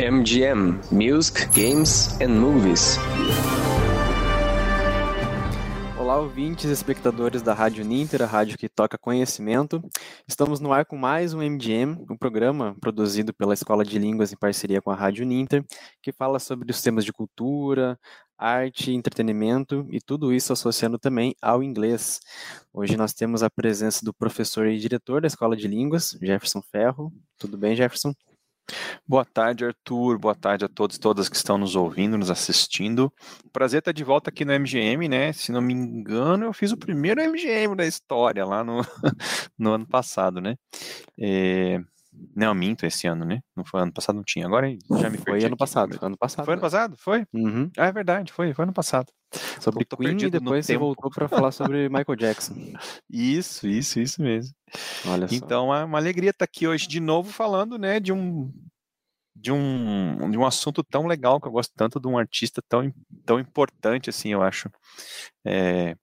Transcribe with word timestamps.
MGM 0.00 0.80
Music, 0.90 1.44
Games 1.48 2.18
and 2.22 2.30
Movies. 2.30 2.96
Olá, 5.98 6.18
ouvintes 6.18 6.64
e 6.64 6.72
espectadores 6.72 7.42
da 7.42 7.52
Rádio 7.52 7.84
Ninter, 7.84 8.22
a 8.22 8.26
rádio 8.26 8.56
que 8.56 8.66
toca 8.66 8.96
conhecimento. 8.96 9.82
Estamos 10.26 10.58
no 10.58 10.72
ar 10.72 10.86
com 10.86 10.96
mais 10.96 11.34
um 11.34 11.42
MGM, 11.42 12.06
um 12.10 12.16
programa 12.16 12.74
produzido 12.80 13.34
pela 13.34 13.52
Escola 13.52 13.84
de 13.84 13.98
Línguas 13.98 14.32
em 14.32 14.38
parceria 14.38 14.80
com 14.80 14.90
a 14.90 14.94
Rádio 14.94 15.26
Ninter, 15.26 15.62
que 16.02 16.12
fala 16.12 16.38
sobre 16.38 16.70
os 16.70 16.80
temas 16.80 17.04
de 17.04 17.12
cultura, 17.12 17.98
arte, 18.38 18.92
entretenimento 18.92 19.86
e 19.90 20.00
tudo 20.00 20.32
isso 20.32 20.50
associando 20.50 20.98
também 20.98 21.34
ao 21.42 21.62
inglês. 21.62 22.20
Hoje 22.72 22.96
nós 22.96 23.12
temos 23.12 23.42
a 23.42 23.50
presença 23.50 24.02
do 24.02 24.14
professor 24.14 24.66
e 24.66 24.78
diretor 24.78 25.20
da 25.20 25.26
Escola 25.26 25.54
de 25.54 25.68
Línguas, 25.68 26.16
Jefferson 26.22 26.62
Ferro. 26.62 27.12
Tudo 27.36 27.58
bem, 27.58 27.76
Jefferson? 27.76 28.14
Boa 29.06 29.24
tarde, 29.24 29.64
Arthur. 29.64 30.18
Boa 30.18 30.34
tarde 30.34 30.64
a 30.64 30.68
todos 30.68 30.96
e 30.96 31.00
todas 31.00 31.28
que 31.28 31.36
estão 31.36 31.58
nos 31.58 31.74
ouvindo, 31.76 32.16
nos 32.18 32.30
assistindo. 32.30 33.12
Prazer 33.52 33.78
estar 33.80 33.92
de 33.92 34.04
volta 34.04 34.30
aqui 34.30 34.44
no 34.44 34.52
MGM, 34.52 35.08
né? 35.08 35.32
Se 35.32 35.52
não 35.52 35.60
me 35.60 35.72
engano, 35.74 36.44
eu 36.44 36.52
fiz 36.52 36.72
o 36.72 36.76
primeiro 36.76 37.20
MGM 37.22 37.74
da 37.74 37.86
história 37.86 38.44
lá 38.44 38.62
no, 38.62 38.80
no 39.58 39.72
ano 39.72 39.86
passado, 39.86 40.40
né? 40.40 40.56
É... 41.18 41.80
Não, 42.36 42.54
minto 42.54 42.84
esse 42.84 43.06
ano, 43.06 43.24
né? 43.24 43.40
Não 43.56 43.64
foi 43.64 43.80
ano 43.80 43.92
passado, 43.92 44.16
não 44.16 44.24
tinha. 44.24 44.44
Agora 44.46 44.68
já 44.98 45.08
me 45.08 45.16
Foi 45.16 45.38
ano 45.38 45.46
aqui. 45.48 45.56
passado. 45.56 45.98
Ano 46.02 46.18
passado. 46.18 46.44
Foi 46.44 46.54
ano 46.54 46.60
passado? 46.60 46.96
Foi? 46.98 47.24
Uhum. 47.32 47.70
Ah, 47.78 47.86
é 47.86 47.92
verdade, 47.92 48.32
foi, 48.32 48.52
foi 48.52 48.64
ano 48.64 48.72
passado. 48.72 49.06
Sobre 49.60 49.84
Queen 49.84 50.16
e 50.26 50.30
depois 50.30 50.66
você 50.66 50.72
tempo. 50.72 50.86
voltou 50.86 51.10
para 51.10 51.28
falar 51.28 51.52
sobre 51.52 51.88
Michael 51.88 52.16
Jackson. 52.16 52.54
Isso, 53.08 53.66
isso, 53.68 54.00
isso 54.00 54.20
mesmo. 54.20 54.52
Olha 55.06 55.28
só. 55.28 55.34
Então 55.34 55.74
é 55.74 55.84
uma 55.84 55.98
alegria 55.98 56.30
estar 56.30 56.44
aqui 56.44 56.66
hoje 56.66 56.88
de 56.88 56.98
novo 57.00 57.30
falando, 57.30 57.78
né, 57.78 58.00
de 58.00 58.12
um 58.12 58.52
de 59.40 59.50
um, 59.50 60.30
de 60.30 60.36
um 60.36 60.44
assunto 60.44 60.82
tão 60.84 61.06
legal 61.06 61.40
que 61.40 61.48
eu 61.48 61.52
gosto 61.52 61.72
tanto 61.74 61.98
de 61.98 62.06
um 62.06 62.18
artista 62.18 62.62
tão, 62.68 62.92
tão 63.24 63.40
importante 63.40 64.10
assim, 64.10 64.32
eu 64.32 64.42
acho. 64.42 64.70
É, 65.44 65.96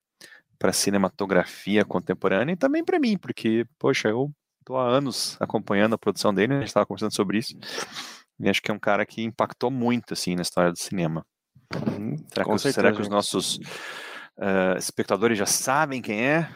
para 0.59 0.73
cinematografia 0.73 1.85
contemporânea 1.85 2.53
e 2.53 2.57
também 2.57 2.83
para 2.83 2.99
mim, 2.99 3.15
porque, 3.15 3.65
poxa, 3.77 4.09
eu 4.09 4.31
estou 4.59 4.77
há 4.77 4.87
anos 4.87 5.37
acompanhando 5.39 5.93
a 5.93 5.97
produção 5.99 6.33
dele, 6.33 6.47
né? 6.47 6.55
a 6.55 6.59
gente 6.61 6.69
estava 6.69 6.85
conversando 6.85 7.13
sobre 7.13 7.37
isso, 7.37 7.55
e 8.39 8.49
acho 8.49 8.61
que 8.61 8.71
é 8.71 8.73
um 8.73 8.79
cara 8.79 9.05
que 9.05 9.21
impactou 9.21 9.69
muito, 9.69 10.13
assim, 10.13 10.35
na 10.35 10.41
história 10.41 10.71
do 10.71 10.79
cinema. 10.79 11.23
Uhum, 11.75 12.17
será, 12.27 12.45
que, 12.45 12.51
certeza, 12.51 12.73
será, 12.73 12.91
que, 12.91 13.01
os 13.01 13.07
nossos 13.07 13.57
uh, 14.37 14.77
espectadores 14.77 15.37
já 15.37 15.45
sabem 15.45 16.01
quem 16.01 16.25
é? 16.25 16.49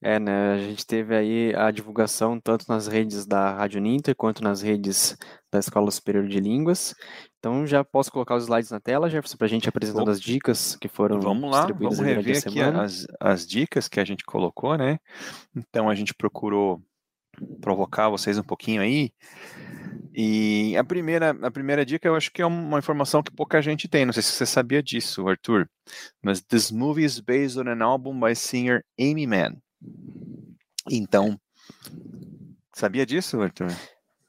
É, 0.00 0.18
né? 0.20 0.52
A 0.52 0.58
gente 0.58 0.86
teve 0.86 1.14
aí 1.14 1.52
a 1.56 1.70
divulgação 1.72 2.40
tanto 2.40 2.64
nas 2.68 2.86
redes 2.86 3.26
da 3.26 3.52
Rádio 3.52 3.80
Ninter 3.80 4.14
quanto 4.14 4.42
nas 4.44 4.62
redes 4.62 5.16
da 5.50 5.58
Escola 5.58 5.90
Superior 5.90 6.26
de 6.28 6.38
Línguas. 6.38 6.94
Então 7.38 7.66
já 7.66 7.84
posso 7.84 8.10
colocar 8.12 8.36
os 8.36 8.44
slides 8.44 8.70
na 8.70 8.80
tela, 8.80 9.10
Jefferson, 9.10 9.36
para 9.36 9.46
a 9.46 9.50
gente 9.50 9.68
apresentando 9.68 10.10
as 10.10 10.20
dicas 10.20 10.76
que 10.76 10.88
foram 10.88 11.20
Vamos 11.20 11.50
lá, 11.50 11.66
vamos 11.66 11.98
rever 11.98 12.38
aqui 12.38 12.60
as, 12.60 13.06
as 13.20 13.46
dicas 13.46 13.88
que 13.88 13.98
a 13.98 14.04
gente 14.04 14.24
colocou, 14.24 14.76
né? 14.76 14.98
Então 15.56 15.88
a 15.88 15.94
gente 15.94 16.14
procurou 16.14 16.80
provocar 17.60 18.08
vocês 18.08 18.38
um 18.38 18.42
pouquinho 18.42 18.82
aí. 18.82 19.10
E 20.14 20.76
a 20.76 20.84
primeira, 20.84 21.30
a 21.42 21.50
primeira 21.50 21.84
dica 21.84 22.08
eu 22.08 22.14
acho 22.14 22.32
que 22.32 22.42
é 22.42 22.46
uma 22.46 22.78
informação 22.78 23.22
que 23.22 23.32
pouca 23.32 23.60
gente 23.62 23.88
tem. 23.88 24.04
Não 24.04 24.12
sei 24.12 24.22
se 24.22 24.32
você 24.32 24.46
sabia 24.46 24.82
disso, 24.82 25.26
Arthur. 25.28 25.68
Mas 26.22 26.40
this 26.40 26.70
movie 26.70 27.04
is 27.04 27.20
based 27.20 27.58
on 27.58 27.68
an 27.68 27.84
album 27.84 28.18
by 28.20 28.34
singer 28.34 28.84
Amy 28.98 29.26
Mann. 29.26 29.56
Então, 30.90 31.38
sabia 32.74 33.04
disso, 33.04 33.40
Arthur? 33.40 33.68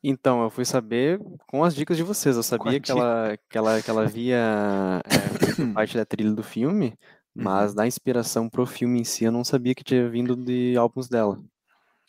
Então, 0.03 0.44
eu 0.44 0.50
fui 0.50 0.64
saber 0.64 1.19
com 1.47 1.64
as 1.64 1.75
dicas 1.75 1.97
de 1.97 2.03
vocês. 2.03 2.36
Eu 2.36 2.44
sabia 2.44 2.80
que 2.80 2.92
ela, 2.92 3.38
que 3.50 3.58
ela, 3.58 3.81
que 3.81 3.89
ela 3.89 4.03
havia 4.03 5.02
é, 5.05 5.73
parte 5.73 5.97
da 5.97 6.05
trilha 6.05 6.31
do 6.31 6.44
filme, 6.44 6.97
mas 7.36 7.72
uhum. 7.72 7.75
da 7.75 7.88
inspiração 7.88 8.50
pro 8.50 8.66
filme 8.66 9.02
em 9.02 9.03
si, 9.03 9.25
eu 9.25 9.31
não 9.31 9.44
sabia 9.44 9.75
que 9.75 9.83
tinha 9.83 10.09
vindo 10.09 10.36
de 10.36 10.76
álbuns 10.77 11.09
dela. 11.09 11.42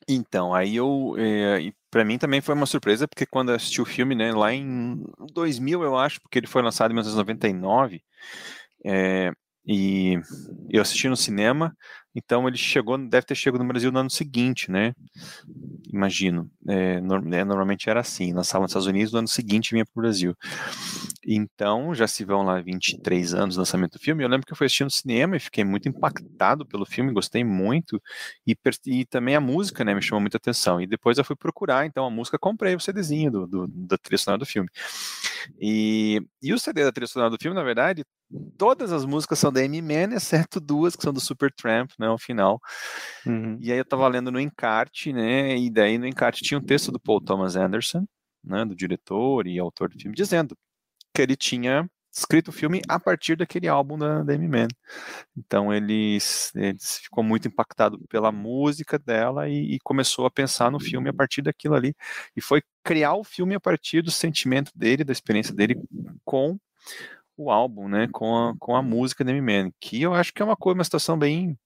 Então, 0.09 0.55
aí 0.55 0.77
eu, 0.77 1.15
é, 1.19 1.73
para 1.91 2.05
mim 2.05 2.19
também 2.19 2.41
foi 2.41 2.55
uma 2.55 2.67
surpresa, 2.67 3.07
porque 3.07 3.27
quando 3.27 3.51
eu 3.51 3.57
assisti 3.57 3.81
o 3.81 3.87
filme, 3.87 4.15
né, 4.15 4.33
lá 4.33 4.53
em 4.53 5.05
2000, 5.33 5.83
eu 5.83 5.97
acho, 5.97 6.21
porque 6.21 6.39
ele 6.39 6.47
foi 6.47 6.63
lançado 6.63 6.91
em 6.91 6.95
1999, 6.95 8.03
é, 8.85 9.33
e 9.67 10.19
eu 10.71 10.81
assisti 10.81 11.09
no 11.09 11.17
cinema, 11.17 11.77
então 12.15 12.49
ele 12.49 12.57
chegou, 12.57 12.99
deve 12.99 13.27
ter 13.27 13.35
chegado 13.35 13.63
no 13.63 13.69
Brasil 13.69 13.93
no 13.93 14.01
ano 14.01 14.11
seguinte, 14.11 14.71
né? 14.71 14.93
Imagino. 15.93 16.51
É, 16.69 17.01
é 17.33 17.45
normalmente 17.45 17.89
era 17.89 18.01
assim, 18.01 18.33
lançava 18.33 18.63
nos 18.63 18.71
Estados 18.71 18.87
Unidos, 18.87 19.13
no 19.13 19.21
ano 19.21 19.29
seguinte 19.29 19.73
vinha 19.73 19.85
para 19.85 19.99
o 19.99 20.03
Brasil. 20.03 20.35
Então, 21.27 21.95
já 21.95 22.07
se 22.07 22.25
vão 22.25 22.43
lá 22.43 22.61
23 22.61 23.35
anos 23.35 23.55
do 23.55 23.59
lançamento 23.59 23.93
do 23.93 23.99
filme. 23.99 24.25
Eu 24.25 24.29
lembro 24.29 24.47
que 24.47 24.53
eu 24.53 24.57
fui 24.57 24.67
assistir 24.67 24.85
no 24.85 24.91
cinema 24.91 25.37
e 25.37 25.41
fiquei 25.41 25.65
muito 25.65 25.89
impactado 25.89 26.65
pelo 26.65 26.87
filme, 26.87 27.13
gostei 27.13 27.45
muito. 27.45 28.03
E, 28.47 28.57
e 28.87 29.05
também 29.05 29.37
a 29.37 29.41
música, 29.41 29.85
né, 29.85 29.95
me 29.95 30.01
chamou 30.01 30.21
muita 30.21 30.39
atenção. 30.39 30.81
E 30.81 30.87
depois 30.87 31.19
eu 31.19 31.25
fui 31.25 31.37
procurar, 31.37 31.85
então, 31.85 32.07
a 32.07 32.11
música, 32.11 32.39
comprei 32.39 32.75
o 32.75 32.81
CDzinho 32.81 33.31
do, 33.31 33.47
do, 33.47 33.69
da 33.69 33.99
trilha 33.99 34.19
sonora 34.19 34.39
do 34.39 34.47
filme. 34.47 34.69
E, 35.61 36.23
e 36.43 36.53
o 36.55 36.59
CD 36.59 36.85
da 36.85 36.93
trilha 36.93 37.07
sonora 37.07 37.31
do 37.31 37.39
filme, 37.41 37.55
na 37.55 37.63
verdade, 37.63 38.03
todas 38.57 38.93
as 38.93 39.05
músicas 39.05 39.39
são 39.39 39.53
da 39.53 39.61
Amy 39.61 39.83
exceto 40.15 40.61
duas 40.61 40.97
que 40.97 41.03
são 41.03 41.13
do 41.13 41.21
Super 41.21 41.53
Tramp, 41.53 41.91
né, 41.99 42.07
ao 42.07 42.19
final. 42.19 42.59
Uhum. 43.27 43.59
E 43.61 43.71
aí 43.71 43.79
eu 43.79 43.85
tava 43.85 44.09
lendo 44.09 44.31
no 44.31 44.41
encarte, 44.41 45.13
né, 45.13 45.57
e 45.57 45.69
daí 45.71 45.99
no 45.99 46.07
encarte 46.07 46.43
tinha 46.43 46.59
um 46.59 46.65
texto 46.65 46.91
do 46.91 47.01
Paul 47.01 47.21
Thomas 47.21 47.57
Anderson, 47.57 48.07
né, 48.43 48.65
do 48.65 48.75
diretor 48.75 49.47
e 49.47 49.59
autor 49.59 49.91
do 49.91 49.99
filme, 49.99 50.17
dizendo 50.17 50.57
que 51.15 51.23
ele 51.23 51.37
tinha 51.37 51.89
escrito 52.13 52.49
o 52.49 52.53
filme 52.53 52.83
a 52.89 52.99
partir 52.99 53.37
daquele 53.37 53.69
álbum 53.69 53.97
da, 53.97 54.23
da 54.23 54.37
Man. 54.37 54.69
Então 55.37 55.73
ele, 55.73 56.19
ele, 56.55 56.79
ficou 56.81 57.23
muito 57.23 57.49
impactado 57.49 57.99
pela 58.09 58.33
música 58.33 58.99
dela 58.99 59.49
e, 59.49 59.75
e, 59.75 59.79
começou 59.81 60.27
a 60.27 60.31
pensar 60.31 60.71
no 60.71 60.81
filme 60.81 61.09
a 61.09 61.15
partir 61.15 61.43
daquilo 61.43 61.75
ali. 61.75 61.95
E 62.37 62.41
foi 62.41 62.63
criar 62.83 63.15
o 63.15 63.25
filme 63.25 63.55
a 63.55 63.61
partir 63.61 64.03
do 64.03 64.11
sentimento 64.11 64.73
dele, 64.75 65.05
da 65.05 65.13
experiência 65.13 65.55
dele 65.55 65.77
com 66.25 66.59
o 67.37 67.51
álbum, 67.51 67.89
né? 67.89 68.09
Com 68.13 68.37
a, 68.37 68.55
com 68.59 68.77
a 68.77 68.83
música 68.83 69.25
da 69.25 69.33
Man. 69.33 69.71
Que 69.81 70.03
eu 70.03 70.15
acho 70.15 70.33
que 70.33 70.43
é 70.43 70.45
uma 70.45 70.57
coisa, 70.57 70.79
uma 70.79 70.85
situação 70.85 71.19
bem 71.19 71.57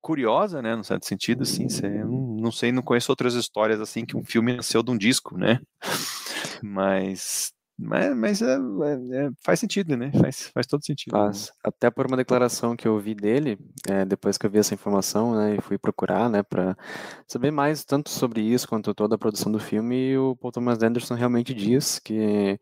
curiosa, 0.00 0.62
né, 0.62 0.74
no 0.74 0.82
certo 0.82 1.06
sentido, 1.06 1.42
assim, 1.42 1.66
não, 1.82 2.36
não 2.40 2.50
sei, 2.50 2.72
não 2.72 2.82
conheço 2.82 3.12
outras 3.12 3.34
histórias 3.34 3.82
assim 3.82 4.06
que 4.06 4.16
um 4.16 4.24
filme 4.24 4.56
nasceu 4.56 4.82
de 4.82 4.90
um 4.90 4.96
disco, 4.96 5.36
né, 5.36 5.60
mas 6.62 7.52
mas, 7.82 8.16
mas 8.16 8.42
é, 8.42 8.54
é, 8.54 9.26
é, 9.26 9.30
faz 9.42 9.58
sentido, 9.58 9.96
né? 9.96 10.12
Faz, 10.12 10.48
faz 10.52 10.66
todo 10.66 10.84
sentido. 10.84 11.12
Faz. 11.12 11.50
Até 11.64 11.90
por 11.90 12.06
uma 12.06 12.16
declaração 12.16 12.76
que 12.76 12.86
eu 12.86 12.98
vi 12.98 13.14
dele, 13.14 13.58
é, 13.88 14.04
depois 14.04 14.36
que 14.36 14.44
eu 14.44 14.50
vi 14.50 14.58
essa 14.58 14.74
informação, 14.74 15.34
né, 15.34 15.56
e 15.56 15.60
fui 15.62 15.78
procurar, 15.78 16.28
né, 16.28 16.42
para 16.42 16.76
saber 17.26 17.50
mais 17.50 17.84
tanto 17.84 18.10
sobre 18.10 18.42
isso 18.42 18.68
quanto 18.68 18.94
toda 18.94 19.14
a 19.14 19.18
produção 19.18 19.50
do 19.50 19.58
filme, 19.58 20.10
e 20.10 20.18
o 20.18 20.36
Paul 20.36 20.52
Thomas 20.52 20.82
Anderson 20.82 21.14
realmente 21.14 21.54
diz 21.54 21.98
que 21.98 22.60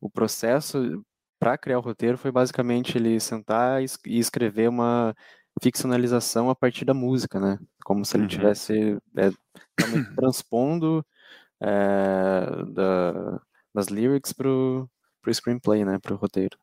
o 0.00 0.10
processo 0.10 1.02
para 1.40 1.56
criar 1.56 1.78
o 1.78 1.82
roteiro 1.82 2.18
foi 2.18 2.30
basicamente 2.30 2.98
ele 2.98 3.18
sentar 3.20 3.80
e 3.82 4.18
escrever 4.18 4.68
uma 4.68 5.14
ficcionalização 5.62 6.50
a 6.50 6.54
partir 6.54 6.84
da 6.84 6.94
música, 6.94 7.40
né? 7.40 7.58
Como 7.84 8.04
se 8.04 8.16
ele 8.16 8.24
uhum. 8.24 8.28
tivesse 8.28 8.98
é, 9.16 9.30
transpondo 10.14 11.04
é, 11.60 12.64
da, 12.72 13.40
das 13.78 13.88
lyrics 13.88 14.32
pro, 14.32 14.90
pro 15.22 15.32
screenplay, 15.32 15.84
né? 15.84 15.98
Pro 16.00 16.16
roteiro. 16.16 16.58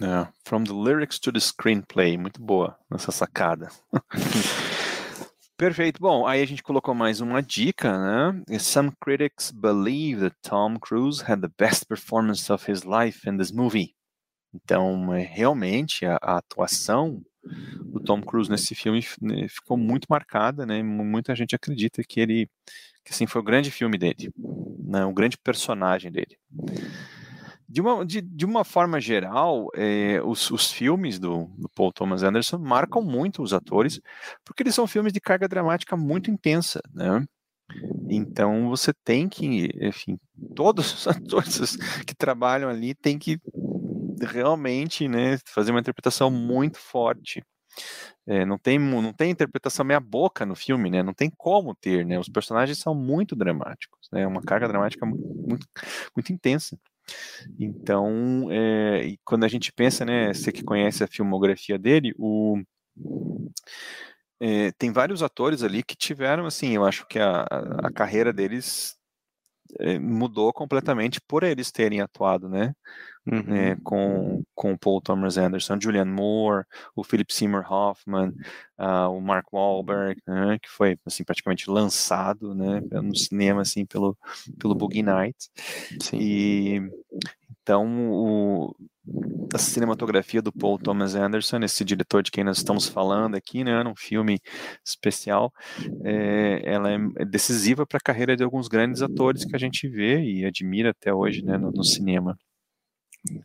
Yeah. 0.00 0.32
From 0.44 0.64
the 0.64 0.72
lyrics 0.72 1.18
to 1.20 1.32
the 1.32 1.38
screenplay. 1.38 2.18
Muito 2.18 2.42
boa 2.42 2.76
essa 2.92 3.12
sacada. 3.12 3.68
Perfeito. 5.56 6.00
Bom, 6.00 6.26
aí 6.26 6.42
a 6.42 6.46
gente 6.46 6.62
colocou 6.62 6.94
mais 6.94 7.20
uma 7.20 7.40
dica, 7.40 7.96
né? 7.98 8.58
Some 8.58 8.92
critics 9.00 9.50
believe 9.50 10.20
that 10.20 10.36
Tom 10.42 10.76
Cruise 10.78 11.22
had 11.22 11.40
the 11.40 11.50
best 11.56 11.86
performance 11.86 12.52
of 12.52 12.70
his 12.70 12.82
life 12.82 13.26
in 13.28 13.38
this 13.38 13.52
movie. 13.52 13.94
Então, 14.52 15.14
é, 15.14 15.22
realmente, 15.22 16.04
a, 16.04 16.18
a 16.20 16.38
atuação 16.38 17.22
do 17.84 18.00
Tom 18.00 18.20
Cruise 18.20 18.50
nesse 18.50 18.74
filme 18.74 19.04
né, 19.22 19.46
ficou 19.48 19.76
muito 19.76 20.06
marcada, 20.10 20.66
né? 20.66 20.82
Muita 20.82 21.34
gente 21.34 21.54
acredita 21.54 22.02
que 22.02 22.20
ele, 22.20 22.50
que 23.04 23.12
assim, 23.12 23.26
foi 23.26 23.40
o 23.40 23.44
grande 23.44 23.70
filme 23.70 23.96
dele, 23.96 24.32
né? 24.86 25.04
O 25.04 25.12
grande 25.12 25.36
personagem 25.36 26.10
dele. 26.12 26.38
De 27.68 27.80
uma, 27.80 28.06
de, 28.06 28.20
de 28.20 28.44
uma 28.44 28.64
forma 28.64 29.00
geral, 29.00 29.68
é, 29.74 30.20
os, 30.22 30.50
os 30.50 30.70
filmes 30.70 31.18
do, 31.18 31.50
do, 31.58 31.68
Paul 31.68 31.92
Thomas 31.92 32.22
Anderson 32.22 32.58
marcam 32.58 33.02
muito 33.02 33.42
os 33.42 33.52
atores, 33.52 34.00
porque 34.44 34.62
eles 34.62 34.74
são 34.74 34.86
filmes 34.86 35.12
de 35.12 35.20
carga 35.20 35.48
dramática 35.48 35.96
muito 35.96 36.30
intensa, 36.30 36.80
né? 36.94 37.24
Então 38.08 38.68
você 38.68 38.92
tem 39.04 39.28
que, 39.28 39.68
enfim, 39.80 40.16
todos 40.54 40.94
os 40.94 41.06
atores 41.08 41.76
que 42.06 42.14
trabalham 42.14 42.70
ali 42.70 42.94
têm 42.94 43.18
que 43.18 43.40
realmente 44.20 45.08
né, 45.08 45.36
fazer 45.44 45.72
uma 45.72 45.80
interpretação 45.80 46.30
muito 46.30 46.78
forte. 46.78 47.42
É, 48.26 48.44
não 48.44 48.58
tem 48.58 48.78
não 48.78 49.12
tem 49.12 49.30
interpretação 49.30 49.84
meia 49.84 50.00
boca 50.00 50.44
no 50.44 50.54
filme, 50.54 50.90
né? 50.90 51.02
Não 51.02 51.14
tem 51.14 51.30
como 51.36 51.74
ter, 51.74 52.04
né? 52.04 52.18
Os 52.18 52.28
personagens 52.28 52.78
são 52.78 52.94
muito 52.94 53.36
dramáticos, 53.36 54.08
né? 54.12 54.26
Uma 54.26 54.42
carga 54.42 54.68
dramática 54.68 55.06
muito 55.06 55.26
muito, 55.46 55.66
muito 56.16 56.32
intensa. 56.32 56.78
Então, 57.58 58.48
é, 58.50 59.14
quando 59.24 59.44
a 59.44 59.48
gente 59.48 59.72
pensa, 59.72 60.04
né, 60.04 60.34
você 60.34 60.50
que 60.50 60.64
conhece 60.64 61.04
a 61.04 61.08
filmografia 61.08 61.78
dele, 61.78 62.12
o 62.18 62.60
é, 64.40 64.70
tem 64.72 64.92
vários 64.92 65.22
atores 65.22 65.62
ali 65.62 65.82
que 65.82 65.96
tiveram, 65.96 66.46
assim, 66.46 66.74
eu 66.74 66.84
acho 66.84 67.06
que 67.06 67.18
a, 67.18 67.42
a 67.84 67.92
carreira 67.92 68.32
deles 68.32 68.95
é, 68.95 68.95
mudou 70.00 70.52
completamente 70.52 71.20
por 71.20 71.42
eles 71.42 71.70
terem 71.70 72.00
atuado, 72.00 72.48
né? 72.48 72.74
Uhum. 73.26 73.56
É, 73.56 73.76
com, 73.82 74.44
com 74.54 74.76
Paul 74.76 75.00
Thomas 75.00 75.36
Anderson, 75.36 75.78
Julianne 75.80 76.12
Moore, 76.12 76.64
o 76.94 77.02
Philip 77.02 77.34
Seymour 77.34 77.64
Hoffman, 77.68 78.32
uh, 78.78 79.10
o 79.10 79.20
Mark 79.20 79.52
Wahlberg, 79.52 80.22
né, 80.24 80.58
que 80.62 80.68
foi 80.70 80.96
assim 81.04 81.24
praticamente 81.24 81.68
lançado, 81.68 82.54
né, 82.54 82.80
no 83.02 83.16
cinema 83.16 83.62
assim 83.62 83.84
pelo 83.84 84.16
pelo 84.60 84.76
Boogie 84.76 85.02
Nights. 85.02 85.50
Sim. 86.00 86.18
E 86.20 86.90
então 87.50 88.12
o 88.12 88.76
a 89.54 89.58
cinematografia 89.58 90.42
do 90.42 90.52
Paul 90.52 90.78
Thomas 90.78 91.14
Anderson, 91.14 91.58
esse 91.58 91.84
diretor 91.84 92.22
de 92.22 92.30
quem 92.30 92.44
nós 92.44 92.58
estamos 92.58 92.86
falando 92.86 93.36
aqui, 93.36 93.64
né, 93.64 93.82
num 93.82 93.94
filme 93.96 94.40
especial, 94.84 95.52
é, 96.04 96.62
ela 96.64 96.90
é 96.90 97.24
decisiva 97.24 97.86
para 97.86 97.98
a 97.98 98.00
carreira 98.00 98.36
de 98.36 98.42
alguns 98.42 98.68
grandes 98.68 99.02
atores 99.02 99.44
que 99.44 99.54
a 99.54 99.58
gente 99.58 99.88
vê 99.88 100.20
e 100.20 100.44
admira 100.44 100.90
até 100.90 101.12
hoje, 101.12 101.42
né, 101.42 101.56
no, 101.56 101.70
no 101.70 101.84
cinema. 101.84 102.36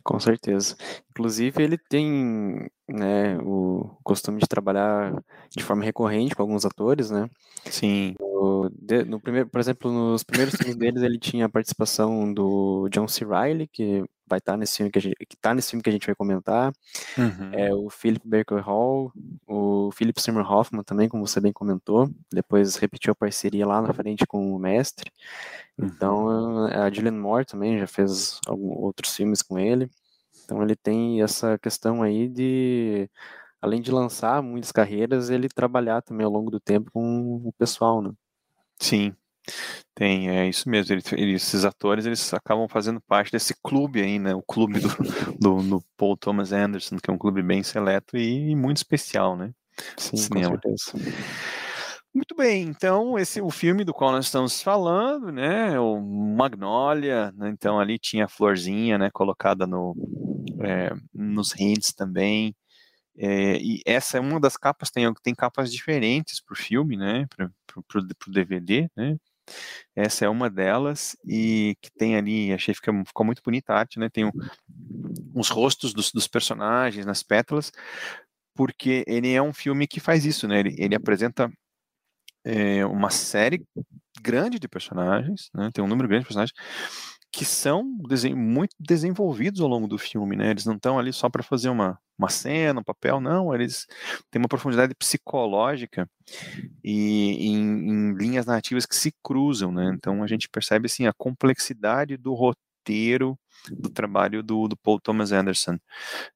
Com 0.04 0.18
certeza. 0.20 0.76
Inclusive, 1.10 1.62
ele 1.62 1.76
tem 1.76 2.68
né, 2.88 3.36
o 3.38 3.96
costume 4.04 4.38
de 4.38 4.46
trabalhar 4.46 5.12
de 5.50 5.62
forma 5.62 5.84
recorrente 5.84 6.34
com 6.34 6.42
alguns 6.42 6.64
atores, 6.64 7.10
né? 7.10 7.28
Sim. 7.64 8.14
De, 8.72 9.04
no 9.04 9.20
primeiro, 9.20 9.48
por 9.48 9.60
exemplo, 9.60 9.90
nos 9.90 10.22
primeiros 10.22 10.54
filmes 10.54 10.76
deles, 10.76 11.02
ele 11.02 11.18
tinha 11.18 11.46
a 11.46 11.48
participação 11.48 12.32
do 12.32 12.88
John 12.90 13.08
C. 13.08 13.24
Reilly, 13.24 13.68
que 13.68 14.04
vai 14.32 14.38
estar 14.38 14.52
tá 14.52 14.56
nesse 14.56 14.76
filme 14.76 14.90
que, 14.90 14.98
a 14.98 15.02
gente, 15.02 15.16
que 15.28 15.36
tá 15.36 15.54
nesse 15.54 15.70
filme 15.70 15.82
que 15.82 15.90
a 15.90 15.92
gente 15.92 16.06
vai 16.06 16.14
comentar. 16.14 16.72
Uhum. 17.18 17.52
É, 17.52 17.74
o 17.74 17.90
Philip 17.90 18.26
Baker 18.26 18.60
Hall, 18.62 19.12
o 19.46 19.90
Philip 19.92 20.20
Seymour 20.20 20.50
Hoffman 20.50 20.82
também, 20.82 21.08
como 21.08 21.26
você 21.26 21.40
bem 21.40 21.52
comentou. 21.52 22.10
Depois 22.32 22.76
repetiu 22.76 23.12
a 23.12 23.14
parceria 23.14 23.66
lá 23.66 23.82
na 23.82 23.92
frente 23.92 24.26
com 24.26 24.54
o 24.54 24.58
mestre. 24.58 25.10
Então, 25.78 26.26
uhum. 26.26 26.66
a 26.66 26.90
Julianne 26.90 27.18
Moore 27.18 27.44
também 27.44 27.78
já 27.78 27.86
fez 27.86 28.40
alguns 28.46 28.76
outros 28.78 29.14
filmes 29.14 29.42
com 29.42 29.58
ele. 29.58 29.90
Então, 30.44 30.62
ele 30.62 30.76
tem 30.76 31.22
essa 31.22 31.58
questão 31.58 32.02
aí 32.02 32.28
de, 32.28 33.08
além 33.60 33.80
de 33.80 33.92
lançar 33.92 34.42
muitas 34.42 34.72
carreiras, 34.72 35.30
ele 35.30 35.48
trabalhar 35.48 36.02
também 36.02 36.24
ao 36.24 36.32
longo 36.32 36.50
do 36.50 36.60
tempo 36.60 36.90
com 36.90 37.36
o 37.44 37.52
pessoal, 37.52 38.02
né? 38.02 38.12
Sim, 38.82 39.14
tem, 39.94 40.28
é 40.28 40.48
isso 40.48 40.68
mesmo. 40.68 40.92
Ele, 40.92 41.02
ele, 41.12 41.34
esses 41.34 41.64
atores 41.64 42.04
eles 42.04 42.34
acabam 42.34 42.66
fazendo 42.68 43.00
parte 43.00 43.30
desse 43.30 43.54
clube 43.62 44.02
aí, 44.02 44.18
né? 44.18 44.34
O 44.34 44.42
clube 44.42 44.80
do, 44.80 44.88
do, 45.38 45.62
do 45.62 45.84
Paul 45.96 46.16
Thomas 46.16 46.52
Anderson, 46.52 46.96
que 46.96 47.08
é 47.08 47.12
um 47.12 47.18
clube 47.18 47.42
bem 47.42 47.62
seleto 47.62 48.16
e, 48.16 48.50
e 48.50 48.56
muito 48.56 48.78
especial, 48.78 49.36
né? 49.36 49.52
Sim, 49.96 50.16
Cinema. 50.16 50.58
com 50.58 50.76
certeza. 50.76 51.22
Muito 52.14 52.34
bem, 52.34 52.64
então 52.64 53.18
esse 53.18 53.38
é 53.38 53.42
o 53.42 53.50
filme 53.50 53.84
do 53.84 53.94
qual 53.94 54.12
nós 54.12 54.26
estamos 54.26 54.60
falando, 54.60 55.32
né? 55.32 55.78
O 55.80 55.98
Magnolia, 55.98 57.32
né? 57.32 57.48
então 57.48 57.80
ali 57.80 57.98
tinha 57.98 58.26
a 58.26 58.28
florzinha, 58.28 58.98
né? 58.98 59.10
Colocada 59.10 59.66
no, 59.66 59.94
é, 60.60 60.92
nos 61.14 61.58
hints 61.58 61.92
também. 61.94 62.54
É, 63.16 63.56
e 63.58 63.82
essa 63.86 64.16
é 64.18 64.20
uma 64.20 64.40
das 64.40 64.56
capas, 64.56 64.90
tem, 64.90 65.12
tem 65.22 65.34
capas 65.34 65.72
diferentes 65.72 66.40
para 66.40 66.54
o 66.54 66.56
filme, 66.56 66.96
né? 66.96 67.26
Para 67.36 68.00
o 68.00 68.32
DVD, 68.32 68.88
né? 68.96 69.16
Essa 69.94 70.24
é 70.24 70.28
uma 70.28 70.48
delas 70.48 71.16
e 71.26 71.76
que 71.82 71.90
tem 71.92 72.16
ali, 72.16 72.52
achei 72.52 72.74
que 72.74 72.80
ficou, 73.04 73.26
muito 73.26 73.42
bonita 73.42 73.72
a 73.72 73.78
arte, 73.78 73.98
né? 73.98 74.08
Tem 74.08 74.24
um, 74.24 74.30
os 75.34 75.48
rostos 75.50 75.92
dos, 75.92 76.12
dos 76.12 76.28
personagens 76.28 77.04
nas 77.04 77.22
pétalas, 77.22 77.72
porque 78.54 79.04
ele 79.06 79.32
é 79.32 79.42
um 79.42 79.52
filme 79.52 79.86
que 79.86 80.00
faz 80.00 80.24
isso, 80.24 80.48
né? 80.48 80.60
Ele, 80.60 80.74
ele 80.78 80.94
apresenta 80.94 81.50
é, 82.44 82.84
uma 82.86 83.10
série 83.10 83.64
grande 84.20 84.58
de 84.58 84.68
personagens, 84.68 85.50
né? 85.54 85.70
tem 85.72 85.82
um 85.82 85.88
número 85.88 86.08
grande 86.08 86.22
de 86.22 86.28
personagens 86.28 86.54
que 87.32 87.46
são 87.46 87.82
muito 88.36 88.76
desenvolvidos 88.78 89.60
ao 89.62 89.68
longo 89.68 89.88
do 89.88 89.96
filme, 89.96 90.36
né? 90.36 90.50
Eles 90.50 90.66
não 90.66 90.74
estão 90.74 90.98
ali 90.98 91.12
só 91.14 91.30
para 91.30 91.42
fazer 91.42 91.70
uma, 91.70 91.98
uma 92.18 92.28
cena, 92.28 92.80
um 92.80 92.84
papel, 92.84 93.20
não, 93.22 93.54
eles 93.54 93.86
têm 94.30 94.40
uma 94.40 94.48
profundidade 94.48 94.94
psicológica 94.94 96.06
e 96.84 97.48
em, 97.48 97.90
em 97.90 98.14
linhas 98.14 98.44
narrativas 98.44 98.84
que 98.84 98.94
se 98.94 99.12
cruzam, 99.22 99.72
né? 99.72 99.90
Então 99.94 100.22
a 100.22 100.26
gente 100.26 100.46
percebe 100.48 100.86
assim 100.86 101.06
a 101.06 101.12
complexidade 101.14 102.18
do 102.18 102.34
roteiro 102.34 103.38
do 103.70 103.88
trabalho 103.88 104.42
do, 104.42 104.68
do 104.68 104.76
Paul 104.76 105.00
Thomas 105.00 105.32
Anderson. 105.32 105.78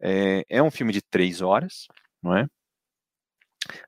É, 0.01 0.45
é 0.49 0.63
um 0.63 0.71
filme 0.71 0.93
de 0.95 1.03
três 1.03 1.43
horas, 1.43 1.87
não 2.23 2.35
é? 2.35 2.47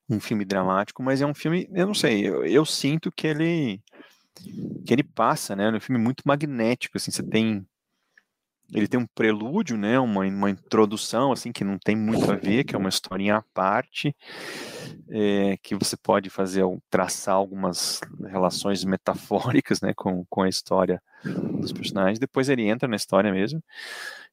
um 0.08 0.20
filme 0.20 0.44
dramático, 0.44 1.02
mas 1.02 1.20
é 1.20 1.26
um 1.26 1.34
filme, 1.34 1.68
eu 1.72 1.86
não 1.86 1.94
sei, 1.94 2.26
eu, 2.26 2.44
eu 2.44 2.64
sinto 2.64 3.12
que 3.12 3.26
ele 3.26 3.80
que 4.84 4.92
ele 4.92 5.02
passa, 5.02 5.54
né? 5.54 5.68
É 5.68 5.76
um 5.76 5.80
filme 5.80 6.02
muito 6.02 6.22
magnético, 6.26 6.96
assim, 6.96 7.10
você 7.10 7.22
tem 7.22 7.66
ele 8.72 8.86
tem 8.86 9.00
um 9.00 9.06
prelúdio, 9.06 9.78
né, 9.78 9.98
uma, 9.98 10.26
uma 10.26 10.50
introdução, 10.50 11.32
assim, 11.32 11.50
que 11.52 11.64
não 11.64 11.78
tem 11.78 11.96
muito 11.96 12.30
a 12.30 12.36
ver, 12.36 12.64
que 12.64 12.74
é 12.74 12.78
uma 12.78 12.90
historinha 12.90 13.36
à 13.36 13.42
parte, 13.54 14.14
é, 15.08 15.56
que 15.62 15.74
você 15.74 15.96
pode 15.96 16.28
fazer, 16.28 16.64
traçar 16.90 17.34
algumas 17.34 18.00
relações 18.26 18.84
metafóricas, 18.84 19.80
né, 19.80 19.94
com, 19.94 20.24
com 20.28 20.42
a 20.42 20.48
história 20.48 21.02
dos 21.24 21.72
personagens, 21.72 22.18
depois 22.18 22.48
ele 22.48 22.68
entra 22.68 22.86
na 22.86 22.96
história 22.96 23.32
mesmo, 23.32 23.62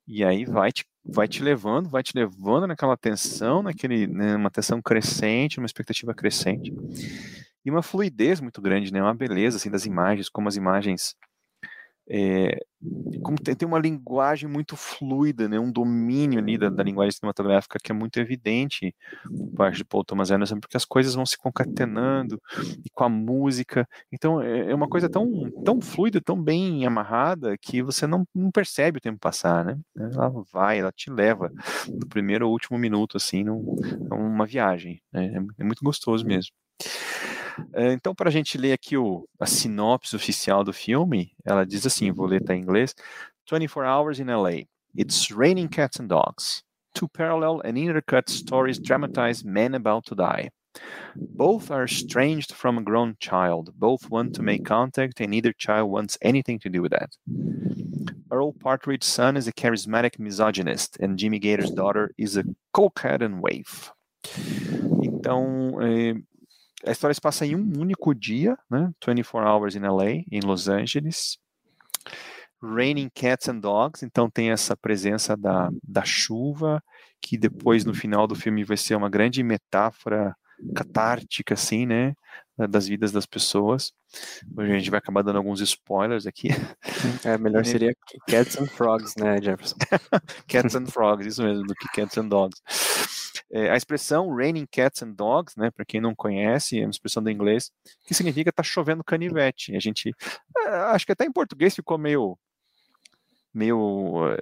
e 0.05 0.23
aí 0.23 0.43
vai 0.43 0.71
te, 0.71 0.85
vai 1.03 1.27
te 1.27 1.41
levando, 1.41 1.89
vai 1.89 2.03
te 2.03 2.11
levando 2.13 2.67
naquela 2.67 2.97
tensão, 2.97 3.63
naquele, 3.63 4.05
né, 4.05 4.35
uma 4.35 4.51
tensão 4.51 4.81
crescente, 4.81 5.59
uma 5.59 5.65
expectativa 5.65 6.13
crescente. 6.13 6.73
E 7.65 7.71
uma 7.71 7.81
fluidez 7.81 8.39
muito 8.39 8.61
grande, 8.61 8.93
né? 8.93 9.01
Uma 9.01 9.15
beleza 9.15 9.57
assim 9.57 9.71
das 9.71 9.85
imagens, 9.85 10.29
como 10.29 10.47
as 10.47 10.55
imagens 10.55 11.15
é, 12.07 12.59
como 13.23 13.37
tem, 13.37 13.55
tem, 13.55 13.67
uma 13.67 13.79
linguagem 13.79 14.47
muito 14.47 14.75
fluida, 14.75 15.49
né, 15.49 15.59
um 15.59 15.71
domínio 15.71 16.37
ali 16.37 16.55
da, 16.55 16.69
da, 16.69 16.83
linguagem 16.83 17.11
cinematográfica 17.11 17.79
que 17.83 17.91
é 17.91 17.95
muito 17.95 18.19
evidente 18.19 18.93
por 19.23 19.55
parte 19.55 19.77
de 19.77 19.85
Paul 19.85 20.05
Thomas 20.05 20.29
Anderson, 20.29 20.59
porque 20.59 20.77
as 20.77 20.85
coisas 20.85 21.15
vão 21.15 21.25
se 21.25 21.35
concatenando 21.35 22.39
e 22.85 22.89
com 22.91 23.03
a 23.03 23.09
música, 23.09 23.87
então 24.11 24.39
é, 24.39 24.69
é 24.71 24.75
uma 24.75 24.87
coisa 24.87 25.09
tão, 25.09 25.49
tão 25.63 25.81
fluida, 25.81 26.21
tão 26.21 26.39
bem 26.39 26.85
amarrada 26.85 27.57
que 27.57 27.81
você 27.81 28.05
não, 28.05 28.23
não 28.35 28.51
percebe 28.51 28.99
o 28.99 29.01
tempo 29.01 29.17
passar, 29.19 29.65
né? 29.65 29.79
Ela 29.97 30.29
vai, 30.53 30.79
ela 30.79 30.91
te 30.91 31.09
leva 31.09 31.51
do 31.87 32.07
primeiro 32.07 32.45
ao 32.45 32.51
último 32.51 32.77
minuto, 32.77 33.17
assim, 33.17 33.43
num, 33.43 33.75
numa 34.09 34.45
viagem, 34.45 35.01
né? 35.11 35.33
é, 35.33 35.61
é 35.61 35.63
muito 35.63 35.83
gostoso 35.83 36.23
mesmo. 36.23 36.51
É, 37.73 37.93
então, 37.93 38.13
para 38.13 38.29
a 38.29 38.31
gente 38.31 38.57
ler 38.57 38.73
aqui 38.73 38.97
o, 38.97 39.27
a 39.39 39.45
sinopse 39.45 40.15
oficial 40.15 40.63
do 40.63 40.73
filme, 40.73 41.31
ela 41.43 41.65
diz 41.65 41.85
assim: 41.85 42.11
vou 42.11 42.25
ler 42.25 42.43
tá 42.43 42.55
em 42.55 42.61
inglês. 42.61 42.95
24 43.49 43.87
Hours 43.87 44.19
in 44.19 44.25
LA. 44.25 44.65
It's 44.95 45.29
raining 45.29 45.67
cats 45.67 45.99
and 45.99 46.07
dogs. 46.07 46.63
Two 46.93 47.09
parallel 47.09 47.61
and 47.65 47.77
intercut 47.77 48.29
stories 48.29 48.79
dramatize 48.79 49.43
men 49.43 49.75
about 49.75 50.07
to 50.07 50.15
die. 50.15 50.49
Both 51.15 51.71
are 51.71 51.85
estranged 51.85 52.53
from 52.53 52.77
a 52.77 52.81
grown 52.81 53.15
child. 53.19 53.73
Both 53.75 54.09
want 54.09 54.33
to 54.35 54.43
make 54.43 54.65
contact, 54.65 55.21
and 55.21 55.31
neither 55.31 55.53
child 55.53 55.91
wants 55.91 56.17
anything 56.21 56.59
to 56.59 56.69
do 56.69 56.81
with 56.81 56.91
that. 56.91 57.15
Earl 58.31 58.53
Partridge's 58.53 59.07
son 59.07 59.37
is 59.37 59.47
a 59.47 59.53
charismatic 59.53 60.19
misogynist, 60.19 60.97
and 60.99 61.17
Jimmy 61.17 61.39
Gator's 61.39 61.71
daughter 61.71 62.11
is 62.17 62.35
a 62.37 62.43
cokehead 62.73 63.21
and 63.21 63.41
waif. 63.41 63.91
Então, 65.01 65.79
eh, 65.81 66.15
a 66.85 66.91
história 66.91 67.13
se 67.13 67.21
passa 67.21 67.45
em 67.45 67.55
um 67.55 67.79
único 67.79 68.13
dia, 68.13 68.57
né? 68.69 68.91
24 69.05 69.49
Hours 69.49 69.75
in 69.75 69.81
LA, 69.81 70.23
em 70.31 70.39
Los 70.43 70.69
Angeles. 70.69 71.37
Raining 72.61 73.09
Cats 73.13 73.49
and 73.49 73.59
Dogs, 73.59 74.03
então 74.03 74.29
tem 74.29 74.51
essa 74.51 74.75
presença 74.75 75.35
da, 75.35 75.69
da 75.83 76.03
chuva, 76.03 76.81
que 77.21 77.37
depois 77.37 77.85
no 77.85 77.93
final 77.93 78.25
do 78.25 78.35
filme 78.35 78.63
vai 78.63 78.77
ser 78.77 78.95
uma 78.95 79.09
grande 79.09 79.43
metáfora 79.43 80.35
catártica, 80.73 81.53
assim, 81.53 81.85
né? 81.85 82.13
Das 82.69 82.87
vidas 82.87 83.11
das 83.11 83.25
pessoas. 83.25 83.91
Hoje 84.57 84.71
a 84.71 84.77
gente 84.77 84.89
vai 84.89 84.99
acabar 84.99 85.21
dando 85.21 85.37
alguns 85.37 85.59
spoilers 85.59 86.25
aqui. 86.25 86.47
É, 87.23 87.37
melhor 87.37 87.65
seria 87.65 87.93
Cats 88.27 88.57
and 88.57 88.67
Frogs, 88.67 89.13
né, 89.17 89.41
Jefferson? 89.41 89.75
cats 90.47 90.75
and 90.75 90.85
Frogs, 90.85 91.27
isso 91.27 91.43
mesmo, 91.43 91.65
do 91.65 91.75
que 91.75 91.87
Cats 91.89 92.17
and 92.17 92.29
Dogs. 92.29 92.61
É, 93.51 93.69
a 93.69 93.77
expressão 93.77 94.33
raining 94.35 94.65
cats 94.65 95.03
and 95.03 95.11
dogs, 95.11 95.57
né, 95.57 95.69
para 95.71 95.85
quem 95.85 96.01
não 96.01 96.15
conhece, 96.15 96.79
é 96.79 96.83
uma 96.85 96.89
expressão 96.89 97.21
do 97.23 97.29
inglês 97.29 97.71
que 98.05 98.13
significa 98.13 98.51
tá 98.51 98.63
chovendo 98.63 99.03
canivete. 99.03 99.75
A 99.75 99.79
gente, 99.79 100.11
é, 100.57 100.67
acho 100.67 101.05
que 101.05 101.11
até 101.11 101.25
em 101.25 101.31
português 101.31 101.75
ficou 101.75 101.97
meio 101.97 102.37
meio 103.55 103.79
uh, 103.79 104.35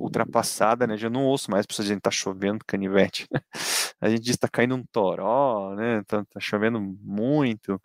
ultrapassada, 0.00 0.86
né? 0.86 0.96
Já 0.96 1.10
não 1.10 1.26
ouço 1.26 1.50
mais 1.50 1.66
pessoas 1.66 1.86
dizendo 1.86 2.00
tá 2.00 2.10
chovendo 2.10 2.64
canivete. 2.66 3.28
a 4.00 4.08
gente 4.08 4.30
está 4.30 4.48
caindo 4.48 4.74
um 4.74 4.84
toró, 4.90 5.74
né? 5.74 6.02
Tá, 6.06 6.24
tá 6.24 6.40
chovendo 6.40 6.80
muito. 6.80 7.80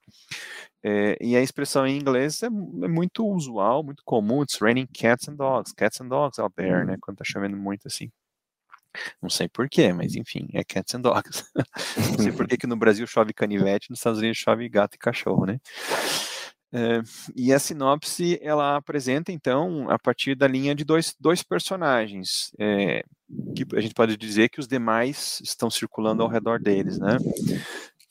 É, 0.82 1.18
e 1.22 1.36
a 1.36 1.41
expressão 1.41 1.86
em 1.86 1.98
inglês 1.98 2.41
é, 2.41 2.48
é, 2.48 2.50
muito 2.50 3.27
usual, 3.27 3.84
muito 3.84 4.01
comum. 4.06 4.44
It's 4.44 4.60
raining 4.62 4.88
cats 4.88 5.27
and 5.27 5.36
dogs, 5.36 5.74
cats 5.74 6.00
and 6.00 6.08
dogs 6.08 6.39
out 6.39 6.56
there, 6.56 6.86
né? 6.86 6.98
Quando 7.01 7.18
tá 7.18 7.25
chovendo 7.25 7.58
muito 7.58 7.88
assim. 7.88 8.10
Não 9.22 9.30
sei 9.30 9.48
porquê, 9.48 9.94
mas 9.94 10.16
enfim, 10.16 10.48
é 10.54 10.64
cats 10.64 10.96
and 10.96 11.02
dogs. 11.02 11.44
Não 12.12 12.20
sei 12.20 12.32
porquê 12.32 12.58
que 12.58 12.68
no 12.68 12.76
Brasil 12.76 13.06
chove 13.08 13.34
canivete, 13.34 13.90
nos 13.90 14.00
Estados 14.00 14.20
Unidos 14.20 14.38
chove 14.38 14.68
gato 14.70 14.96
e 14.96 15.00
cachorro, 15.00 15.46
né? 15.46 15.60
É, 16.74 17.02
e 17.36 17.52
a 17.52 17.60
sinopse 17.60 18.40
ela 18.42 18.78
apresenta 18.78 19.30
então 19.30 19.90
a 19.90 20.00
partir 20.00 20.36
da 20.36 20.48
linha 20.48 20.74
de 20.74 20.86
dois, 20.86 21.14
dois 21.20 21.44
personagens 21.44 22.54
é, 22.58 23.04
que 23.54 23.66
a 23.76 23.82
gente 23.82 23.94
pode 23.94 24.16
dizer 24.16 24.48
que 24.48 24.60
os 24.60 24.70
demais 24.70 25.42
estão 25.44 25.70
circulando 25.70 26.24
ao 26.24 26.30
redor 26.30 26.62
deles, 26.62 26.98
né? 26.98 27.18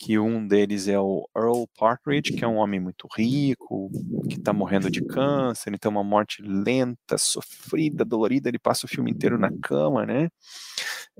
Que 0.03 0.19
um 0.19 0.47
deles 0.47 0.89
é 0.89 0.99
o 0.99 1.29
Earl 1.37 1.65
Partridge, 1.79 2.33
que 2.33 2.43
é 2.43 2.49
um 2.49 2.57
homem 2.57 2.81
muito 2.81 3.07
rico, 3.15 3.91
que 4.31 4.37
está 4.37 4.51
morrendo 4.51 4.91
de 4.91 5.05
câncer, 5.05 5.75
então 5.75 5.91
uma 5.93 6.03
morte 6.03 6.41
lenta, 6.43 7.19
sofrida, 7.19 8.03
dolorida. 8.03 8.49
Ele 8.49 8.59
passa 8.59 8.87
o 8.87 8.89
filme 8.89 9.11
inteiro 9.11 9.39
na 9.39 9.51
cama, 9.61 10.07
né? 10.07 10.31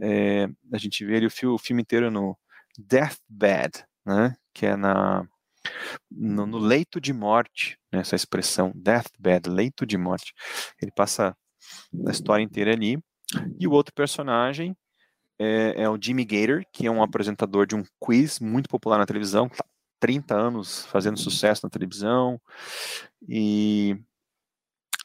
É, 0.01 0.49
a 0.73 0.79
gente 0.79 1.05
vê 1.05 1.17
ele 1.17 1.27
o, 1.27 1.55
o 1.55 1.59
filme 1.59 1.83
inteiro 1.83 2.11
no 2.11 2.35
deathbed, 2.79 3.85
né? 4.07 4.35
Que 4.55 4.65
é 4.65 4.77
na 4.77 5.29
no, 6.11 6.47
no 6.47 6.59
leito 6.59 6.99
de 6.99 7.13
morte, 7.13 7.79
né, 7.93 8.01
essa 8.01 8.17
expressão, 8.17 8.73
deathbed, 8.75 9.49
leito 9.49 9.85
de 9.85 9.99
morte. 9.99 10.33
Ele 10.81 10.91
passa 10.91 11.37
a 12.07 12.11
história 12.11 12.43
inteira 12.43 12.73
ali. 12.73 12.99
E 13.59 13.67
o 13.67 13.73
outro 13.73 13.93
personagem 13.95 14.75
é, 15.43 15.85
é, 15.85 15.89
o 15.89 15.99
Jimmy 16.01 16.25
Gator, 16.27 16.63
que 16.71 16.87
é 16.87 16.91
um 16.91 17.03
apresentador 17.03 17.67
de 17.67 17.75
um 17.75 17.83
quiz 17.99 18.39
muito 18.41 18.69
popular 18.69 18.99
na 18.99 19.07
televisão, 19.07 19.49
que 19.49 19.55
está 19.55 19.65
30 19.99 20.35
anos 20.35 20.85
fazendo 20.87 21.19
sucesso 21.19 21.63
na 21.65 21.71
televisão. 21.71 22.39
E, 23.27 23.97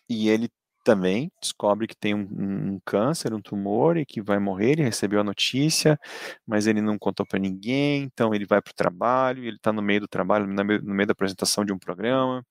e 0.10 0.28
ele 0.30 0.50
também 0.84 1.32
descobre 1.42 1.88
que 1.88 1.96
tem 1.96 2.14
um, 2.14 2.28
um, 2.76 2.80
câncer, 2.86 3.34
um 3.34 3.42
tumor 3.42 3.98
e 3.98 4.06
que 4.06 4.22
vai 4.22 4.38
morrer. 4.38 4.72
Ele 4.74 4.84
recebeu 4.84 5.22
a 5.22 5.24
notícia, 5.24 5.98
mas 6.46 6.68
ele 6.68 6.82
não 6.82 6.98
contou 7.00 7.26
para 7.26 7.40
ninguém. 7.40 8.04
Então 8.04 8.36
ele 8.36 8.46
vai 8.46 8.62
para 8.62 8.72
o 8.72 8.76
trabalho. 8.76 9.44
Ele 9.46 9.56
está 9.56 9.72
no 9.72 9.82
meio 9.82 10.02
do 10.02 10.08
trabalho, 10.08 10.46
no 10.46 10.66
meio, 10.66 10.82
no 10.84 10.94
meio 10.94 11.08
da 11.08 11.14
apresentação 11.14 11.64
de 11.64 11.72
um 11.74 11.80
programa 11.80 12.46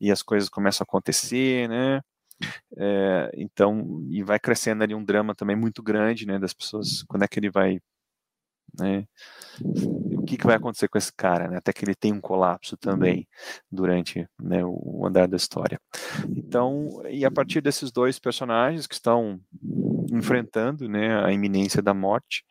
e 0.00 0.10
as 0.10 0.22
coisas 0.22 0.48
começam 0.48 0.84
a 0.84 0.88
acontecer, 0.88 1.68
né? 1.68 2.00
É, 2.76 3.30
então, 3.34 4.04
e 4.08 4.22
vai 4.22 4.38
crescendo 4.38 4.82
ali 4.82 4.94
um 4.94 5.04
drama 5.04 5.34
também 5.34 5.56
muito 5.56 5.82
grande, 5.82 6.26
né? 6.26 6.38
Das 6.38 6.52
pessoas, 6.52 7.02
quando 7.04 7.24
é 7.24 7.28
que 7.28 7.38
ele 7.38 7.50
vai 7.50 7.80
né? 8.78 9.04
O 9.60 10.22
que, 10.24 10.36
que 10.36 10.46
vai 10.46 10.56
acontecer 10.56 10.88
com 10.88 10.98
esse 10.98 11.12
cara, 11.12 11.48
né? 11.48 11.56
Até 11.56 11.72
que 11.72 11.84
ele 11.84 11.94
tem 11.94 12.12
um 12.12 12.20
colapso 12.20 12.76
também 12.76 13.26
durante 13.70 14.28
né, 14.40 14.64
o 14.64 15.04
andar 15.06 15.26
da 15.26 15.36
história. 15.36 15.80
Então, 16.28 17.02
e 17.08 17.24
a 17.24 17.30
partir 17.30 17.60
desses 17.60 17.90
dois 17.90 18.18
personagens 18.18 18.86
que 18.86 18.94
estão 18.94 19.40
enfrentando 20.10 20.88
né, 20.88 21.24
a 21.24 21.32
iminência 21.32 21.80
da 21.80 21.94
morte, 21.94 22.44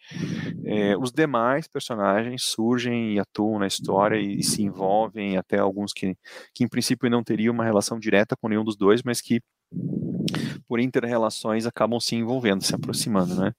é, 0.66 0.98
os 0.98 1.12
demais 1.12 1.68
personagens 1.68 2.44
surgem 2.44 3.14
e 3.14 3.20
atuam 3.20 3.60
na 3.60 3.68
história 3.68 4.18
e, 4.18 4.40
e, 4.40 4.44
se 4.44 4.64
envolvem, 4.64 5.38
até 5.38 5.60
alguns 5.60 5.92
que, 5.92 6.16
que 6.54 6.64
em 6.64 6.68
princípio 6.68 7.10
não 7.10 7.24
teriam 7.24 7.54
uma 7.54 7.66
relação 7.66 8.00
direta 8.00 8.36
com 8.40 8.48
nenhum 8.48 8.64
dos 8.64 8.78
dois, 8.78 9.04
mas 9.04 9.22
que 9.22 9.42
por 10.68 10.80
interrelações 10.80 11.66
acabam 11.66 12.00
se 12.00 12.16
envolvendo, 12.16 12.64
se 12.64 12.74
aproximando, 12.74 13.36
né? 13.36 13.54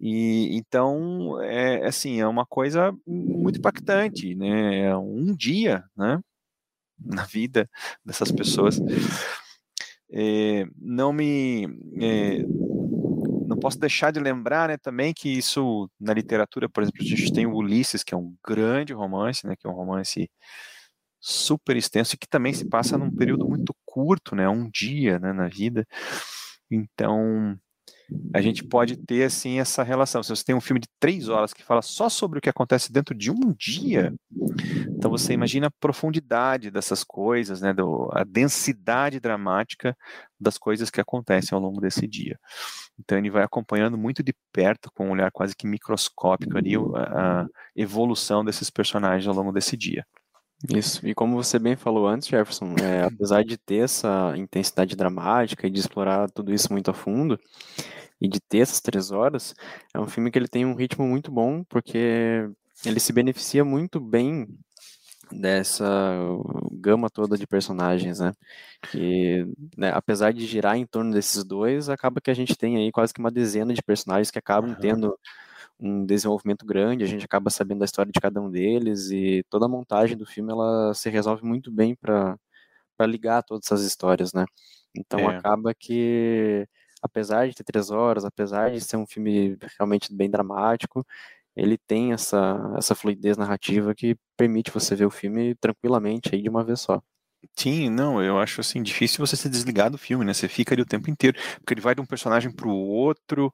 E 0.00 0.56
então 0.56 1.40
é 1.42 1.86
assim 1.86 2.20
é 2.20 2.26
uma 2.26 2.44
coisa 2.44 2.92
muito 3.06 3.58
impactante, 3.58 4.34
né? 4.34 4.80
É 4.80 4.96
um 4.96 5.34
dia, 5.34 5.84
né? 5.96 6.20
Na 6.98 7.24
vida 7.24 7.68
dessas 8.04 8.30
pessoas. 8.30 8.80
É, 10.16 10.64
não 10.78 11.12
me 11.12 11.64
é, 12.00 12.44
não 13.46 13.56
posso 13.58 13.78
deixar 13.78 14.10
de 14.10 14.20
lembrar, 14.20 14.68
né, 14.68 14.76
também 14.76 15.12
que 15.14 15.28
isso 15.28 15.88
na 16.00 16.12
literatura, 16.14 16.68
por 16.68 16.82
exemplo, 16.82 17.02
a 17.02 17.04
gente 17.04 17.32
tem 17.32 17.46
o 17.46 17.54
Ulisses, 17.54 18.02
que 18.02 18.14
é 18.14 18.16
um 18.16 18.34
grande 18.46 18.92
romance, 18.92 19.46
né, 19.46 19.54
que 19.56 19.66
é 19.66 19.70
um 19.70 19.74
romance 19.74 20.30
super 21.20 21.76
extenso 21.76 22.14
e 22.14 22.18
que 22.18 22.28
também 22.28 22.52
se 22.52 22.68
passa 22.68 22.98
num 22.98 23.10
período 23.10 23.48
muito 23.48 23.74
curto, 23.84 24.34
né, 24.36 24.48
um 24.48 24.68
dia, 24.70 25.18
né, 25.18 25.32
na 25.32 25.48
vida. 25.48 25.86
Então, 26.70 27.58
a 28.32 28.40
gente 28.40 28.64
pode 28.64 28.96
ter 28.96 29.24
assim 29.24 29.60
essa 29.60 29.82
relação. 29.82 30.22
Se 30.22 30.30
você 30.30 30.44
tem 30.44 30.54
um 30.54 30.60
filme 30.60 30.80
de 30.80 30.88
três 31.00 31.28
horas 31.28 31.52
que 31.52 31.62
fala 31.62 31.82
só 31.82 32.08
sobre 32.08 32.38
o 32.38 32.42
que 32.42 32.48
acontece 32.48 32.92
dentro 32.92 33.14
de 33.14 33.30
um 33.30 33.54
dia, 33.56 34.12
então 34.88 35.10
você 35.10 35.32
imagina 35.32 35.68
a 35.68 35.80
profundidade 35.80 36.70
dessas 36.70 37.04
coisas, 37.04 37.60
né, 37.60 37.72
do, 37.72 38.08
a 38.12 38.24
densidade 38.24 39.20
dramática 39.20 39.96
das 40.38 40.58
coisas 40.58 40.90
que 40.90 41.00
acontecem 41.00 41.54
ao 41.54 41.62
longo 41.62 41.80
desse 41.80 42.06
dia. 42.06 42.38
Então 42.98 43.18
ele 43.18 43.30
vai 43.30 43.42
acompanhando 43.42 43.96
muito 43.96 44.22
de 44.22 44.34
perto, 44.52 44.90
com 44.94 45.08
um 45.08 45.10
olhar 45.12 45.30
quase 45.30 45.54
que 45.56 45.66
microscópico 45.66 46.56
ali, 46.56 46.74
a, 46.76 47.42
a 47.42 47.46
evolução 47.74 48.44
desses 48.44 48.70
personagens 48.70 49.26
ao 49.26 49.34
longo 49.34 49.52
desse 49.52 49.76
dia. 49.76 50.06
Isso, 50.72 51.06
e 51.06 51.14
como 51.14 51.34
você 51.34 51.58
bem 51.58 51.76
falou 51.76 52.06
antes, 52.06 52.28
Jefferson, 52.28 52.74
é, 52.82 53.02
apesar 53.04 53.44
de 53.44 53.56
ter 53.56 53.84
essa 53.84 54.32
intensidade 54.36 54.96
dramática 54.96 55.66
e 55.66 55.70
de 55.70 55.80
explorar 55.80 56.30
tudo 56.30 56.52
isso 56.52 56.72
muito 56.72 56.90
a 56.90 56.94
fundo, 56.94 57.38
e 58.20 58.28
de 58.28 58.40
ter 58.40 58.58
essas 58.58 58.80
três 58.80 59.10
horas, 59.10 59.54
é 59.92 60.00
um 60.00 60.06
filme 60.06 60.30
que 60.30 60.38
ele 60.38 60.48
tem 60.48 60.64
um 60.64 60.74
ritmo 60.74 61.06
muito 61.06 61.30
bom, 61.30 61.62
porque 61.64 62.48
ele 62.84 63.00
se 63.00 63.12
beneficia 63.12 63.64
muito 63.64 64.00
bem 64.00 64.46
dessa 65.30 66.20
gama 66.72 67.10
toda 67.10 67.36
de 67.36 67.46
personagens, 67.46 68.20
né? 68.20 68.32
Que, 68.90 69.46
né, 69.76 69.90
apesar 69.92 70.32
de 70.32 70.46
girar 70.46 70.76
em 70.76 70.86
torno 70.86 71.12
desses 71.12 71.44
dois, 71.44 71.88
acaba 71.88 72.20
que 72.20 72.30
a 72.30 72.34
gente 72.34 72.56
tem 72.56 72.76
aí 72.76 72.92
quase 72.92 73.12
que 73.12 73.20
uma 73.20 73.30
dezena 73.30 73.72
de 73.74 73.82
personagens 73.82 74.30
que 74.30 74.38
acabam 74.38 74.70
uhum. 74.70 74.76
tendo 74.76 75.18
um 75.78 76.04
desenvolvimento 76.06 76.64
grande, 76.66 77.04
a 77.04 77.06
gente 77.06 77.24
acaba 77.24 77.50
sabendo 77.50 77.80
da 77.80 77.84
história 77.84 78.12
de 78.12 78.20
cada 78.20 78.40
um 78.40 78.50
deles 78.50 79.10
e 79.10 79.44
toda 79.50 79.66
a 79.66 79.68
montagem 79.68 80.16
do 80.16 80.26
filme 80.26 80.52
ela 80.52 80.94
se 80.94 81.10
resolve 81.10 81.44
muito 81.44 81.70
bem 81.72 81.94
para 81.94 82.38
para 82.96 83.06
ligar 83.06 83.42
todas 83.42 83.66
essas 83.66 83.82
histórias, 83.84 84.32
né? 84.32 84.44
Então 84.96 85.18
é. 85.30 85.36
acaba 85.36 85.74
que 85.74 86.66
apesar 87.02 87.48
de 87.48 87.54
ter 87.54 87.64
três 87.64 87.90
horas, 87.90 88.24
apesar 88.24 88.70
de 88.70 88.80
ser 88.80 88.96
um 88.96 89.06
filme 89.06 89.56
realmente 89.78 90.14
bem 90.14 90.30
dramático, 90.30 91.06
ele 91.56 91.78
tem 91.78 92.12
essa 92.12 92.74
essa 92.78 92.94
fluidez 92.94 93.36
narrativa 93.36 93.94
que 93.94 94.16
permite 94.36 94.70
você 94.70 94.94
ver 94.96 95.06
o 95.06 95.10
filme 95.10 95.54
tranquilamente 95.56 96.34
aí 96.34 96.42
de 96.42 96.48
uma 96.48 96.64
vez 96.64 96.80
só. 96.80 97.02
Sim, 97.56 97.90
não, 97.90 98.22
eu 98.22 98.38
acho 98.38 98.60
assim 98.60 98.82
difícil 98.82 99.24
você 99.24 99.36
se 99.36 99.48
desligar 99.48 99.90
do 99.90 99.98
filme, 99.98 100.24
né? 100.24 100.32
Você 100.34 100.48
fica 100.48 100.74
ali 100.74 100.82
o 100.82 100.86
tempo 100.86 101.10
inteiro, 101.10 101.38
porque 101.58 101.74
ele 101.74 101.80
vai 101.80 101.94
de 101.94 102.00
um 102.00 102.06
personagem 102.06 102.50
para 102.50 102.68
o 102.68 102.72
outro, 102.72 103.52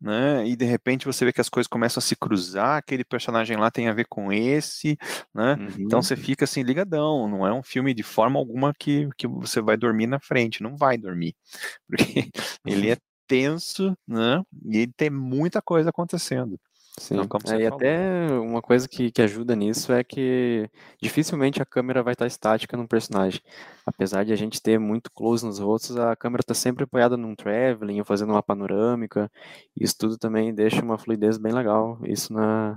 né? 0.00 0.46
E 0.46 0.56
de 0.56 0.64
repente 0.64 1.06
você 1.06 1.24
vê 1.24 1.32
que 1.32 1.40
as 1.40 1.48
coisas 1.48 1.68
começam 1.68 2.00
a 2.00 2.02
se 2.02 2.16
cruzar, 2.16 2.78
aquele 2.78 3.04
personagem 3.04 3.56
lá 3.56 3.70
tem 3.70 3.88
a 3.88 3.92
ver 3.92 4.06
com 4.08 4.32
esse, 4.32 4.96
né? 5.34 5.54
Uhum. 5.54 5.74
Então 5.80 6.02
você 6.02 6.16
fica 6.16 6.44
assim 6.44 6.62
ligadão, 6.62 7.28
não 7.28 7.46
é 7.46 7.52
um 7.52 7.62
filme 7.62 7.94
de 7.94 8.02
forma 8.02 8.38
alguma 8.38 8.72
que, 8.78 9.08
que 9.16 9.26
você 9.26 9.60
vai 9.60 9.76
dormir 9.76 10.06
na 10.06 10.20
frente, 10.20 10.62
não 10.62 10.76
vai 10.76 10.98
dormir, 10.98 11.34
porque 11.88 12.30
ele 12.66 12.90
é 12.90 12.96
tenso, 13.26 13.96
né? 14.06 14.42
E 14.66 14.78
ele 14.78 14.92
tem 14.96 15.10
muita 15.10 15.62
coisa 15.62 15.90
acontecendo. 15.90 16.58
Sim, 16.98 17.20
então, 17.20 17.54
é, 17.54 17.62
e 17.62 17.66
até 17.66 18.26
uma 18.32 18.60
coisa 18.60 18.86
que, 18.86 19.10
que 19.10 19.22
ajuda 19.22 19.56
nisso 19.56 19.92
é 19.92 20.04
que 20.04 20.68
dificilmente 21.00 21.62
a 21.62 21.64
câmera 21.64 22.02
vai 22.02 22.12
estar 22.12 22.26
estática 22.26 22.76
num 22.76 22.86
personagem. 22.86 23.40
Apesar 23.86 24.24
de 24.24 24.32
a 24.32 24.36
gente 24.36 24.60
ter 24.60 24.78
muito 24.78 25.10
close 25.10 25.44
nos 25.44 25.58
rostos, 25.58 25.96
a 25.96 26.14
câmera 26.14 26.42
está 26.42 26.52
sempre 26.52 26.84
apoiada 26.84 27.16
num 27.16 27.34
traveling 27.34 27.98
ou 27.98 28.04
fazendo 28.04 28.30
uma 28.30 28.42
panorâmica. 28.42 29.30
Isso 29.74 29.96
tudo 29.98 30.18
também 30.18 30.54
deixa 30.54 30.82
uma 30.82 30.98
fluidez 30.98 31.38
bem 31.38 31.52
legal, 31.52 31.98
isso 32.04 32.30
na, 32.30 32.76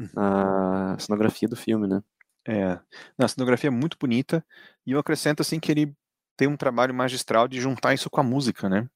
uhum. 0.00 0.08
na 0.12 0.96
cenografia 0.98 1.48
do 1.48 1.56
filme, 1.56 1.86
né? 1.86 2.02
É, 2.46 2.78
a 3.16 3.28
cenografia 3.28 3.68
é 3.68 3.70
muito 3.70 3.96
bonita 3.98 4.44
e 4.84 4.92
eu 4.92 4.98
acrescento 4.98 5.40
assim 5.40 5.60
que 5.60 5.70
ele 5.70 5.94
tem 6.36 6.48
um 6.48 6.56
trabalho 6.56 6.92
magistral 6.92 7.46
de 7.46 7.60
juntar 7.60 7.94
isso 7.94 8.10
com 8.10 8.20
a 8.20 8.24
música, 8.24 8.68
né? 8.68 8.88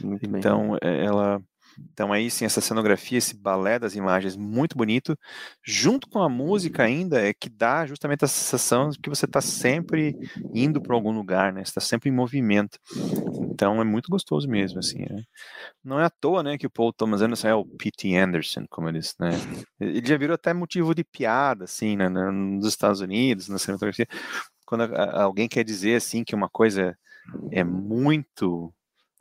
Muito 0.00 0.24
então, 0.24 0.70
bem. 0.70 0.78
É, 0.82 1.04
ela 1.04 1.42
então 1.78 2.12
aí 2.12 2.30
sim, 2.30 2.44
essa 2.44 2.60
cenografia, 2.60 3.18
esse 3.18 3.36
balé 3.36 3.78
das 3.78 3.94
imagens 3.94 4.36
muito 4.36 4.76
bonito, 4.76 5.18
junto 5.62 6.08
com 6.08 6.20
a 6.20 6.28
música 6.28 6.82
ainda, 6.82 7.20
é 7.20 7.32
que 7.32 7.48
dá 7.48 7.86
justamente 7.86 8.24
a 8.24 8.28
sensação 8.28 8.90
de 8.90 8.98
que 8.98 9.08
você 9.08 9.24
está 9.24 9.40
sempre 9.40 10.16
indo 10.54 10.80
para 10.80 10.94
algum 10.94 11.12
lugar, 11.12 11.52
né? 11.52 11.62
está 11.62 11.80
sempre 11.80 12.08
em 12.10 12.12
movimento. 12.12 12.78
Então 13.50 13.80
é 13.80 13.84
muito 13.84 14.10
gostoso 14.10 14.48
mesmo, 14.48 14.78
assim. 14.78 15.00
Né? 15.00 15.22
Não 15.82 16.00
é 16.00 16.04
à 16.04 16.10
toa, 16.10 16.42
né, 16.42 16.58
que 16.58 16.66
o 16.66 16.70
Paul 16.70 16.92
Thomas 16.92 17.22
Anderson 17.22 17.48
é 17.48 17.54
o 17.54 17.64
P.T. 17.64 18.16
Anderson, 18.16 18.64
como 18.68 18.88
eles, 18.88 19.14
né? 19.18 19.30
Ele 19.80 20.06
já 20.06 20.16
virou 20.16 20.34
até 20.34 20.52
motivo 20.52 20.94
de 20.94 21.04
piada, 21.04 21.64
assim, 21.64 21.96
né, 21.96 22.08
nos 22.08 22.66
Estados 22.66 23.00
Unidos, 23.00 23.48
na 23.48 23.58
cinematografia. 23.58 24.06
Quando 24.66 24.82
alguém 24.94 25.48
quer 25.48 25.64
dizer, 25.64 25.96
assim, 25.96 26.24
que 26.24 26.34
uma 26.34 26.48
coisa 26.48 26.96
é 27.50 27.64
muito 27.64 28.72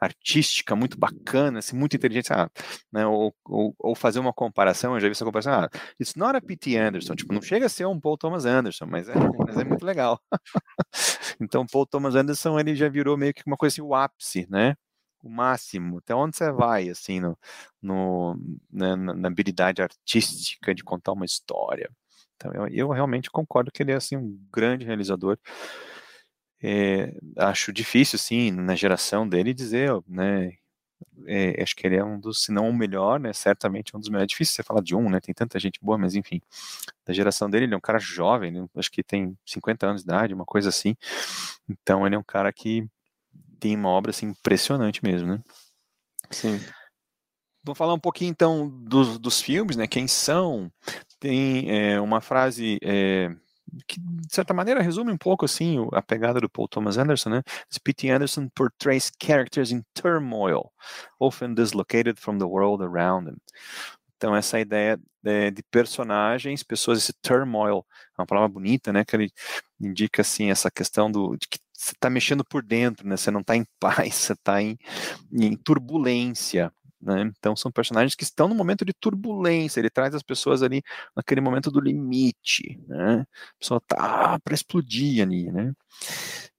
artística 0.03 0.75
muito 0.75 0.97
bacana, 0.97 1.59
assim, 1.59 1.75
muito 1.75 1.95
inteligente, 1.95 2.31
ah, 2.33 2.49
né, 2.91 3.05
ou, 3.05 3.35
ou, 3.45 3.75
ou, 3.79 3.95
fazer 3.95 4.19
uma 4.19 4.33
comparação, 4.33 4.93
eu 4.93 4.99
já 4.99 5.07
vi 5.07 5.11
essa 5.11 5.25
comparação, 5.25 5.53
ah, 5.53 5.69
it's 5.99 6.15
not 6.15 6.35
a 6.35 6.41
P.T. 6.41 6.77
Anderson, 6.77 7.15
tipo, 7.15 7.33
não 7.33 7.41
chega 7.41 7.65
a 7.65 7.69
ser 7.69 7.85
um 7.85 7.99
Paul 7.99 8.17
Thomas 8.17 8.45
Anderson, 8.45 8.85
mas 8.85 9.09
é, 9.09 9.13
mas 9.47 9.57
é 9.57 9.63
muito 9.63 9.85
legal. 9.85 10.19
então, 11.39 11.65
Paul 11.65 11.85
Thomas 11.85 12.15
Anderson, 12.15 12.59
ele 12.59 12.75
já 12.75 12.89
virou 12.89 13.17
meio 13.17 13.33
que 13.33 13.43
uma 13.45 13.57
coisa 13.57 13.73
assim, 13.73 13.81
o 13.81 13.95
ápice, 13.95 14.47
né, 14.49 14.75
o 15.23 15.29
máximo, 15.29 15.99
até 15.99 16.13
onde 16.13 16.35
você 16.35 16.51
vai, 16.51 16.89
assim, 16.89 17.19
no, 17.19 17.37
no 17.81 18.35
né, 18.71 18.95
na 18.95 19.27
habilidade 19.29 19.81
artística 19.81 20.75
de 20.75 20.83
contar 20.83 21.13
uma 21.13 21.25
história. 21.25 21.89
Então, 22.35 22.51
eu, 22.53 22.67
eu 22.67 22.89
realmente 22.89 23.31
concordo 23.31 23.71
que 23.71 23.81
ele 23.83 23.91
é, 23.93 23.95
assim, 23.95 24.17
um 24.17 24.37
grande 24.51 24.85
realizador, 24.85 25.37
é, 26.63 27.13
acho 27.37 27.73
difícil, 27.73 28.17
sim, 28.17 28.49
na 28.51 28.73
geração 28.73 29.27
dele 29.27 29.53
dizer, 29.53 29.91
né, 30.07 30.53
é, 31.27 31.61
acho 31.61 31.75
que 31.75 31.85
ele 31.85 31.97
é 31.97 32.03
um 32.03 32.17
dos, 32.17 32.43
se 32.43 32.53
não 32.53 32.69
o 32.69 32.73
melhor, 32.73 33.19
né, 33.19 33.33
certamente 33.33 33.95
um 33.95 33.99
dos 33.99 34.07
melhores. 34.07 34.25
É 34.25 34.27
difícil 34.27 34.55
você 34.55 34.63
falar 34.63 34.81
de 34.81 34.95
um, 34.95 35.09
né, 35.09 35.19
tem 35.19 35.33
tanta 35.35 35.59
gente 35.59 35.79
boa, 35.81 35.97
mas 35.97 36.15
enfim, 36.15 36.41
da 37.05 37.13
geração 37.13 37.49
dele, 37.49 37.65
ele 37.65 37.73
é 37.73 37.77
um 37.77 37.81
cara 37.81 37.99
jovem, 37.99 38.49
né, 38.51 38.65
acho 38.77 38.89
que 38.89 39.03
tem 39.03 39.37
50 39.45 39.87
anos 39.87 40.03
de 40.03 40.09
idade, 40.09 40.33
uma 40.33 40.45
coisa 40.45 40.69
assim, 40.69 40.95
então 41.67 42.07
ele 42.07 42.15
é 42.15 42.19
um 42.19 42.23
cara 42.23 42.51
que 42.53 42.87
tem 43.59 43.75
uma 43.75 43.89
obra, 43.89 44.11
assim, 44.11 44.27
impressionante 44.27 45.03
mesmo, 45.03 45.27
né. 45.27 45.41
Sim. 46.31 46.59
Vou 47.65 47.75
falar 47.75 47.93
um 47.93 47.99
pouquinho 47.99 48.31
então 48.31 48.69
dos, 48.69 49.17
dos 49.17 49.41
filmes, 49.41 49.77
né? 49.77 49.87
Quem 49.87 50.05
são? 50.05 50.69
Tem 51.17 51.71
é, 51.71 51.99
uma 52.01 52.19
frase 52.19 52.77
é, 52.83 53.33
que 53.87 53.99
de 53.99 54.33
certa 54.33 54.53
maneira 54.53 54.81
resume 54.81 55.11
um 55.11 55.17
pouco 55.17 55.45
assim 55.45 55.77
a 55.93 56.01
pegada 56.01 56.39
do 56.39 56.49
Paul 56.49 56.67
Thomas 56.67 56.97
Anderson, 56.97 57.29
né? 57.29 57.43
P.T. 57.83 58.09
Anderson 58.09 58.49
portrays 58.55 59.11
characters 59.21 59.71
in 59.71 59.83
turmoil, 59.93 60.71
often 61.19 61.53
dislocated 61.53 62.19
from 62.19 62.37
the 62.37 62.45
world 62.45 62.83
around 62.83 63.25
them. 63.25 63.37
Então 64.17 64.35
essa 64.35 64.59
ideia 64.59 64.97
de, 65.21 65.51
de 65.51 65.63
personagens, 65.63 66.63
pessoas, 66.63 66.99
esse 66.99 67.13
turmoil, 67.21 67.85
é 68.17 68.21
uma 68.21 68.25
palavra 68.25 68.49
bonita, 68.49 68.93
né? 68.93 69.03
Que 69.03 69.15
ele 69.15 69.31
indica 69.79 70.21
assim 70.21 70.49
essa 70.49 70.71
questão 70.71 71.11
do 71.11 71.35
de 71.35 71.47
que 71.47 71.59
você 71.73 71.91
está 71.91 72.09
mexendo 72.09 72.45
por 72.45 72.63
dentro, 72.63 73.07
né? 73.07 73.17
Você 73.17 73.29
não 73.29 73.41
está 73.41 73.55
em 73.55 73.65
paz, 73.79 74.15
você 74.15 74.33
está 74.33 74.61
em, 74.61 74.77
em 75.31 75.55
turbulência. 75.55 76.71
Né? 77.03 77.29
Então 77.37 77.53
são 77.53 77.69
personagens 77.69 78.15
que 78.15 78.23
estão 78.23 78.47
no 78.47 78.55
momento 78.55 78.85
de 78.85 78.93
turbulência, 78.93 79.81
ele 79.81 79.89
traz 79.89 80.15
as 80.15 80.23
pessoas 80.23 80.63
ali 80.63 80.81
naquele 81.13 81.41
momento 81.41 81.69
do 81.69 81.81
limite, 81.81 82.79
né? 82.87 83.21
A 83.21 83.59
pessoa 83.59 83.81
tá 83.85 84.39
para 84.39 84.53
explodir 84.53 85.21
ali, 85.21 85.51
né? 85.51 85.73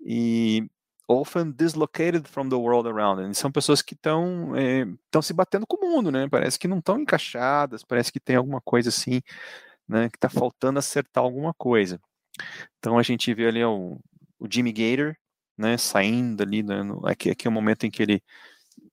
E 0.04 0.68
often 1.08 1.50
dislocated 1.50 2.28
from 2.28 2.50
the 2.50 2.56
world 2.56 2.86
around 2.86 3.22
them. 3.22 3.32
São 3.32 3.50
pessoas 3.50 3.80
que 3.80 3.94
estão 3.94 4.54
estão 4.54 5.20
é, 5.20 5.22
se 5.22 5.32
batendo 5.32 5.66
com 5.66 5.78
o 5.78 5.90
mundo, 5.90 6.12
né? 6.12 6.28
Parece 6.28 6.58
que 6.58 6.68
não 6.68 6.78
estão 6.78 7.00
encaixadas, 7.00 7.82
parece 7.82 8.12
que 8.12 8.20
tem 8.20 8.36
alguma 8.36 8.60
coisa 8.60 8.90
assim, 8.90 9.22
né? 9.88 10.10
Que 10.10 10.18
está 10.18 10.28
faltando 10.28 10.78
acertar 10.78 11.24
alguma 11.24 11.54
coisa. 11.54 11.98
Então 12.78 12.98
a 12.98 13.02
gente 13.02 13.32
vê 13.34 13.46
ali 13.48 13.64
o, 13.64 13.98
o 14.38 14.46
Jimmy 14.50 14.72
Gator, 14.72 15.16
né? 15.56 15.78
Saindo 15.78 16.42
ali, 16.42 16.62
né, 16.62 16.82
no, 16.82 17.06
aqui, 17.06 17.30
aqui 17.30 17.46
é 17.46 17.50
o 17.50 17.52
momento 17.52 17.86
em 17.86 17.90
que 17.90 18.02
ele 18.02 18.22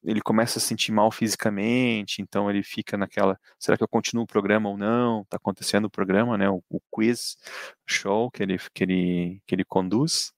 ele 0.03 0.21
começa 0.21 0.57
a 0.57 0.61
se 0.61 0.67
sentir 0.67 0.91
mal 0.91 1.11
fisicamente, 1.11 2.21
então 2.21 2.49
ele 2.49 2.63
fica 2.63 2.97
naquela, 2.97 3.39
será 3.59 3.77
que 3.77 3.83
eu 3.83 3.87
continuo 3.87 4.23
o 4.23 4.27
programa 4.27 4.69
ou 4.69 4.77
não? 4.77 5.21
Está 5.21 5.37
acontecendo 5.37 5.85
o 5.85 5.91
programa, 5.91 6.37
né? 6.37 6.49
O, 6.49 6.63
o, 6.69 6.81
quiz 6.91 7.37
show 7.85 8.31
que 8.31 8.41
ele 8.41 8.57
que 8.73 8.83
ele 8.83 9.41
que 9.45 9.53
ele 9.55 9.63
conduz. 9.63 10.33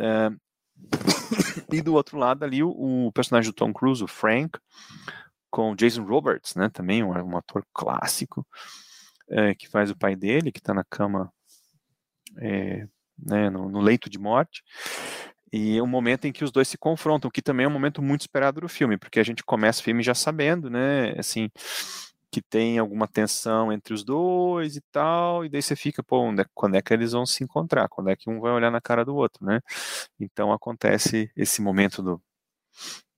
É, 0.00 0.30
e 1.72 1.80
do 1.80 1.94
outro 1.94 2.18
lado 2.18 2.44
ali 2.44 2.62
o, 2.62 2.70
o, 2.70 3.12
personagem 3.12 3.50
do 3.50 3.54
Tom 3.54 3.72
Cruise, 3.72 4.02
o 4.02 4.08
Frank, 4.08 4.58
com 5.50 5.76
Jason 5.76 6.02
Roberts, 6.04 6.56
né? 6.56 6.68
Também 6.68 7.04
um, 7.04 7.10
um 7.10 7.36
ator 7.36 7.64
clássico 7.72 8.46
é, 9.30 9.54
que 9.54 9.68
faz 9.68 9.90
o 9.90 9.96
pai 9.96 10.16
dele, 10.16 10.50
que 10.50 10.58
está 10.58 10.74
na 10.74 10.84
cama, 10.84 11.32
é, 12.38 12.88
né? 13.16 13.50
No, 13.50 13.68
no 13.68 13.80
leito 13.80 14.10
de 14.10 14.18
morte. 14.18 14.64
E 15.52 15.78
é 15.78 15.82
um 15.82 15.86
momento 15.86 16.26
em 16.26 16.32
que 16.32 16.44
os 16.44 16.52
dois 16.52 16.68
se 16.68 16.78
confrontam, 16.78 17.30
que 17.30 17.42
também 17.42 17.64
é 17.64 17.68
um 17.68 17.72
momento 17.72 18.02
muito 18.02 18.22
esperado 18.22 18.60
do 18.60 18.68
filme, 18.68 18.98
porque 18.98 19.20
a 19.20 19.24
gente 19.24 19.42
começa 19.44 19.80
o 19.80 19.84
filme 19.84 20.02
já 20.02 20.14
sabendo, 20.14 20.68
né, 20.70 21.14
assim, 21.18 21.50
que 22.30 22.42
tem 22.42 22.78
alguma 22.78 23.08
tensão 23.08 23.72
entre 23.72 23.94
os 23.94 24.04
dois 24.04 24.76
e 24.76 24.82
tal, 24.92 25.44
e 25.44 25.48
daí 25.48 25.62
você 25.62 25.74
fica, 25.76 26.02
pô, 26.02 26.30
é, 26.32 26.44
quando 26.54 26.76
é 26.76 26.82
que 26.82 26.92
eles 26.92 27.12
vão 27.12 27.24
se 27.26 27.42
encontrar? 27.44 27.88
Quando 27.88 28.10
é 28.10 28.16
que 28.16 28.30
um 28.30 28.40
vai 28.40 28.52
olhar 28.52 28.70
na 28.70 28.80
cara 28.80 29.04
do 29.04 29.16
outro, 29.16 29.44
né? 29.46 29.60
Então 30.20 30.52
acontece 30.52 31.30
esse 31.36 31.62
momento 31.62 32.02
do 32.02 32.22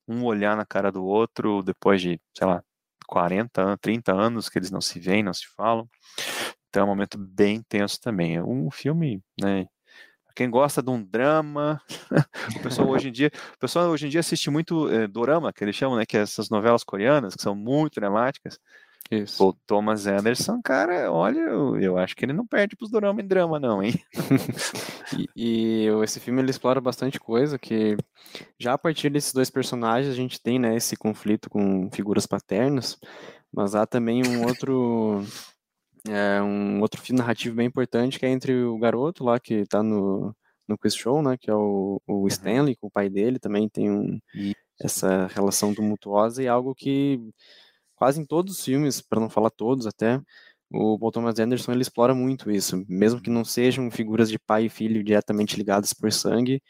um 0.09 0.24
olhar 0.24 0.57
na 0.57 0.66
cara 0.66 0.90
do 0.92 1.04
outro 1.04 1.62
depois 1.62 2.00
de, 2.00 2.20
sei 2.37 2.46
lá, 2.46 2.62
40, 3.07 3.76
30 3.78 4.12
anos 4.12 4.48
que 4.48 4.59
eles 4.59 4.70
não 4.70 4.81
se 4.81 4.98
veem, 5.00 5.22
não 5.22 5.35
se 5.35 5.46
falam. 5.57 5.88
Então 6.68 6.83
é 6.83 6.85
um 6.85 6.88
momento 6.88 7.18
bem 7.18 7.62
tenso 7.68 8.00
também. 8.00 8.40
Um 8.42 8.70
filme, 8.70 9.22
né, 9.40 9.66
quem 10.34 10.50
gosta 10.50 10.82
de 10.82 10.90
um 10.90 11.02
drama, 11.02 11.80
o 12.56 12.62
pessoal 12.62 12.88
hoje 12.88 13.08
em 13.08 13.12
dia, 13.12 13.30
o 13.54 13.58
pessoal 13.58 13.88
hoje 13.90 14.06
em 14.06 14.10
dia 14.10 14.20
assiste 14.20 14.50
muito 14.50 14.88
é, 14.88 15.06
dorama, 15.06 15.52
que 15.52 15.62
eles 15.64 15.76
chamam, 15.76 15.98
né, 15.98 16.06
que 16.06 16.16
é 16.16 16.20
essas 16.20 16.48
novelas 16.50 16.84
coreanas 16.84 17.34
que 17.34 17.42
são 17.42 17.54
muito 17.54 18.00
dramáticas. 18.00 18.58
Isso. 19.10 19.44
O 19.44 19.52
Thomas 19.52 20.06
Anderson, 20.06 20.62
cara, 20.62 21.10
olha, 21.10 21.40
eu, 21.40 21.76
eu 21.80 21.98
acho 21.98 22.14
que 22.14 22.24
ele 22.24 22.32
não 22.32 22.46
perde 22.46 22.76
pros 22.76 22.90
dorama 22.90 23.20
em 23.20 23.26
drama, 23.26 23.58
não, 23.58 23.82
hein? 23.82 23.94
e, 25.18 25.28
e, 25.34 25.86
esse 26.04 26.20
filme 26.20 26.40
ele 26.40 26.50
explora 26.50 26.80
bastante 26.80 27.18
coisa 27.18 27.58
que 27.58 27.96
já 28.56 28.74
a 28.74 28.78
partir 28.78 29.10
desses 29.10 29.32
dois 29.32 29.50
personagens 29.50 30.12
a 30.12 30.16
gente 30.16 30.40
tem, 30.40 30.60
né, 30.60 30.76
esse 30.76 30.96
conflito 30.96 31.50
com 31.50 31.90
figuras 31.90 32.24
paternas, 32.24 32.96
mas 33.52 33.74
há 33.74 33.84
também 33.84 34.22
um 34.24 34.46
outro 34.46 35.24
é 36.08 36.42
um 36.42 36.80
outro 36.80 37.00
fio 37.00 37.14
narrativo 37.16 37.56
bem 37.56 37.66
importante 37.66 38.18
que 38.18 38.26
é 38.26 38.30
entre 38.30 38.64
o 38.64 38.78
garoto 38.78 39.24
lá 39.24 39.38
que 39.38 39.66
tá 39.66 39.82
no, 39.82 40.34
no 40.68 40.78
quiz 40.78 40.94
show, 40.94 41.22
né, 41.22 41.36
que 41.38 41.50
é 41.50 41.54
o, 41.54 42.00
o. 42.06 42.26
Stanley, 42.28 42.76
com 42.76 42.86
o 42.86 42.90
pai 42.90 43.10
dele, 43.10 43.38
também 43.38 43.68
tem 43.68 43.90
um, 43.90 44.18
essa 44.80 45.26
relação 45.28 45.74
tumultuosa 45.74 46.42
e 46.42 46.48
algo 46.48 46.74
que 46.74 47.20
quase 47.96 48.20
em 48.20 48.24
todos 48.26 48.58
os 48.58 48.64
filmes, 48.64 49.00
para 49.02 49.20
não 49.20 49.28
falar 49.28 49.50
todos 49.50 49.86
até, 49.86 50.20
o 50.72 50.98
Paul 50.98 51.12
Thomas 51.12 51.38
Anderson 51.38 51.72
ele 51.72 51.82
explora 51.82 52.14
muito 52.14 52.50
isso, 52.50 52.84
mesmo 52.88 53.20
que 53.20 53.28
não 53.30 53.44
sejam 53.44 53.90
figuras 53.90 54.30
de 54.30 54.38
pai 54.38 54.66
e 54.66 54.70
filho 54.70 55.04
diretamente 55.04 55.56
ligadas 55.56 55.92
por 55.92 56.12
sangue, 56.12 56.62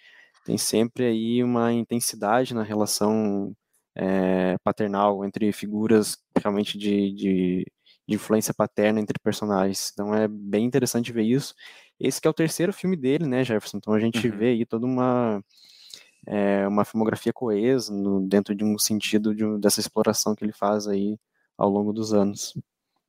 tem 0.45 0.59
sempre 0.59 1.05
aí 1.05 1.45
uma 1.45 1.73
intensidade 1.73 2.55
na 2.55 2.63
relação 2.63 3.55
é, 3.95 4.57
paternal 4.65 5.25
entre 5.25 5.53
figuras 5.53 6.17
realmente 6.37 6.79
de, 6.79 7.13
de 7.13 7.67
de 8.11 8.17
influência 8.17 8.53
paterna 8.53 9.01
entre 9.01 9.19
personagens. 9.23 9.91
Então 9.93 10.13
é 10.15 10.27
bem 10.27 10.65
interessante 10.65 11.13
ver 11.13 11.23
isso. 11.23 11.55
Esse 11.99 12.21
que 12.21 12.27
é 12.27 12.31
o 12.31 12.35
terceiro 12.35 12.73
filme 12.73 12.97
dele, 12.97 13.27
né, 13.27 13.45
Jefferson? 13.45 13.79
Então 13.79 13.95
a 13.95 14.01
gente 14.01 14.29
uhum. 14.29 14.37
vê 14.37 14.49
aí 14.49 14.67
toda 14.67 14.85
uma 14.85 15.43
é, 16.27 16.67
uma 16.67 16.85
filmografia 16.85 17.33
coesa 17.33 17.93
no, 17.95 18.27
dentro 18.29 18.55
de 18.55 18.65
um 18.65 18.77
sentido 18.79 19.35
de, 19.35 19.45
dessa 19.59 19.81
exploração 19.81 20.35
que 20.35 20.45
ele 20.45 20.53
faz 20.53 20.87
aí 20.89 21.17
ao 21.57 21.71
longo 21.71 21.93
dos 21.93 22.13
anos. 22.13 22.55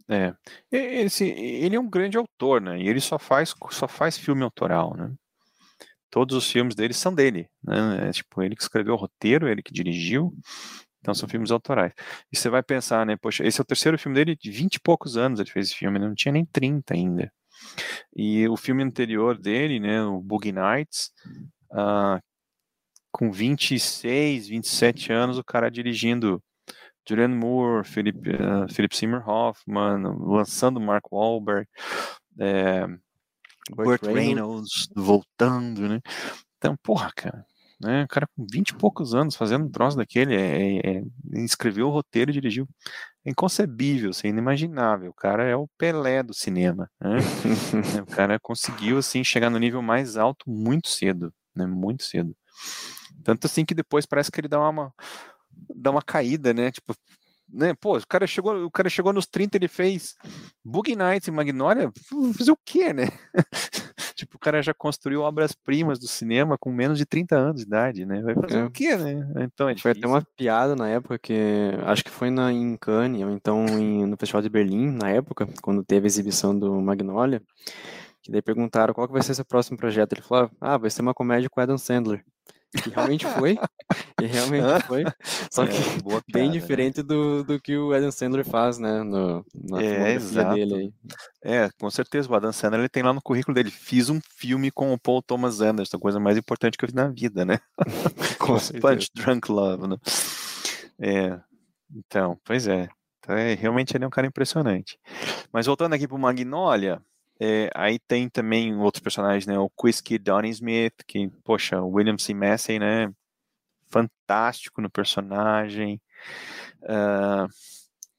É, 0.08 0.34
esse, 0.72 1.26
ele 1.26 1.76
é 1.76 1.80
um 1.80 1.90
grande 1.90 2.18
autor, 2.18 2.62
né? 2.62 2.80
E 2.80 2.88
ele 2.88 3.00
só 3.02 3.18
faz 3.18 3.56
só 3.72 3.88
faz 3.88 4.18
filme 4.18 4.44
autoral, 4.44 4.96
né? 4.96 5.12
Todos 6.12 6.36
os 6.36 6.52
filmes 6.52 6.76
dele 6.76 6.94
são 6.94 7.14
dele, 7.14 7.50
né? 7.64 8.10
É, 8.10 8.12
tipo 8.12 8.42
ele 8.44 8.56
que 8.56 8.62
escreveu 8.62 8.94
o 8.94 8.98
roteiro, 8.98 9.48
ele 9.48 9.64
que 9.64 9.74
dirigiu, 9.74 10.34
então 11.02 11.14
são 11.14 11.28
filmes 11.28 11.52
autorais. 11.52 11.94
E 12.32 12.38
você 12.38 12.50
vai 12.50 12.62
pensar, 12.62 13.06
né? 13.06 13.18
Poxa, 13.18 13.44
esse 13.46 13.60
é 13.60 13.64
o 13.64 13.66
terceiro 13.66 13.98
filme 13.98 14.16
dele 14.16 14.36
de 14.36 14.52
20 14.52 14.76
e 14.76 14.80
poucos 14.80 15.18
anos 15.18 15.40
ele 15.40 15.50
fez 15.50 15.68
esse 15.68 15.76
filme, 15.76 16.00
né, 16.00 16.08
não 16.08 16.16
tinha 16.16 16.32
nem 16.32 16.46
30 16.46 16.94
ainda. 16.94 17.34
E 18.16 18.48
o 18.48 18.56
filme 18.56 18.84
anterior 18.84 19.38
dele, 19.38 19.80
né, 19.80 20.04
o 20.04 20.20
Boogie 20.22 20.52
Nights, 20.52 21.12
uh, 21.72 22.22
com 23.12 23.32
26, 23.32 24.48
27 24.48 25.12
anos, 25.12 25.38
o 25.38 25.44
cara 25.44 25.70
dirigindo 25.70 26.42
Julianne 27.08 27.36
Moore, 27.36 27.84
Philip, 27.84 28.30
uh, 28.30 28.74
Philip 28.74 28.96
Seymour 28.96 29.28
Hoffman, 29.28 30.04
lançando 30.20 30.80
Mark 30.80 31.12
Wahlberg, 31.12 31.68
é, 32.40 32.86
Burt 33.70 34.04
Reynolds. 34.04 34.24
Reynolds 34.24 34.90
voltando, 34.96 35.90
né? 35.90 36.00
Então, 36.58 36.76
porra, 36.84 37.12
cara, 37.16 37.46
né? 37.82 38.04
O 38.04 38.08
cara 38.08 38.28
com 38.28 38.46
20 38.50 38.70
e 38.70 38.76
poucos 38.76 39.16
anos 39.16 39.36
fazendo 39.36 39.66
um 39.66 39.70
troço 39.70 39.98
daquele, 39.98 40.36
é, 40.36 40.78
é, 40.78 40.98
é, 40.98 41.04
escreveu 41.44 41.88
o 41.88 41.92
roteiro 41.92 42.30
e 42.30 42.34
dirigiu. 42.34 42.68
É 43.26 43.32
inconcebível, 43.32 44.12
assim, 44.12 44.28
inimaginável. 44.28 45.10
O 45.10 45.14
cara 45.14 45.44
é 45.44 45.56
o 45.56 45.68
Pelé 45.78 46.22
do 46.22 46.34
cinema. 46.34 46.90
Né? 47.00 47.18
o 48.08 48.16
cara 48.16 48.40
conseguiu 48.40 48.98
assim 48.98 49.24
chegar 49.24 49.50
no 49.50 49.58
nível 49.58 49.82
mais 49.82 50.16
alto 50.16 50.50
muito 50.50 50.90
cedo, 50.90 51.34
né? 51.56 51.66
Muito 51.66 52.04
cedo. 52.04 52.36
Tanto 53.24 53.48
assim 53.48 53.66
que 53.66 53.74
depois 53.74 54.06
parece 54.06 54.32
que 54.32 54.40
ele 54.40 54.48
dá 54.48 54.60
uma, 54.60 54.94
dá 55.76 55.92
uma 55.92 56.02
caída, 56.02 56.54
né? 56.54 56.72
Tipo, 56.72 56.96
né? 57.52 57.74
Pô, 57.80 57.98
o 57.98 58.08
cara 58.08 58.26
chegou, 58.28 58.66
o 58.66 58.72
cara 58.72 58.90
chegou 58.90 59.12
nos 59.12 59.28
30, 59.28 59.58
ele 59.58 59.68
fez 59.68 60.16
Boogie 60.64 60.96
Nights 60.96 61.28
e 61.28 61.32
Magnolia, 61.32 61.92
fazer 62.38 62.52
o 62.52 62.60
quê, 62.64 62.94
né? 62.94 63.08
Tipo, 64.22 64.38
o 64.38 64.40
cara 64.40 64.62
já 64.62 64.72
construiu 64.72 65.22
obras-primas 65.22 65.98
do 65.98 66.08
cinema 66.08 66.58
com 66.60 66.72
menos 66.72 66.98
de 66.98 67.08
30 67.08 67.36
anos 67.36 67.62
de 67.62 67.68
idade, 67.68 68.06
né? 68.06 68.22
Vai 68.22 68.36
fazer 68.36 68.60
é. 68.60 68.64
o 68.64 68.70
quê, 68.70 68.96
né? 68.96 69.28
Então 69.52 69.68
é 69.68 69.76
Foi 69.76 69.92
até 69.92 70.06
uma 70.06 70.22
piada 70.38 70.76
na 70.76 70.88
época 70.88 71.18
que 71.18 71.34
acho 71.86 72.04
que 72.04 72.12
foi 72.12 72.30
na, 72.30 72.52
em 72.52 72.78
Cannes, 72.78 73.24
ou 73.24 73.32
então 73.32 73.66
em, 73.66 74.06
no 74.06 74.16
Festival 74.16 74.44
de 74.44 74.50
Berlim, 74.50 74.92
na 74.92 75.10
época, 75.10 75.48
quando 75.64 75.84
teve 75.84 76.06
a 76.06 76.08
exibição 76.08 76.58
do 76.58 76.80
Magnolia, 76.80 77.42
que 78.22 78.32
daí 78.32 78.44
perguntaram 78.44 78.94
qual 78.94 79.08
que 79.08 79.14
vai 79.14 79.24
ser 79.24 79.34
seu 79.34 79.44
próximo 79.46 79.76
projeto. 79.76 80.14
Ele 80.14 80.22
falou, 80.22 80.52
ah, 80.62 80.78
vai 80.78 80.92
ser 80.92 81.02
uma 81.02 81.16
comédia 81.16 81.50
com 81.50 81.60
Adam 81.60 81.80
Sandler. 81.80 82.24
E 82.74 82.90
realmente 82.90 83.26
foi. 83.26 83.58
e 84.22 84.26
realmente 84.26 84.86
foi. 84.88 85.04
Só 85.52 85.68
que 85.68 85.76
é, 85.76 86.22
bem 86.32 86.48
né? 86.48 86.54
diferente 86.54 86.98
né? 86.98 87.04
do, 87.04 87.44
do 87.44 87.60
que 87.60 87.78
o 87.78 87.94
Adam 87.94 88.12
Sandler 88.12 88.46
faz, 88.46 88.78
né? 88.78 89.04
No, 89.04 89.46
na 89.54 89.82
é, 89.82 90.14
exato. 90.14 90.56
dele 90.56 90.76
aí. 90.76 90.94
É, 91.44 91.70
com 91.80 91.90
certeza. 91.90 92.32
O 92.32 92.36
Adam 92.36 92.54
Sandler 92.54 92.82
ele 92.82 92.90
tem 92.90 93.04
lá 93.04 93.14
no 93.14 93.22
currículo 93.22 93.54
dele. 93.54 93.70
Fiz 93.70 94.10
um 94.10 94.20
filme 94.38 94.72
com 94.72 94.94
o 94.94 95.00
Paul 95.00 95.22
Thomas 95.22 95.60
Anderson, 95.60 95.98
a 95.98 96.00
coisa 96.00 96.20
mais 96.20 96.38
importante 96.38 96.78
que 96.78 96.86
eu 96.86 96.90
vi 96.90 96.96
na 96.96 97.10
vida, 97.10 97.44
né? 97.44 97.60
com 98.40 98.56
Punch 98.80 99.10
Drunk 99.14 99.52
Love, 99.52 99.88
né? 99.88 99.98
É. 101.00 101.40
Então, 101.94 102.40
pois 102.46 102.68
é. 102.68 102.88
Então, 103.20 103.36
é. 103.36 103.54
Realmente 103.54 103.96
ele 103.96 104.06
é 104.06 104.08
um 104.08 104.12
cara 104.12 104.28
impressionante. 104.28 104.98
Mas 105.52 105.66
voltando 105.66 105.94
aqui 105.94 106.08
pro 106.08 106.18
Magnolia, 106.18 107.02
é, 107.44 107.72
aí 107.74 107.98
tem 107.98 108.30
também 108.30 108.76
outros 108.76 109.02
personagens, 109.02 109.48
né? 109.48 109.58
O 109.58 109.68
Quisky 109.68 110.22
Smith, 110.52 110.94
que, 111.08 111.28
poxa, 111.44 111.82
o 111.82 111.90
William 111.94 112.16
C. 112.20 112.36
Massey, 112.36 112.78
né? 112.78 113.12
Fantástico 113.90 114.80
no 114.80 114.92
personagem. 114.92 116.00
Uh, 116.84 117.50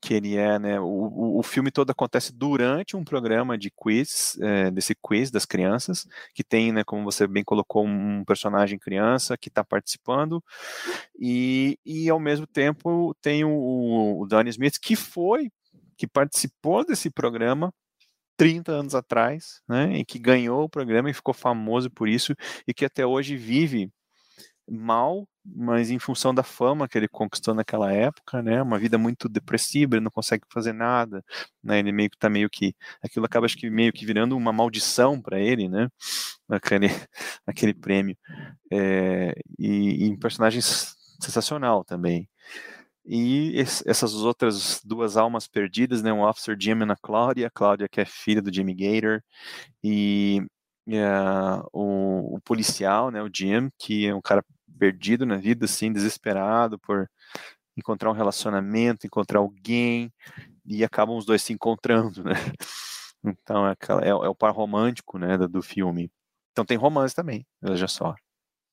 que 0.00 0.14
ele 0.14 0.37
é, 0.37 0.58
né? 0.58 0.80
O, 0.80 1.38
o 1.38 1.42
filme 1.44 1.70
todo 1.70 1.90
acontece 1.90 2.32
durante 2.32 2.96
um 2.96 3.04
programa 3.04 3.56
de 3.56 3.70
quiz, 3.70 4.37
é, 4.40 4.68
desse 4.72 4.96
quiz 5.00 5.30
das 5.30 5.44
crianças, 5.44 6.04
que 6.35 6.42
tem, 6.42 6.72
né, 6.72 6.82
como 6.82 7.04
você 7.04 7.24
bem 7.24 7.44
colocou, 7.44 7.87
um 7.87 8.24
personagem 8.24 8.80
criança 8.80 9.38
que 9.38 9.48
está 9.48 9.62
participando, 9.62 10.42
e, 11.16 11.78
e 11.87 12.11
ao 12.11 12.18
mesmo 12.18 12.48
tempo 12.48 13.14
tem 13.22 13.44
o, 13.44 14.20
o 14.20 14.26
Donnie 14.26 14.50
Smith, 14.50 14.80
que 14.82 14.96
foi, 14.96 15.52
que 15.96 16.08
participou 16.08 16.85
desse 16.85 17.08
programa 17.08 17.72
30 18.42 18.72
anos 18.72 18.92
atrás, 18.92 19.62
né, 19.68 19.98
e 19.98 20.05
que 20.05 20.18
ganhou 20.18 20.64
o 20.64 20.68
programa 20.68 21.09
e 21.09 21.14
ficou 21.14 21.33
famoso 21.33 21.88
por 21.88 22.09
isso, 22.09 22.35
e 22.66 22.74
que 22.74 22.85
até 22.85 23.07
hoje 23.07 23.37
vive 23.37 23.88
mal, 24.68 25.28
mas 25.44 25.92
em 25.92 25.98
função 26.00 26.35
da 26.35 26.42
fama 26.42 26.88
que 26.88 26.98
ele 26.98 27.07
conquistou 27.07 27.55
naquela 27.55 27.92
época, 27.92 28.42
né, 28.42 28.61
uma 28.61 28.81
vida 28.81 28.98
muito 28.98 29.28
depressiva, 29.28 29.94
ele 29.94 30.02
não 30.02 30.11
consegue 30.11 30.42
fazer 30.52 30.72
nada, 30.72 31.24
né, 31.62 31.78
ele 31.78 31.92
meio 31.92 32.11
que 32.11 32.18
tá 32.18 32.28
meio 32.28 32.50
que, 32.50 32.74
aquilo 33.00 33.26
acaba 33.26 33.46
acho 33.46 33.57
que 33.57 33.70
meio 33.70 33.92
que 33.92 34.05
virando 34.05 34.37
uma 34.37 34.52
maldição 34.52 35.22
para 35.22 35.38
ele, 35.38 35.68
né, 35.68 35.88
aquele, 36.48 36.88
aquele 37.46 37.74
prêmio, 37.74 38.16
é, 38.72 39.35
e, 39.57 40.05
e 40.05 40.11
um 40.11 40.18
personagem 40.18 40.61
sensacional 40.61 41.85
também. 41.85 42.28
E 43.04 43.58
essas 43.58 44.14
outras 44.14 44.80
duas 44.84 45.16
almas 45.16 45.48
perdidas, 45.48 46.02
né, 46.02 46.12
o 46.12 46.28
Officer 46.28 46.56
Jim 46.58 46.78
e 46.78 46.92
a 46.92 46.96
Cláudia, 46.96 47.50
Cláudia 47.50 47.88
que 47.88 48.00
é 48.00 48.04
filha 48.04 48.40
do 48.40 48.54
Jimmy 48.54 48.74
Gator, 48.74 49.22
e 49.82 50.40
uh, 50.88 51.68
o, 51.72 52.36
o, 52.36 52.40
policial, 52.42 53.10
né, 53.10 53.20
o 53.22 53.30
Jim, 53.34 53.70
que 53.78 54.06
é 54.06 54.14
um 54.14 54.20
cara 54.20 54.44
perdido 54.78 55.26
na 55.26 55.36
vida, 55.36 55.64
assim, 55.64 55.92
desesperado 55.92 56.78
por 56.78 57.08
encontrar 57.76 58.10
um 58.10 58.14
relacionamento, 58.14 59.06
encontrar 59.06 59.40
alguém, 59.40 60.12
e 60.64 60.84
acabam 60.84 61.16
os 61.16 61.24
dois 61.26 61.42
se 61.42 61.52
encontrando, 61.52 62.22
né. 62.24 62.34
Então 63.24 63.66
é, 63.66 63.72
aquela, 63.72 64.04
é, 64.04 64.08
é 64.08 64.14
o 64.14 64.34
par 64.34 64.52
romântico, 64.52 65.18
né, 65.18 65.38
do, 65.38 65.48
do 65.48 65.62
filme. 65.62 66.10
Então 66.52 66.64
tem 66.64 66.76
romance 66.76 67.14
também, 67.14 67.46
veja 67.62 67.88
só. 67.88 68.14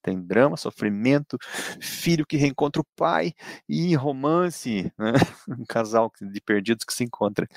Tem 0.02 0.20
drama, 0.20 0.56
sofrimento, 0.58 1.38
filho 1.82 2.26
que 2.26 2.38
reencontra 2.38 2.82
o 2.82 2.86
pai 2.96 3.34
e 3.68 3.96
romance, 3.96 4.92
né? 4.98 5.14
um 5.50 5.66
casal 5.66 6.12
de 6.22 6.42
perdidos 6.42 6.86
que 6.86 6.94
se 6.94 7.04
encontra. 7.04 7.48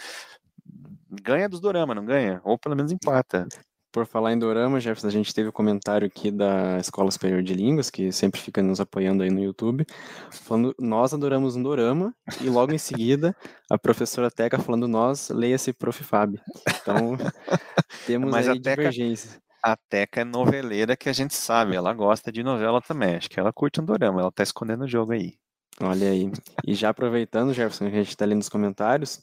Ganha 1.22 1.48
dos 1.48 1.60
dorama, 1.60 1.94
não 1.94 2.04
ganha? 2.04 2.40
Ou 2.44 2.58
pelo 2.58 2.74
menos 2.74 2.90
empata. 2.90 3.46
Por 3.92 4.06
falar 4.06 4.32
em 4.32 4.38
dorama, 4.38 4.80
Jefferson, 4.80 5.08
a 5.08 5.10
gente 5.10 5.34
teve 5.34 5.48
o 5.48 5.50
um 5.50 5.52
comentário 5.52 6.06
aqui 6.06 6.30
da 6.30 6.78
Escola 6.78 7.10
Superior 7.10 7.42
de 7.42 7.52
Línguas, 7.52 7.90
que 7.90 8.10
sempre 8.10 8.40
fica 8.40 8.62
nos 8.62 8.80
apoiando 8.80 9.22
aí 9.22 9.28
no 9.28 9.42
YouTube, 9.42 9.84
falando, 10.30 10.74
nós 10.80 11.12
adoramos 11.12 11.56
um 11.56 11.62
dorama, 11.62 12.14
e 12.40 12.48
logo 12.48 12.72
em 12.72 12.78
seguida, 12.78 13.36
a 13.70 13.76
professora 13.76 14.30
Teca 14.30 14.58
falando, 14.58 14.88
nós, 14.88 15.28
leia-se 15.28 15.74
Prof. 15.74 16.02
Fábio. 16.02 16.40
Então, 16.80 17.18
temos 18.06 18.30
Mas 18.30 18.48
aí 18.48 18.58
Teca, 18.58 18.76
divergências 18.76 19.38
a 19.62 19.76
Teca 19.76 20.22
é 20.22 20.24
noveleira 20.24 20.96
que 20.96 21.08
a 21.08 21.12
gente 21.12 21.34
sabe, 21.34 21.76
ela 21.76 21.92
gosta 21.94 22.32
de 22.32 22.42
novela 22.42 22.80
também. 22.80 23.16
Acho 23.16 23.30
que 23.30 23.38
ela 23.38 23.52
curte 23.52 23.80
um 23.80 23.84
dorama, 23.84 24.20
ela 24.20 24.32
tá 24.32 24.42
escondendo 24.42 24.84
o 24.84 24.88
jogo 24.88 25.12
aí. 25.12 25.38
Olha 25.80 26.10
aí. 26.10 26.30
E 26.66 26.74
já 26.74 26.90
aproveitando, 26.90 27.54
Jefferson, 27.54 27.88
que 27.88 27.96
a 27.96 28.02
gente 28.02 28.10
está 28.10 28.24
ali 28.24 28.34
nos 28.34 28.48
comentários, 28.48 29.20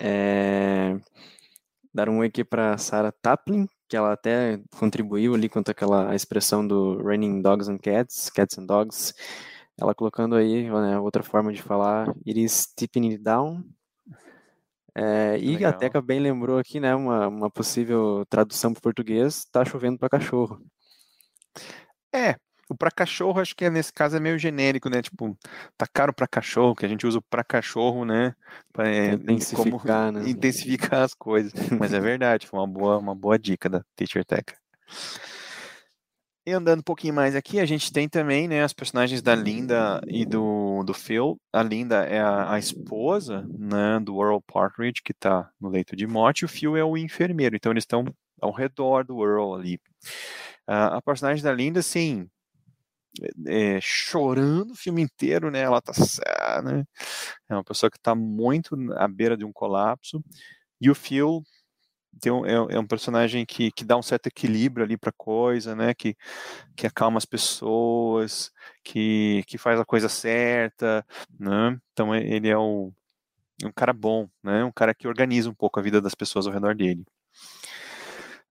é... 0.00 0.98
dar 1.94 2.08
um 2.08 2.18
oi 2.18 2.28
aqui 2.28 2.42
para 2.44 2.76
Sarah 2.78 3.12
Taplin, 3.12 3.68
que 3.88 3.96
ela 3.96 4.12
até 4.12 4.60
contribuiu 4.78 5.34
ali 5.34 5.48
quanto 5.48 5.70
àquela 5.70 6.14
expressão 6.14 6.66
do 6.66 7.02
Raining 7.02 7.42
Dogs 7.42 7.70
and 7.70 7.78
Cats, 7.78 8.30
Cats 8.30 8.58
and 8.58 8.66
Dogs. 8.66 9.14
Ela 9.78 9.94
colocando 9.94 10.34
aí 10.36 10.70
né, 10.70 10.98
outra 10.98 11.22
forma 11.22 11.52
de 11.52 11.62
falar, 11.62 12.08
it 12.26 12.42
is 12.42 12.66
tipping 12.76 13.16
down, 13.22 13.62
é, 14.94 15.38
e 15.38 15.52
Legal. 15.54 15.70
a 15.70 15.72
Teca 15.72 16.02
bem 16.02 16.20
lembrou 16.20 16.58
aqui, 16.58 16.78
né, 16.78 16.94
uma, 16.94 17.28
uma 17.28 17.50
possível 17.50 18.24
tradução 18.28 18.72
para 18.72 18.80
o 18.80 18.82
português, 18.82 19.44
tá 19.50 19.64
chovendo 19.64 19.98
para 19.98 20.08
cachorro. 20.08 20.60
É, 22.14 22.36
o 22.68 22.76
para 22.76 22.90
cachorro 22.90 23.40
acho 23.40 23.56
que 23.56 23.64
é, 23.64 23.70
nesse 23.70 23.92
caso 23.92 24.16
é 24.16 24.20
meio 24.20 24.38
genérico, 24.38 24.90
né, 24.90 25.00
tipo, 25.00 25.36
tá 25.78 25.86
caro 25.90 26.12
para 26.12 26.26
cachorro, 26.26 26.74
que 26.74 26.84
a 26.84 26.88
gente 26.88 27.06
usa 27.06 27.18
o 27.18 27.22
para 27.22 27.42
cachorro, 27.42 28.04
né, 28.04 28.34
para 28.72 28.88
é, 28.88 29.14
intensificar, 29.14 30.12
né? 30.12 30.22
intensificar 30.28 31.02
as 31.02 31.14
coisas. 31.14 31.52
Mas 31.78 31.94
é 31.94 32.00
verdade, 32.00 32.46
foi 32.46 32.60
uma 32.60 32.66
boa, 32.66 32.98
uma 32.98 33.14
boa 33.14 33.38
dica 33.38 33.68
da 33.70 33.82
Teacher 33.96 34.24
Teca. 34.24 34.54
E 36.44 36.50
andando 36.52 36.80
um 36.80 36.82
pouquinho 36.82 37.14
mais 37.14 37.36
aqui, 37.36 37.60
a 37.60 37.64
gente 37.64 37.92
tem 37.92 38.08
também 38.08 38.48
né, 38.48 38.64
as 38.64 38.72
personagens 38.72 39.22
da 39.22 39.32
Linda 39.32 40.00
e 40.08 40.26
do, 40.26 40.82
do 40.82 40.92
Phil. 40.92 41.40
A 41.52 41.62
Linda 41.62 42.04
é 42.04 42.20
a, 42.20 42.54
a 42.54 42.58
esposa 42.58 43.46
né, 43.56 44.00
do 44.00 44.20
Earl 44.20 44.40
Partridge, 44.40 45.02
que 45.04 45.12
está 45.12 45.48
no 45.60 45.68
leito 45.68 45.94
de 45.94 46.04
morte, 46.04 46.40
e 46.40 46.44
o 46.44 46.48
Phil 46.48 46.76
é 46.76 46.82
o 46.82 46.96
enfermeiro. 46.96 47.54
Então 47.54 47.70
eles 47.70 47.82
estão 47.82 48.04
ao 48.40 48.50
redor 48.50 49.04
do 49.04 49.24
Earl 49.24 49.54
ali. 49.54 49.76
Uh, 50.68 50.96
a 50.96 51.02
personagem 51.02 51.44
da 51.44 51.52
Linda, 51.52 51.80
sim, 51.80 52.28
é, 53.46 53.78
chorando 53.80 54.72
o 54.72 54.76
filme 54.76 55.02
inteiro, 55.02 55.48
né? 55.48 55.60
Ela 55.60 55.80
tá, 55.80 55.92
né? 56.64 56.84
É 57.48 57.54
uma 57.54 57.64
pessoa 57.64 57.88
que 57.90 57.98
está 57.98 58.16
muito 58.16 58.74
à 58.94 59.06
beira 59.06 59.36
de 59.36 59.44
um 59.44 59.52
colapso. 59.52 60.20
E 60.80 60.90
o 60.90 60.94
Phil 60.94 61.42
um, 62.26 62.44
é, 62.46 62.74
é, 62.74 62.78
um 62.78 62.86
personagem 62.86 63.44
que, 63.44 63.70
que 63.72 63.84
dá 63.84 63.96
um 63.96 64.02
certo 64.02 64.26
equilíbrio 64.26 64.84
ali 64.84 64.96
para 64.96 65.12
coisa, 65.12 65.74
né? 65.74 65.94
Que, 65.94 66.16
que 66.76 66.86
acalma 66.86 67.18
as 67.18 67.24
pessoas, 67.24 68.50
que, 68.84 69.42
que 69.46 69.58
faz 69.58 69.80
a 69.80 69.84
coisa 69.84 70.08
certa, 70.08 71.04
né? 71.38 71.78
Então 71.92 72.14
ele 72.14 72.48
é 72.48 72.56
o, 72.56 72.92
um 73.64 73.72
cara 73.72 73.92
bom, 73.92 74.28
né? 74.42 74.64
Um 74.64 74.72
cara 74.72 74.94
que 74.94 75.08
organiza 75.08 75.48
um 75.50 75.54
pouco 75.54 75.78
a 75.80 75.82
vida 75.82 76.00
das 76.00 76.14
pessoas 76.14 76.46
ao 76.46 76.52
redor 76.52 76.74
dele. 76.74 77.04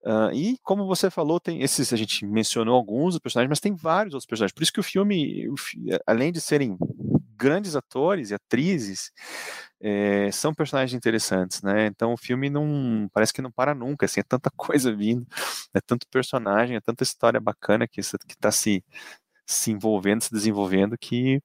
Uh, 0.04 0.34
e 0.34 0.58
como 0.64 0.84
você 0.84 1.08
falou, 1.10 1.38
tem 1.38 1.62
esses, 1.62 1.92
a 1.92 1.96
gente 1.96 2.26
mencionou 2.26 2.74
alguns 2.74 3.14
dos 3.14 3.20
personagens, 3.20 3.50
mas 3.50 3.60
tem 3.60 3.74
vários 3.74 4.14
outros 4.14 4.26
personagens. 4.26 4.52
Por 4.52 4.62
isso 4.62 4.72
que 4.72 4.80
o 4.80 4.82
filme, 4.82 5.48
além 6.04 6.32
de 6.32 6.40
serem 6.40 6.76
grandes 7.42 7.74
atores 7.74 8.30
e 8.30 8.34
atrizes, 8.34 9.10
é, 9.80 10.30
são 10.30 10.54
personagens 10.54 10.94
interessantes, 10.96 11.60
né? 11.62 11.86
Então 11.86 12.12
o 12.12 12.16
filme 12.16 12.48
não 12.48 13.08
parece 13.12 13.32
que 13.32 13.42
não 13.42 13.50
para 13.50 13.74
nunca, 13.74 14.06
assim, 14.06 14.20
é 14.20 14.22
tanta 14.22 14.50
coisa 14.56 14.94
vindo, 14.94 15.26
é 15.74 15.80
tanto 15.80 16.06
personagem, 16.08 16.76
é 16.76 16.80
tanta 16.80 17.02
história 17.02 17.40
bacana 17.40 17.88
que 17.88 18.00
está 18.00 18.52
se, 18.52 18.84
se 19.46 19.72
envolvendo, 19.72 20.22
se 20.22 20.32
desenvolvendo 20.32 20.96
que 20.98 21.42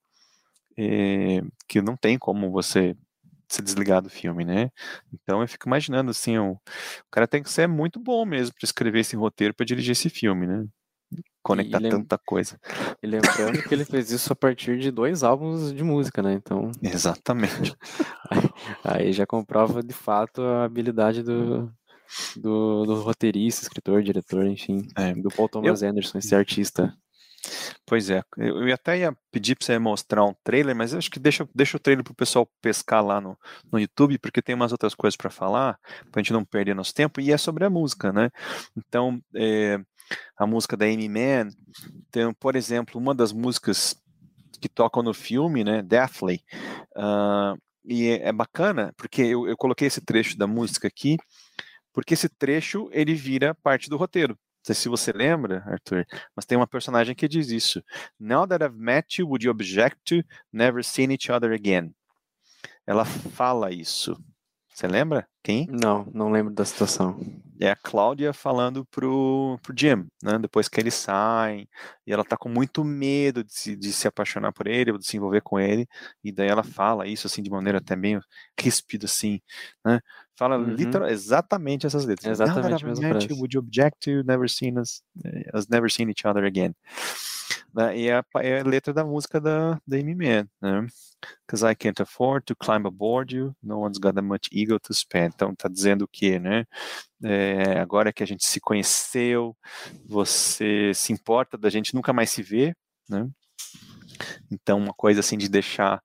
é, 0.77 1.41
que 1.67 1.81
não 1.81 1.97
tem 1.97 2.19
como 2.19 2.51
você 2.51 2.95
se 3.49 3.61
desligar 3.61 4.01
do 4.01 4.09
filme, 4.09 4.45
né? 4.45 4.69
Então 5.13 5.41
eu 5.41 5.47
fico 5.47 5.67
imaginando 5.67 6.11
assim, 6.11 6.37
o, 6.37 6.53
o 6.53 6.59
cara 7.11 7.27
tem 7.27 7.41
que 7.43 7.49
ser 7.49 7.67
muito 7.67 7.99
bom 7.99 8.25
mesmo 8.25 8.53
para 8.55 8.65
escrever 8.65 8.99
esse 9.01 9.15
roteiro 9.15 9.53
para 9.55 9.65
dirigir 9.65 9.93
esse 9.93 10.09
filme, 10.09 10.45
né? 10.47 10.65
Conectar 11.47 11.79
lem... 11.79 11.91
tanta 11.91 12.17
coisa. 12.17 12.59
E 13.01 13.07
lembrando 13.07 13.63
que 13.63 13.73
ele 13.73 13.85
fez 13.85 14.11
isso 14.11 14.33
a 14.33 14.35
partir 14.35 14.77
de 14.77 14.91
dois 14.91 15.23
álbuns 15.23 15.73
de 15.73 15.83
música, 15.83 16.21
né? 16.21 16.33
Então. 16.33 16.71
Exatamente. 16.81 17.73
Aí, 18.83 19.07
aí 19.07 19.13
já 19.13 19.25
comprova 19.25 19.81
de 19.81 19.93
fato 19.93 20.41
a 20.41 20.65
habilidade 20.65 21.23
do, 21.23 21.71
do, 22.35 22.85
do 22.85 23.01
roteirista, 23.01 23.61
escritor, 23.61 24.03
diretor, 24.03 24.45
enfim, 24.45 24.85
é. 24.97 25.13
do 25.13 25.29
Paul 25.29 25.47
Thomas 25.47 25.81
eu... 25.81 25.89
Anderson, 25.89 26.17
esse 26.17 26.35
artista. 26.35 26.93
Pois 27.85 28.09
é, 28.09 28.21
eu 28.37 28.73
até 28.73 28.97
ia 28.97 29.15
pedir 29.31 29.55
para 29.55 29.65
você 29.65 29.79
mostrar 29.79 30.25
um 30.25 30.33
trailer, 30.43 30.75
mas 30.75 30.93
acho 30.93 31.09
que 31.09 31.19
deixa, 31.19 31.47
deixa 31.55 31.77
o 31.77 31.79
trailer 31.79 32.03
para 32.03 32.11
o 32.11 32.15
pessoal 32.15 32.49
pescar 32.61 33.05
lá 33.05 33.21
no, 33.21 33.37
no 33.71 33.79
YouTube, 33.79 34.17
porque 34.17 34.41
tem 34.41 34.55
umas 34.55 34.73
outras 34.73 34.93
coisas 34.93 35.15
para 35.15 35.29
falar, 35.29 35.79
para 36.11 36.19
a 36.19 36.23
gente 36.23 36.33
não 36.33 36.43
perder 36.43 36.75
nosso 36.75 36.93
tempo, 36.93 37.21
e 37.21 37.31
é 37.31 37.37
sobre 37.37 37.63
a 37.63 37.69
música, 37.69 38.11
né? 38.11 38.29
Então, 38.75 39.21
é, 39.33 39.79
a 40.37 40.45
música 40.45 40.77
da 40.77 40.85
Amy 40.85 41.09
Mann. 41.09 41.49
Então, 42.07 42.33
por 42.33 42.55
exemplo, 42.55 42.99
uma 42.99 43.13
das 43.13 43.31
músicas 43.31 43.95
que 44.59 44.69
tocam 44.69 45.03
no 45.03 45.13
filme, 45.13 45.63
né, 45.63 45.81
Deathly, 45.81 46.43
uh, 46.95 47.57
e 47.85 48.09
é, 48.09 48.31
bacana, 48.31 48.93
porque 48.97 49.21
eu, 49.21 49.47
eu 49.47 49.55
coloquei 49.55 49.87
esse 49.87 50.01
trecho 50.01 50.37
da 50.37 50.47
música 50.47 50.87
aqui, 50.87 51.17
porque 51.93 52.13
esse 52.13 52.27
trecho 52.27 52.89
ele 52.91 53.13
vira 53.13 53.55
parte 53.55 53.89
do 53.89 53.97
roteiro. 53.97 54.33
Não 54.33 54.73
sei 54.73 54.75
se 54.75 54.89
você 54.89 55.13
lembra, 55.13 55.63
Arthur, 55.65 56.05
mas 56.35 56.45
tem 56.45 56.57
uma 56.57 56.67
personagem 56.67 57.15
que 57.15 57.27
diz 57.27 57.49
isso. 57.49 57.81
Now 58.19 58.45
that 58.45 58.63
I've 58.63 58.77
met 58.77 59.21
you, 59.21 59.27
would 59.27 59.45
you 59.45 59.51
object 59.51 60.01
to 60.05 60.27
never 60.51 60.83
seeing 60.83 61.11
each 61.11 61.31
other 61.31 61.53
again? 61.53 61.95
Ela 62.85 63.05
fala 63.05 63.71
isso. 63.71 64.17
Você 64.77 64.85
lembra? 64.85 65.27
Quem? 65.43 65.65
Não, 65.71 66.05
não 66.13 66.29
lembro 66.29 66.53
da 66.53 66.63
situação. 66.63 67.19
É 67.59 67.71
a 67.71 67.75
Cláudia 67.75 68.31
falando 68.31 68.85
pro, 68.85 69.57
pro 69.63 69.73
Jim, 69.75 70.05
né? 70.21 70.37
Depois 70.37 70.67
que 70.67 70.79
eles 70.79 70.93
saem, 70.93 71.67
e 72.05 72.13
ela 72.13 72.23
tá 72.23 72.37
com 72.37 72.47
muito 72.47 72.83
medo 72.83 73.43
de 73.43 73.51
se, 73.51 73.75
de 73.75 73.91
se 73.91 74.07
apaixonar 74.07 74.53
por 74.53 74.67
ele, 74.67 74.91
ou 74.91 74.99
de 74.99 75.07
se 75.07 75.17
envolver 75.17 75.41
com 75.41 75.59
ele, 75.59 75.87
e 76.23 76.31
daí 76.31 76.47
ela 76.47 76.61
fala 76.61 77.07
isso 77.07 77.25
assim 77.25 77.41
de 77.41 77.49
maneira 77.49 77.79
até 77.79 77.95
meio 77.95 78.21
ríspida, 78.59 79.07
assim, 79.07 79.41
né? 79.83 79.99
Fala 80.37 80.57
uhum. 80.57 80.75
literal, 80.75 81.09
exatamente 81.09 81.87
essas 81.87 82.05
letras. 82.05 82.39
Exatamente 82.39 82.83
a 82.83 82.87
mesma 82.87 83.09
frase. 83.09 83.33
Would 83.33 83.55
you 83.55 83.59
object 83.59 83.97
to 84.01 84.23
never 84.23 84.47
seen 84.47 84.77
us, 84.77 85.01
us 85.53 85.67
never 85.67 85.91
seen 85.91 86.09
each 86.09 86.27
other 86.27 86.45
again? 86.45 86.75
Né? 87.73 87.97
E 87.97 88.07
é 88.07 88.17
a, 88.17 88.23
é 88.41 88.61
a, 88.61 88.63
letra 88.63 88.93
da 88.93 89.03
música 89.03 89.41
da, 89.41 89.81
da 89.85 89.97
Amy 89.97 90.15
Mann, 90.15 90.47
né? 90.61 90.85
Because 91.45 91.65
I 91.65 91.75
can't 91.75 91.99
afford 92.01 92.45
to 92.45 92.55
climb 92.55 92.85
aboard 92.85 93.35
you, 93.35 93.55
no 93.63 93.79
one's 93.79 93.97
got 93.97 94.13
that 94.13 94.21
much 94.21 94.47
ego 94.53 94.79
to 94.79 94.93
spend. 94.93 95.33
Então 95.35 95.55
tá 95.55 95.67
dizendo 95.67 96.03
o 96.03 96.07
quê, 96.07 96.37
né? 96.37 96.65
É, 97.23 97.79
agora 97.79 98.13
que 98.13 98.21
a 98.21 98.27
gente 98.27 98.45
se 98.45 98.59
conheceu, 98.59 99.57
você 100.05 100.91
se 100.93 101.11
importa 101.11 101.57
da 101.57 101.69
gente 101.69 101.95
nunca 101.95 102.13
mais 102.13 102.29
se 102.29 102.43
ver, 102.43 102.75
né? 103.09 103.27
Então 104.51 104.77
uma 104.77 104.93
coisa 104.93 105.19
assim 105.19 105.37
de 105.37 105.49
deixar 105.49 106.01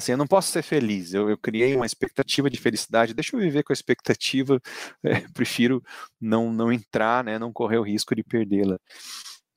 assim, 0.00 0.12
eu 0.12 0.18
não 0.18 0.26
posso 0.26 0.50
ser 0.50 0.62
feliz, 0.62 1.14
eu, 1.14 1.30
eu, 1.30 1.38
criei 1.38 1.74
uma 1.76 1.86
expectativa 1.86 2.50
de 2.50 2.58
felicidade, 2.58 3.14
deixa 3.14 3.36
eu 3.36 3.40
viver 3.40 3.62
com 3.62 3.72
a 3.72 3.74
expectativa, 3.74 4.60
é, 5.04 5.20
prefiro 5.32 5.82
não, 6.20 6.52
não 6.52 6.72
entrar, 6.72 7.24
né, 7.24 7.38
não 7.38 7.52
correr 7.52 7.78
o 7.78 7.82
risco 7.82 8.14
de 8.14 8.22
perdê-la. 8.24 8.78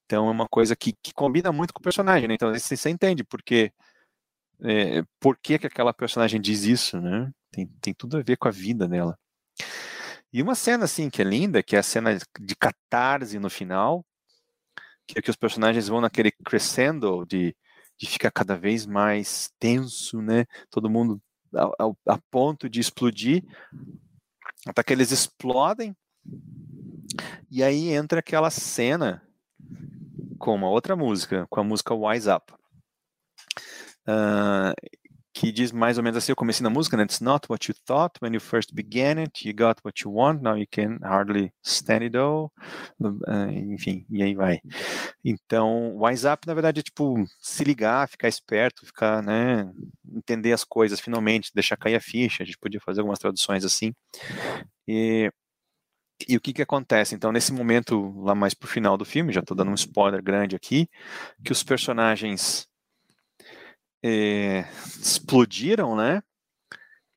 Então 0.06 0.28
é 0.28 0.32
uma 0.32 0.48
coisa 0.48 0.76
que, 0.76 0.94
que 1.02 1.14
combina 1.14 1.52
muito 1.52 1.74
com 1.74 1.80
o 1.80 1.84
personagem, 1.84 2.28
né? 2.28 2.36
Então 2.36 2.54
você, 2.54 2.78
você 2.78 2.90
entende 2.90 3.24
porque 3.24 3.72
é, 4.64 5.04
por 5.20 5.38
que, 5.38 5.60
que 5.60 5.68
aquela 5.68 5.94
personagem 5.94 6.40
diz 6.42 6.64
isso, 6.64 7.00
né? 7.02 7.32
Tem, 7.52 7.68
tem 7.82 7.94
tudo 7.94 8.18
a 8.18 8.22
ver 8.22 8.38
com 8.38 8.48
a 8.48 8.52
vida 8.52 8.88
dela. 8.88 9.18
E 10.32 10.42
uma 10.42 10.56
cena 10.56 10.86
assim 10.86 11.10
que 11.10 11.22
é 11.22 11.26
linda, 11.26 11.64
que 11.64 11.76
é 11.76 11.80
a 11.80 11.84
cena 11.84 12.18
de 12.40 12.56
catarse 12.56 13.40
no 13.40 13.50
final, 13.50 14.06
que 15.08 15.20
é 15.20 15.22
que 15.22 15.30
os 15.30 15.36
personagens 15.36 15.88
vão 15.88 16.02
naquele 16.02 16.32
crescendo 16.32 17.26
de, 17.26 17.56
de 18.04 18.10
ficar 18.10 18.32
cada 18.32 18.58
vez 18.58 18.86
mais 18.86 19.50
tenso, 19.58 20.22
né? 20.22 20.46
Todo 20.70 20.90
mundo 20.90 21.22
a, 21.56 22.14
a 22.14 22.20
ponto 22.30 22.70
de 22.70 22.82
explodir, 22.82 23.46
até 24.68 24.84
que 24.84 24.92
eles 24.92 25.12
explodem. 25.12 25.96
E 27.50 27.64
aí 27.64 27.94
entra 27.94 28.20
aquela 28.20 28.50
cena 28.50 29.26
com 30.38 30.54
uma 30.54 30.70
outra 30.70 30.98
música, 30.98 31.48
com 31.50 31.62
a 31.62 31.64
música 31.64 31.96
Wise 31.96 32.30
Up. 32.30 32.54
Uh, 34.06 34.76
que 35.34 35.52
diz 35.52 35.72
mais 35.72 35.98
ou 35.98 36.04
menos 36.04 36.18
assim, 36.18 36.32
eu 36.32 36.36
comecei 36.36 36.64
na 36.64 36.70
música, 36.70 36.96
né? 36.96 37.04
It's 37.04 37.20
not 37.20 37.48
what 37.50 37.70
you 37.70 37.76
thought 37.86 38.20
when 38.22 38.34
you 38.34 38.40
first 38.40 38.74
began 38.74 39.20
it, 39.20 39.48
you 39.48 39.54
got 39.56 39.82
what 39.84 40.04
you 40.04 40.14
want, 40.14 40.42
now 40.42 40.56
you 40.56 40.68
can 40.70 41.00
hardly 41.04 41.52
stand 41.64 42.04
it 42.04 42.16
all, 42.16 42.52
uh, 43.02 43.50
enfim, 43.52 44.06
e 44.10 44.22
aí 44.22 44.36
vai. 44.36 44.60
Então, 45.26 45.96
Wise 45.98 46.28
Up, 46.28 46.46
na 46.46 46.54
verdade, 46.54 46.82
é 46.82 46.84
tipo, 46.84 47.16
se 47.40 47.64
ligar, 47.64 48.08
ficar 48.08 48.28
esperto, 48.28 48.86
ficar, 48.86 49.24
né, 49.24 49.72
entender 50.16 50.54
as 50.54 50.64
coisas 50.64 51.00
finalmente, 51.00 51.52
deixar 51.54 51.78
cair 51.78 51.96
a 51.96 52.02
ficha, 52.02 52.44
a 52.44 52.46
gente 52.46 52.58
podia 52.60 52.80
fazer 52.80 53.02
algumas 53.02 53.20
traduções 53.20 53.66
assim, 53.66 53.94
e 54.88 55.32
e 56.28 56.38
o 56.38 56.42
que 56.42 56.54
que 56.54 56.62
acontece? 56.62 57.16
Então, 57.16 57.32
nesse 57.32 57.52
momento, 57.52 58.14
lá 58.22 58.34
mais 58.36 58.54
pro 58.54 58.68
final 58.68 58.98
do 58.98 59.04
filme, 59.04 59.34
já 59.34 59.42
estou 59.42 59.58
dando 59.58 59.72
um 59.72 59.76
spoiler 59.76 60.24
grande 60.24 60.56
aqui, 60.56 60.88
que 61.44 61.52
os 61.52 61.64
personagens 61.64 62.68
é, 64.04 64.68
explodiram, 65.00 65.96
né? 65.96 66.22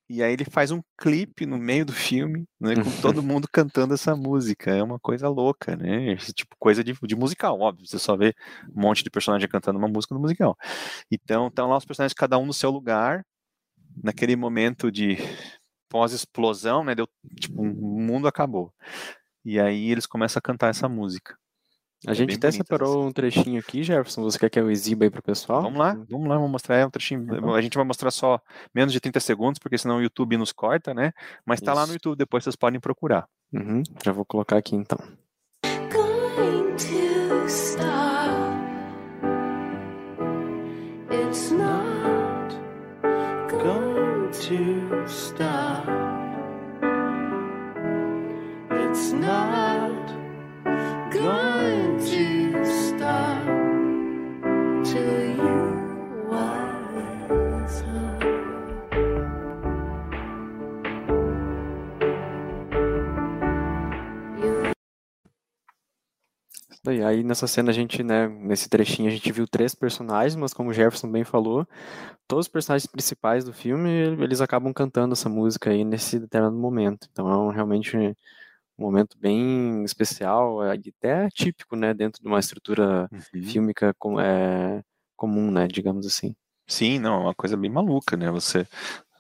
E 0.09 0.23
aí 0.23 0.33
ele 0.33 0.45
faz 0.45 0.71
um 0.71 0.81
clipe 0.97 1.45
no 1.47 1.59
meio 1.59 1.85
do 1.85 1.93
filme, 1.93 2.47
né, 2.61 2.75
com 2.77 2.83
todo 3.03 3.23
mundo 3.23 3.49
cantando 3.53 3.93
essa 3.95 4.15
música. 4.15 4.71
É 4.71 4.83
uma 4.83 5.01
coisa 5.01 5.29
louca, 5.29 5.77
né? 5.77 6.13
Esse 6.13 6.33
tipo 6.33 6.55
coisa 6.59 6.85
de, 6.85 6.95
de 7.03 7.17
musical, 7.17 7.59
óbvio. 7.59 7.87
Você 7.87 7.99
só 7.99 8.17
vê 8.17 8.33
um 8.75 8.81
monte 8.83 9.03
de 9.03 9.11
personagem 9.11 9.49
cantando 9.49 9.79
uma 9.79 9.89
música 9.89 10.15
no 10.15 10.21
musical. 10.21 10.57
Então, 11.11 11.49
estão 11.49 11.69
lá 11.69 11.77
os 11.77 11.85
personagens, 11.85 12.15
cada 12.15 12.39
um 12.39 12.47
no 12.47 12.53
seu 12.53 12.71
lugar, 12.71 13.27
naquele 14.03 14.37
momento 14.37 14.93
de 14.93 15.17
pós-explosão, 15.89 16.85
né? 16.85 16.95
Deu, 16.95 17.09
tipo, 17.41 17.61
o 17.63 18.01
mundo 18.01 18.29
acabou. 18.29 18.73
E 19.45 19.59
aí 19.61 19.91
eles 19.91 20.07
começam 20.07 20.39
a 20.39 20.43
cantar 20.43 20.71
essa 20.71 20.89
música. 20.89 21.37
A 22.07 22.13
é 22.13 22.15
gente 22.15 22.37
até 22.37 22.53
separou 22.53 23.01
assim. 23.01 23.09
um 23.09 23.13
trechinho 23.13 23.59
aqui, 23.59 23.83
Jefferson. 23.83 24.23
Você 24.23 24.39
quer 24.39 24.49
que 24.49 24.61
eu 24.61 24.71
exiba 24.71 25.05
aí 25.05 25.11
pro 25.11 25.21
pessoal? 25.21 25.61
Vamos 25.63 25.79
lá, 25.79 25.95
vamos 26.09 26.29
lá, 26.29 26.37
vamos 26.37 26.53
mostrar 26.53 26.77
é 26.77 26.87
um 26.87 26.91
trechinho. 26.91 27.27
Uhum. 27.29 27.53
A 27.53 27.61
gente 27.61 27.77
vai 27.77 27.85
mostrar 27.85 28.13
só 28.13 28.41
menos 28.73 28.93
de 28.93 29.01
30 29.01 29.19
segundos, 29.19 29.59
porque 29.59 29.77
senão 29.77 29.97
o 29.97 30.03
YouTube 30.03 30.37
nos 30.37 30.53
corta, 30.53 30.95
né? 30.95 31.11
Mas 31.45 31.61
tá 31.61 31.73
Isso. 31.73 31.81
lá 31.81 31.87
no 31.87 31.93
YouTube, 31.95 32.17
depois 32.17 32.45
vocês 32.45 32.55
podem 32.55 32.79
procurar. 32.79 33.27
Uhum. 33.53 33.83
Já 34.05 34.13
vou 34.13 34.25
colocar 34.25 34.57
aqui 34.57 34.77
então. 34.77 34.99
Going 35.93 36.77
to 36.77 37.47
stop. 37.49 37.87
It's 41.11 41.51
not 41.51 42.55
going 43.51 44.31
to 44.31 45.05
stop. 45.09 45.89
It's 48.71 49.13
not 49.13 49.66
E 66.93 67.03
aí 67.03 67.23
nessa 67.23 67.47
cena 67.47 67.71
a 67.71 67.75
gente, 67.75 68.03
né, 68.03 68.29
nesse 68.29 68.69
trechinho 68.69 69.09
a 69.09 69.13
gente 69.13 69.31
viu 69.33 69.47
três 69.47 69.75
personagens, 69.75 70.37
mas 70.37 70.53
como 70.53 70.71
o 70.71 70.73
Jefferson 70.73 71.11
bem 71.11 71.25
falou, 71.25 71.67
todos 72.27 72.47
os 72.47 72.53
personagens 72.53 72.87
principais 72.91 73.45
do 73.45 73.53
filme, 73.53 73.91
eles 74.23 74.41
acabam 74.41 74.73
cantando 74.73 75.13
essa 75.13 75.29
música 75.29 75.71
aí 75.71 75.85
nesse 75.85 76.19
determinado 76.19 76.57
momento. 76.57 77.09
Então 77.11 77.51
é 77.51 77.55
realmente 77.55 77.97
um 77.97 78.85
momento 78.85 79.17
bem 79.19 79.85
especial 79.85 80.63
é, 80.65 80.73
até 80.75 81.29
típico, 81.31 81.77
né, 81.77 81.95
dentro 81.95 82.23
de 82.23 82.29
uma 82.29 82.39
estrutura 82.39 83.09
uhum. 83.13 83.43
fílmica 83.43 83.95
com, 83.99 84.21
é, 84.21 84.83
comum, 85.17 85.51
né, 85.51 85.67
digamos 85.67 86.07
assim. 86.07 86.35
Sim, 86.69 86.99
não, 86.99 87.15
é 87.15 87.25
uma 87.27 87.35
coisa 87.35 87.57
bem 87.57 87.71
maluca, 87.71 88.17
né, 88.17 88.31
você 88.31 88.67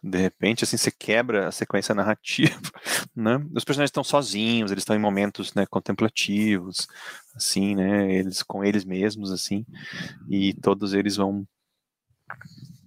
de 0.07 0.19
repente, 0.19 0.64
assim, 0.64 0.77
você 0.77 0.90
quebra 0.90 1.49
a 1.49 1.53
sequência 1.53 1.95
narrativa, 1.95 2.55
né? 3.14 3.37
Os 3.55 3.64
personagens 3.64 3.88
estão 3.88 4.05
sozinhos, 4.05 4.71
eles 4.71 4.83
estão 4.83 4.95
em 4.95 5.01
momentos, 5.01 5.53
né, 5.55 5.66
contemplativos, 5.66 6.87
assim, 7.35 7.75
né, 7.75 8.14
eles 8.14 8.42
com 8.42 8.64
eles 8.64 8.85
mesmos, 8.85 9.33
assim, 9.33 9.66
e 10.29 10.55
todos 10.55 10.95
eles 10.95 11.16
vão, 11.16 11.47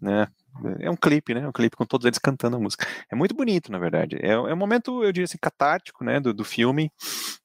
né, 0.01 0.27
é 0.79 0.89
um 0.89 0.95
clipe, 0.95 1.33
né? 1.33 1.47
Um 1.47 1.51
clipe 1.51 1.75
com 1.75 1.85
todos 1.85 2.05
eles 2.05 2.17
cantando 2.17 2.57
a 2.57 2.59
música. 2.59 2.85
É 3.11 3.15
muito 3.15 3.35
bonito, 3.35 3.71
na 3.71 3.79
verdade. 3.79 4.17
É, 4.21 4.31
é 4.31 4.53
um 4.53 4.57
momento, 4.57 5.03
eu 5.03 5.11
diria 5.11 5.25
assim, 5.25 5.37
catártico, 5.41 6.03
né? 6.03 6.19
Do, 6.19 6.33
do 6.33 6.43
filme, 6.43 6.91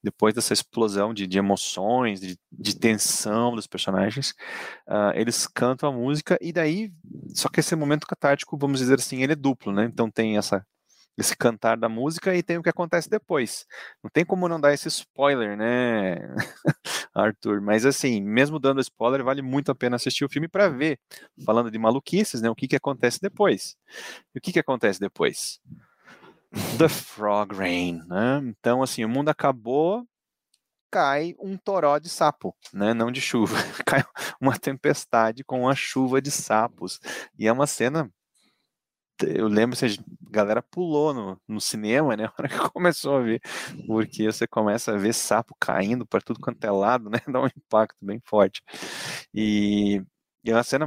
depois 0.03 0.35
dessa 0.35 0.53
explosão 0.53 1.13
de, 1.15 1.27
de 1.27 1.39
emoções, 1.39 2.21
de, 2.21 2.39
de, 2.53 2.77
tensão 2.77 3.55
dos 3.55 3.67
personagens. 3.67 4.31
Uh, 4.89 5.13
eles 5.15 5.47
cantam 5.47 5.89
a 5.89 5.93
música 5.93 6.39
e 6.41 6.53
daí, 6.53 6.93
só 7.35 7.49
que 7.49 7.61
esse 7.61 7.75
momento 7.77 8.07
catártico, 8.07 8.57
vamos 8.57 8.79
dizer 8.79 8.99
assim, 8.99 9.23
ele 9.23 9.33
é 9.33 9.37
duplo, 9.37 9.73
né? 9.73 9.85
Então 9.85 10.11
tem 10.11 10.37
essa 10.37 10.65
esse 11.17 11.37
cantar 11.37 11.77
da 11.77 11.89
música 11.89 12.35
e 12.35 12.43
tem 12.43 12.59
o 12.59 12.63
que 12.63 12.69
acontece 12.69 13.09
depois. 13.09 13.67
Não 14.03 14.11
tem 14.11 14.25
como 14.25 14.49
não 14.49 14.61
dar 14.61 14.73
esse 14.73 14.89
spoiler, 14.89 15.57
né, 15.57 16.17
Arthur? 17.15 17.61
Mas 17.61 17.87
assim, 17.87 18.21
mesmo 18.21 18.59
dando 18.59 18.81
spoiler, 18.81 19.23
vale 19.23 19.43
muito 19.43 19.71
a 19.71 19.75
pena 19.75 19.97
assistir 19.97 20.25
o 20.25 20.29
filme 20.29 20.49
para 20.49 20.69
ver, 20.69 20.99
falando 21.45 21.71
de 21.71 21.79
maluquices, 21.79 22.41
né, 22.41 22.51
o 22.51 22.55
que 22.55 22.69
que 22.69 22.77
acontece 22.77 23.21
depois. 23.21 23.77
E 24.35 24.39
o 24.39 24.41
que 24.41 24.53
que 24.53 24.61
acontece 24.61 25.01
depois? 25.01 25.61
The 26.79 26.89
Frog 26.89 27.55
Rain, 27.55 28.03
né? 28.07 28.41
Então, 28.45 28.83
assim, 28.83 29.05
o 29.05 29.09
mundo 29.09 29.29
acabou, 29.29 30.07
cai 30.91 31.35
um 31.41 31.57
toró 31.57 31.99
de 31.99 32.09
sapo, 32.09 32.55
né? 32.73 32.95
Não 32.95 33.11
de 33.11 33.21
chuva, 33.21 33.57
cai 33.85 34.05
uma 34.41 34.57
tempestade 34.57 35.43
com 35.43 35.63
uma 35.63 35.75
chuva 35.75 36.23
de 36.23 36.31
sapos. 36.31 37.01
E 37.37 37.49
é 37.49 37.53
uma 37.53 37.67
cena 37.67 38.09
eu 39.23 39.47
lembro 39.49 39.79
que 39.79 39.85
a 39.87 39.89
galera 40.31 40.63
pulou 40.63 41.15
no, 41.15 41.41
no 41.49 41.61
cinema, 41.61 42.17
né? 42.17 42.25
A 42.29 42.33
hora 42.39 42.49
que 42.49 42.71
começou 42.71 43.17
a 43.17 43.21
ver, 43.23 43.41
porque 43.87 44.25
você 44.27 44.47
começa 44.47 44.93
a 44.93 44.97
ver 44.99 45.13
sapo 45.15 45.55
caindo 45.61 46.07
para 46.07 46.21
tudo 46.21 46.41
quanto 46.41 46.65
é 46.65 46.71
lado, 46.71 47.09
né? 47.11 47.19
Dá 47.33 47.41
um 47.43 47.47
impacto 47.47 47.97
bem 48.03 48.21
forte. 48.25 48.63
E, 49.35 50.03
e 50.45 50.51
é 50.51 50.55
uma 50.55 50.63
cena. 50.65 50.87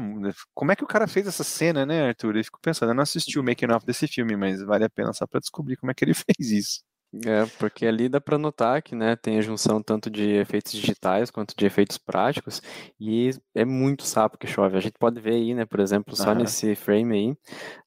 Como 0.53 0.71
é 0.71 0.75
que 0.75 0.83
o 0.83 0.87
cara 0.87 1.07
fez 1.07 1.27
essa 1.27 1.43
cena, 1.43 1.85
né, 1.85 2.09
Arthur? 2.09 2.35
Eu 2.37 2.43
fico 2.43 2.59
pensando, 2.61 2.89
eu 2.91 2.95
não 2.95 3.03
assisti 3.03 3.39
o 3.39 3.43
making 3.43 3.71
of 3.71 3.85
desse 3.85 4.07
filme, 4.07 4.35
mas 4.37 4.61
vale 4.61 4.85
a 4.85 4.89
pena 4.89 5.13
só 5.13 5.25
para 5.27 5.39
descobrir 5.39 5.77
como 5.77 5.91
é 5.91 5.95
que 5.95 6.03
ele 6.05 6.13
fez 6.15 6.51
isso. 6.51 6.83
É, 7.25 7.45
porque 7.57 7.85
ali 7.85 8.09
dá 8.09 8.19
para 8.19 8.37
notar 8.37 8.81
que 8.81 8.93
né, 8.93 9.15
tem 9.15 9.37
a 9.37 9.41
junção 9.41 9.81
tanto 9.81 10.09
de 10.09 10.35
efeitos 10.35 10.73
digitais 10.73 11.31
quanto 11.31 11.55
de 11.55 11.65
efeitos 11.65 11.97
práticos, 11.97 12.61
e 12.99 13.31
é 13.55 13.63
muito 13.63 14.03
sapo 14.03 14.37
que 14.37 14.45
chove. 14.45 14.77
A 14.77 14.81
gente 14.81 14.97
pode 14.99 15.19
ver 15.21 15.35
aí, 15.35 15.53
né, 15.53 15.65
por 15.65 15.79
exemplo, 15.79 16.15
só 16.15 16.31
uhum. 16.31 16.39
nesse 16.39 16.75
frame 16.75 17.15
aí, 17.17 17.37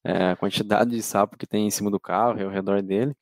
é, 0.03 0.31
a 0.31 0.35
quantidade 0.35 0.91
de 0.91 1.03
sapo 1.03 1.37
que 1.37 1.45
tem 1.45 1.67
em 1.67 1.71
cima 1.71 1.91
do 1.91 1.99
carro 1.99 2.39
e 2.39 2.43
ao 2.43 2.49
redor 2.49 2.81
dele. 2.81 3.15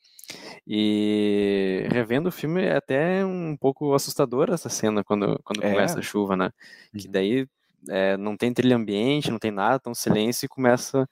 E 0.65 1.85
revendo 1.91 2.29
o 2.29 2.31
filme 2.31 2.61
é 2.61 2.77
até 2.77 3.25
um 3.25 3.57
pouco 3.57 3.93
assustador 3.93 4.49
essa 4.51 4.69
cena 4.69 5.03
quando, 5.03 5.39
quando 5.43 5.63
é. 5.63 5.71
começa 5.71 5.99
a 5.99 6.03
chuva, 6.03 6.37
né? 6.37 6.51
Uhum. 6.93 6.99
Que 6.99 7.07
daí 7.07 7.47
é, 7.89 8.15
não 8.17 8.37
tem 8.37 8.53
trilha 8.53 8.75
ambiente, 8.75 9.31
não 9.31 9.39
tem 9.39 9.51
nada, 9.51 9.79
tão 9.79 9.93
silêncio 9.93 10.45
e 10.45 10.49
começa 10.49 11.07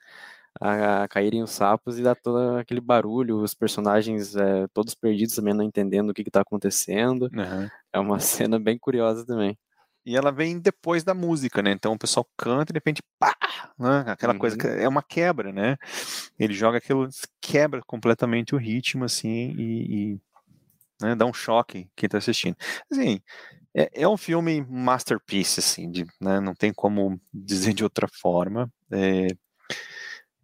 a, 0.60 1.08
caírem 1.08 1.44
os 1.44 1.52
sapos 1.52 1.98
e 2.00 2.04
dá 2.04 2.16
todo 2.16 2.58
aquele 2.58 2.82
barulho, 2.82 3.42
os 3.42 3.54
personagens 3.54 4.36
é, 4.36 4.68
todos 4.74 4.96
perdidos 4.96 5.36
também 5.36 5.54
não 5.54 5.64
entendendo 5.64 6.10
o 6.10 6.14
que 6.14 6.22
está 6.22 6.42
acontecendo. 6.42 7.24
Uhum. 7.34 7.70
É 7.94 8.00
uma 8.00 8.20
cena 8.20 8.60
bem 8.60 8.78
curiosa 8.78 9.26
também. 9.26 9.58
E 10.06 10.16
ela 10.16 10.32
vem 10.32 10.58
depois 10.58 11.04
da 11.04 11.14
música, 11.14 11.62
né? 11.62 11.72
Então 11.72 11.92
o 11.92 12.00
pessoal 12.00 12.26
canta 12.38 12.72
e 12.72 12.74
de 12.74 12.78
repente, 12.78 13.04
pá! 13.20 13.36
Né? 13.78 14.06
Aquela 14.08 14.34
uhum. 14.34 14.40
coisa 14.40 14.58
que 14.58 14.66
é 14.66 14.88
uma 14.88 15.04
quebra, 15.04 15.52
né? 15.52 15.76
Ele 16.40 16.54
joga 16.54 16.78
aquilo, 16.78 17.10
quebra 17.42 17.82
completamente 17.86 18.56
o 18.56 18.58
ritmo, 18.58 19.04
assim, 19.04 19.54
e, 19.58 20.14
e 20.14 20.22
né, 21.02 21.14
dá 21.14 21.26
um 21.26 21.34
choque 21.34 21.90
quem 21.96 22.08
está 22.08 22.20
assistindo. 22.20 22.56
Assim, 22.90 23.20
é, 23.76 24.04
é, 24.04 24.08
um 24.08 24.18
filme 24.18 24.66
masterpiece, 24.68 25.60
assim, 25.60 25.92
de, 25.92 26.06
né, 26.22 26.40
não 26.40 26.56
tem 26.56 26.74
como 26.74 27.20
dizer 27.34 27.74
de 27.74 27.84
outra 27.84 28.08
forma. 28.08 28.72
É, 28.92 29.28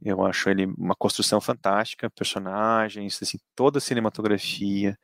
eu 0.03 0.25
acho 0.25 0.49
ele 0.49 0.65
uma 0.77 0.95
construção 0.95 1.39
fantástica, 1.41 2.09
personagens, 2.09 3.19
assim, 3.21 3.39
toda 3.55 3.77
a 3.77 3.81
cinematografia 3.81 4.97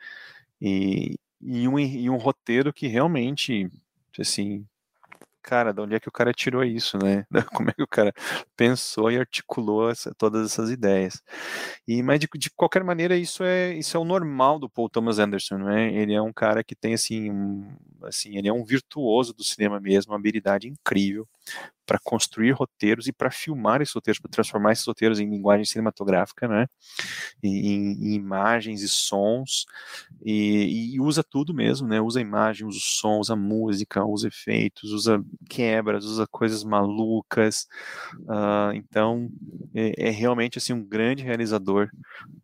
e, 0.61 1.15
e, 1.41 1.67
um, 1.67 1.79
e 1.79 2.09
um 2.09 2.17
roteiro 2.17 2.73
que 2.73 2.87
realmente, 2.87 3.71
assim, 4.19 4.65
cara, 5.41 5.73
de 5.73 5.81
onde 5.81 5.95
é 5.95 5.99
que 5.99 6.09
o 6.09 6.11
cara 6.11 6.33
tirou 6.33 6.63
isso, 6.63 6.97
né? 6.97 7.25
Como 7.53 7.69
é 7.69 7.73
que 7.73 7.83
o 7.83 7.87
cara 7.87 8.13
pensou 8.57 9.09
e 9.11 9.17
articulou 9.17 9.89
essa, 9.89 10.13
todas 10.15 10.51
essas 10.51 10.69
ideias? 10.69 11.23
E 11.87 12.03
mas 12.03 12.19
de, 12.19 12.27
de, 12.35 12.49
qualquer 12.51 12.83
maneira 12.83 13.15
isso 13.15 13.43
é 13.43 13.73
isso 13.73 13.97
é 13.97 13.99
o 13.99 14.05
normal 14.05 14.59
do 14.59 14.69
Paul 14.69 14.89
Thomas 14.89 15.19
Anderson, 15.19 15.57
né? 15.57 15.93
Ele 15.93 16.13
é 16.13 16.21
um 16.21 16.33
cara 16.33 16.63
que 16.63 16.75
tem 16.75 16.93
assim, 16.93 17.31
um, 17.31 17.75
assim, 18.03 18.37
ele 18.37 18.47
é 18.47 18.53
um 18.53 18.63
virtuoso 18.65 19.33
do 19.33 19.43
cinema 19.43 19.79
mesmo, 19.79 20.11
uma 20.11 20.19
habilidade 20.19 20.67
incrível 20.67 21.27
para 21.89 21.97
construir 22.03 22.51
roteiros 22.51 23.07
e 23.07 23.11
para 23.11 23.31
filmar 23.31 23.81
esses 23.81 23.95
roteiros, 23.95 24.19
para 24.19 24.29
transformar 24.29 24.73
esses 24.73 24.85
roteiros 24.85 25.19
em 25.19 25.27
linguagem 25.27 25.65
cinematográfica, 25.65 26.47
né? 26.47 26.67
Em, 27.41 27.93
em 27.93 28.13
imagens 28.13 28.83
e 28.83 28.87
sons, 28.87 29.65
e, 30.23 30.93
e, 30.93 30.99
usa 30.99 31.23
tudo 31.23 31.51
mesmo, 31.51 31.87
né? 31.87 31.99
Usa 31.99 32.21
imagem, 32.21 32.67
usa 32.67 32.77
som, 32.79 33.17
usa 33.17 33.35
música, 33.35 34.05
usa 34.05 34.27
efeitos, 34.27 34.91
usa 34.91 35.19
quebras, 35.49 36.05
usa 36.05 36.27
coisas 36.27 36.63
malucas. 36.63 37.67
Uh, 38.19 38.71
então, 38.75 39.27
é, 39.73 40.09
é 40.09 40.09
realmente 40.11 40.59
assim 40.59 40.73
um 40.73 40.85
grande 40.85 41.23
realizador 41.23 41.89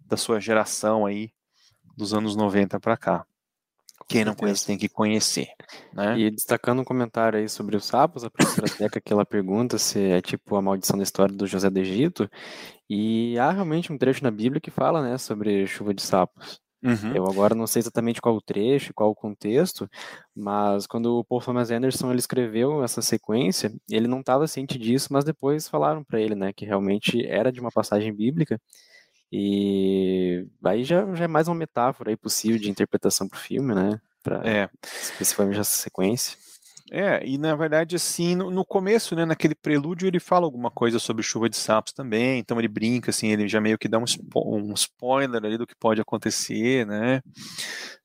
da 0.08 0.18
sua 0.18 0.40
geração 0.40 1.06
aí 1.06 1.32
dos 1.96 2.16
anos 2.16 2.36
90 2.36 2.80
para 2.80 2.98
cá. 2.98 3.26
Quem 4.08 4.24
não 4.24 4.36
conhece 4.36 4.66
tem 4.66 4.78
que 4.78 4.88
conhecer. 4.88 5.48
Né? 5.94 6.20
E 6.20 6.32
destacando 6.32 6.82
um 6.82 6.86
comentário 6.86 7.40
aí 7.40 7.50
sobre 7.50 7.76
os 7.76 7.86
sapos, 7.86 8.24
a 8.24 8.30
professora 8.30 8.68
Teca 8.70 9.02
que 9.02 9.12
ela 9.12 9.26
pergunta 9.26 9.78
se 9.78 10.00
é 10.00 10.22
tipo 10.22 10.56
a 10.56 10.62
maldição 10.62 10.98
da 10.98 11.04
história 11.04 11.34
do 11.34 11.48
José 11.48 11.70
do 11.70 11.80
Egito, 11.80 12.30
e 12.90 13.38
há 13.40 13.52
realmente 13.52 13.92
um 13.92 13.98
trecho 13.98 14.24
na 14.24 14.32
Bíblia 14.32 14.62
que 14.62 14.70
fala 14.70 15.02
né, 15.02 15.18
sobre 15.18 15.66
chuva 15.66 15.94
de 15.94 16.02
sapos. 16.02 16.62
Uhum. 16.84 17.16
Eu 17.16 17.26
agora 17.26 17.56
não 17.56 17.66
sei 17.66 17.80
exatamente 17.80 18.22
qual 18.22 18.36
o 18.36 18.42
trecho, 18.42 18.94
qual 18.94 19.10
o 19.10 19.16
contexto, 19.16 19.90
mas 20.36 20.86
quando 20.86 21.18
o 21.18 21.24
Paul 21.24 21.42
Thomas 21.42 21.72
Anderson 21.72 22.12
ele 22.12 22.20
escreveu 22.20 22.84
essa 22.84 23.02
sequência, 23.02 23.74
ele 23.90 24.08
não 24.08 24.20
estava 24.20 24.46
ciente 24.46 24.78
disso, 24.78 25.08
mas 25.12 25.26
depois 25.26 25.68
falaram 25.68 26.04
para 26.04 26.22
ele, 26.22 26.36
né, 26.36 26.54
que 26.54 26.64
realmente 26.64 27.26
era 27.26 27.52
de 27.52 27.60
uma 27.60 27.72
passagem 27.72 28.14
bíblica 28.14 28.62
e 29.32 30.46
aí 30.64 30.84
já, 30.84 31.06
já 31.14 31.26
é 31.26 31.28
mais 31.28 31.48
uma 31.48 31.56
metáfora 31.56 32.10
aí 32.12 32.18
possível 32.18 32.60
de 32.60 32.70
interpretação 32.70 33.28
para 33.28 33.38
o 33.38 33.42
filme, 33.42 33.74
né? 33.74 34.00
Pra, 34.24 34.42
é. 34.44 34.70
Especificamente 34.84 35.60
essa 35.60 35.76
sequência. 35.78 36.38
É, 36.92 37.26
e 37.26 37.38
na 37.38 37.56
verdade, 37.56 37.96
assim, 37.96 38.36
no, 38.36 38.52
no, 38.52 38.64
começo, 38.64 39.16
né, 39.16 39.26
naquele 39.26 39.56
prelúdio, 39.56 40.08
ele 40.08 40.20
fala 40.20 40.46
alguma 40.46 40.70
coisa 40.70 41.00
sobre 41.00 41.24
chuva 41.24 41.50
de 41.50 41.58
sapos 41.58 41.92
também, 41.92 42.40
então 42.40 42.60
ele 42.60 42.68
brinca, 42.68 43.10
assim, 43.10 43.30
ele 43.30 43.48
já 43.48 43.60
meio 43.60 43.78
que 43.78 43.88
dá 43.88 43.98
um, 43.98 44.06
spo 44.06 44.56
um 44.56 44.72
spoiler 44.74 45.44
ali 45.44 45.58
do 45.58 45.66
que 45.66 45.76
pode 45.76 46.00
acontecer, 46.00 46.86
né, 46.86 47.22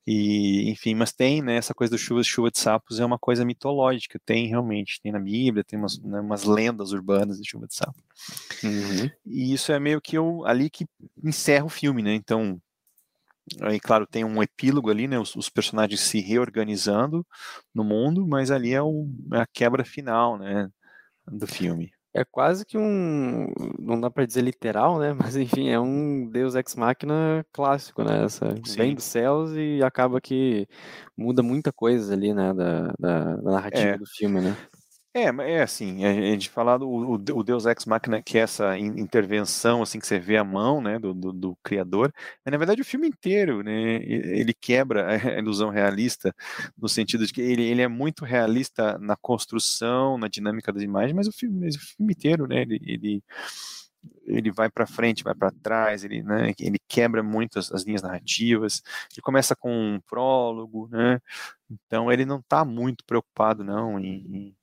e, 0.06 0.70
enfim, 0.70 0.94
mas 0.94 1.12
tem, 1.12 1.42
né, 1.42 1.56
essa 1.56 1.74
coisa 1.74 1.90
do 1.90 1.98
chuva, 1.98 2.22
chuva 2.22 2.50
de 2.50 2.58
sapos 2.58 2.98
é 2.98 3.04
uma 3.04 3.18
coisa 3.18 3.44
mitológica, 3.44 4.18
tem 4.24 4.46
realmente, 4.46 4.98
tem 5.02 5.12
na 5.12 5.20
Bíblia, 5.20 5.62
tem 5.62 5.78
umas, 5.78 5.98
né, 6.00 6.18
umas 6.18 6.44
lendas 6.44 6.92
urbanas 6.92 7.38
de 7.38 7.48
chuva 7.48 7.66
de 7.66 7.74
sapos. 7.74 8.02
Uhum. 8.64 9.10
E 9.26 9.52
isso 9.52 9.72
é 9.72 9.78
meio 9.78 10.00
que 10.00 10.16
eu, 10.16 10.42
ali 10.46 10.70
que 10.70 10.86
encerra 11.22 11.66
o 11.66 11.68
filme, 11.68 12.02
né, 12.02 12.14
então 12.14 12.58
Aí, 13.60 13.80
claro, 13.80 14.06
tem 14.06 14.24
um 14.24 14.42
epílogo 14.42 14.90
ali, 14.90 15.08
né? 15.08 15.18
Os, 15.18 15.34
os, 15.34 15.48
personagens 15.48 16.00
se 16.00 16.20
reorganizando 16.20 17.26
no 17.74 17.82
mundo, 17.82 18.26
mas 18.26 18.50
ali 18.50 18.72
é, 18.72 18.82
o, 18.82 19.08
é 19.32 19.40
a 19.40 19.46
quebra 19.46 19.84
final, 19.84 20.38
né? 20.38 20.70
Do 21.26 21.46
filme. 21.46 21.92
É 22.12 22.24
quase 22.24 22.66
que 22.66 22.76
um. 22.76 23.52
Não 23.78 24.00
dá 24.00 24.10
para 24.10 24.26
dizer 24.26 24.42
literal, 24.42 24.98
né? 24.98 25.12
Mas 25.14 25.36
enfim, 25.36 25.68
é 25.68 25.78
um 25.78 26.28
Deus 26.28 26.56
Ex 26.56 26.74
Machina 26.74 27.46
clássico, 27.52 28.02
né? 28.02 28.24
Essa, 28.24 28.52
vem 28.76 28.96
dos 28.96 29.04
céus 29.04 29.52
e 29.54 29.80
acaba 29.82 30.20
que 30.20 30.66
muda 31.16 31.40
muita 31.40 31.72
coisa 31.72 32.12
ali, 32.12 32.34
né? 32.34 32.52
Da, 32.52 32.92
da, 32.98 33.36
da 33.36 33.50
narrativa 33.52 33.90
é. 33.90 33.98
do 33.98 34.06
filme, 34.06 34.40
né? 34.40 34.56
É, 35.12 35.24
é 35.24 35.62
assim, 35.62 36.04
a 36.04 36.12
gente 36.12 36.48
fala 36.48 36.78
do 36.78 36.88
o, 36.88 37.42
Deus 37.42 37.66
Ex 37.66 37.84
Machina, 37.84 38.22
que 38.22 38.38
é 38.38 38.42
essa 38.42 38.78
intervenção, 38.78 39.82
assim, 39.82 39.98
que 39.98 40.06
você 40.06 40.20
vê 40.20 40.36
a 40.36 40.44
mão, 40.44 40.80
né, 40.80 41.00
do, 41.00 41.12
do, 41.12 41.32
do, 41.32 41.56
criador, 41.64 42.12
mas 42.44 42.52
na 42.52 42.56
verdade 42.56 42.80
o 42.80 42.84
filme 42.84 43.08
inteiro, 43.08 43.60
né, 43.64 43.96
ele 44.04 44.54
quebra 44.54 45.08
a 45.10 45.38
ilusão 45.40 45.68
realista, 45.68 46.32
no 46.78 46.88
sentido 46.88 47.26
de 47.26 47.32
que 47.32 47.40
ele, 47.40 47.64
ele 47.64 47.82
é 47.82 47.88
muito 47.88 48.24
realista 48.24 48.96
na 49.00 49.16
construção, 49.16 50.16
na 50.16 50.28
dinâmica 50.28 50.72
das 50.72 50.82
imagens, 50.82 51.12
mas 51.12 51.26
o 51.26 51.32
filme, 51.32 51.58
mas 51.58 51.74
o 51.74 51.80
filme 51.80 52.12
inteiro, 52.12 52.46
né, 52.46 52.62
ele, 52.62 52.80
ele 52.86 53.22
ele 54.24 54.50
vai 54.50 54.70
para 54.70 54.86
frente, 54.86 55.24
vai 55.24 55.34
para 55.34 55.50
trás, 55.62 56.04
ele, 56.04 56.22
né, 56.22 56.54
ele 56.58 56.78
quebra 56.88 57.22
muito 57.22 57.58
as, 57.58 57.70
as, 57.70 57.84
linhas 57.84 58.00
narrativas. 58.00 58.80
Ele 59.12 59.20
começa 59.22 59.54
com 59.54 59.70
um 59.70 60.00
prólogo, 60.00 60.88
né? 60.90 61.20
Então 61.70 62.10
ele 62.10 62.24
não 62.24 62.38
está 62.38 62.64
muito 62.64 63.04
preocupado 63.04 63.62
não 63.62 63.98
em 63.98 64.54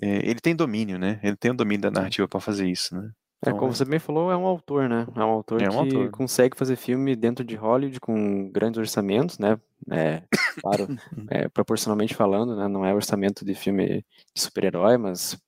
é, 0.00 0.28
ele 0.28 0.40
tem 0.40 0.54
domínio, 0.54 0.98
né? 0.98 1.18
Ele 1.22 1.36
tem 1.36 1.50
o 1.50 1.56
domínio 1.56 1.82
da 1.82 1.90
narrativa 1.90 2.28
para 2.28 2.40
fazer 2.40 2.68
isso, 2.68 2.94
né? 2.94 3.10
É, 3.44 3.50
então, 3.50 3.56
é, 3.56 3.58
como 3.60 3.72
você 3.72 3.84
bem 3.84 3.98
falou, 3.98 4.32
é 4.32 4.36
um 4.36 4.46
autor, 4.46 4.88
né? 4.88 5.06
É 5.14 5.20
um 5.20 5.30
autor 5.30 5.62
é 5.62 5.68
um 5.68 5.70
que 5.70 5.96
autor. 5.96 6.10
consegue 6.10 6.56
fazer 6.56 6.76
filme 6.76 7.14
dentro 7.14 7.44
de 7.44 7.54
Hollywood 7.54 8.00
com 8.00 8.50
grandes 8.50 8.78
orçamentos, 8.78 9.38
né? 9.38 9.58
É, 9.90 10.22
claro, 10.60 10.88
é, 11.30 11.48
proporcionalmente 11.48 12.14
falando, 12.14 12.56
né? 12.56 12.66
Não 12.66 12.84
é 12.84 12.92
orçamento 12.92 13.44
de 13.44 13.54
filme 13.54 14.04
de 14.34 14.42
super-herói, 14.42 14.96
mas, 14.96 15.38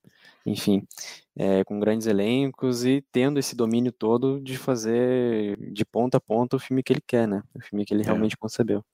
enfim, 0.46 0.86
é, 1.36 1.64
com 1.64 1.80
grandes 1.80 2.06
elencos 2.06 2.84
e 2.84 3.04
tendo 3.10 3.40
esse 3.40 3.56
domínio 3.56 3.90
todo 3.90 4.40
de 4.40 4.56
fazer 4.56 5.56
de 5.72 5.84
ponta 5.84 6.18
a 6.18 6.20
ponta 6.20 6.56
o 6.56 6.60
filme 6.60 6.84
que 6.84 6.92
ele 6.92 7.02
quer, 7.04 7.26
né? 7.26 7.42
O 7.54 7.60
filme 7.60 7.84
que 7.84 7.92
ele 7.92 8.02
é. 8.02 8.06
realmente 8.06 8.36
concebeu. 8.36 8.84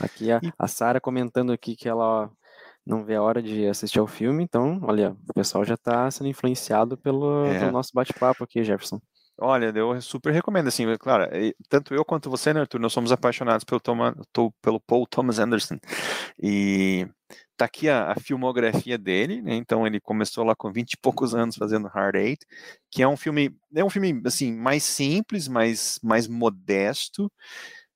Aqui 0.00 0.30
a, 0.30 0.40
a 0.58 0.68
Sara 0.68 1.00
comentando 1.00 1.52
aqui 1.52 1.76
que 1.76 1.88
ela 1.88 2.30
não 2.88 3.04
vê 3.04 3.16
a 3.16 3.22
hora 3.22 3.42
de 3.42 3.66
assistir 3.66 3.98
ao 3.98 4.06
filme, 4.06 4.42
então, 4.42 4.80
olha, 4.82 5.14
o 5.28 5.34
pessoal 5.34 5.62
já 5.62 5.74
está 5.74 6.10
sendo 6.10 6.28
influenciado 6.28 6.96
pelo, 6.96 7.44
é. 7.44 7.58
pelo 7.58 7.72
nosso 7.72 7.90
bate-papo 7.92 8.42
aqui, 8.42 8.64
Jefferson. 8.64 8.98
Olha, 9.40 9.70
eu 9.76 10.00
super 10.00 10.32
recomendo, 10.32 10.66
assim, 10.68 10.84
claro, 10.98 11.30
tanto 11.68 11.94
eu 11.94 12.04
quanto 12.04 12.30
você, 12.30 12.52
né, 12.52 12.60
Arthur, 12.60 12.80
nós 12.80 12.92
somos 12.92 13.12
apaixonados 13.12 13.62
pelo, 13.62 13.78
Thomas, 13.78 14.14
pelo 14.60 14.80
Paul 14.80 15.06
Thomas 15.06 15.38
Anderson, 15.38 15.78
e 16.42 17.06
tá 17.56 17.66
aqui 17.66 17.88
a, 17.88 18.12
a 18.12 18.14
filmografia 18.16 18.96
dele, 18.96 19.42
né, 19.42 19.54
então 19.54 19.86
ele 19.86 20.00
começou 20.00 20.42
lá 20.42 20.56
com 20.56 20.72
20 20.72 20.94
e 20.94 20.96
poucos 20.96 21.34
anos 21.34 21.56
fazendo 21.56 21.88
Hard 21.88 22.16
Eight, 22.16 22.44
que 22.90 23.02
é 23.02 23.06
um 23.06 23.16
filme, 23.16 23.54
é 23.76 23.84
um 23.84 23.90
filme, 23.90 24.20
assim, 24.24 24.52
mais 24.52 24.82
simples, 24.82 25.46
mais, 25.46 26.00
mais 26.02 26.26
modesto, 26.26 27.30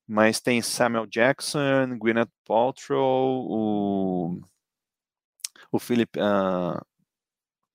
mas 0.07 0.39
tem 0.39 0.61
Samuel 0.61 1.07
Jackson, 1.07 1.97
Gwyneth 1.97 2.29
Paltrow, 2.45 3.47
o 3.49 4.41
o 5.73 5.79
Philip, 5.79 6.19
uh, 6.19 6.79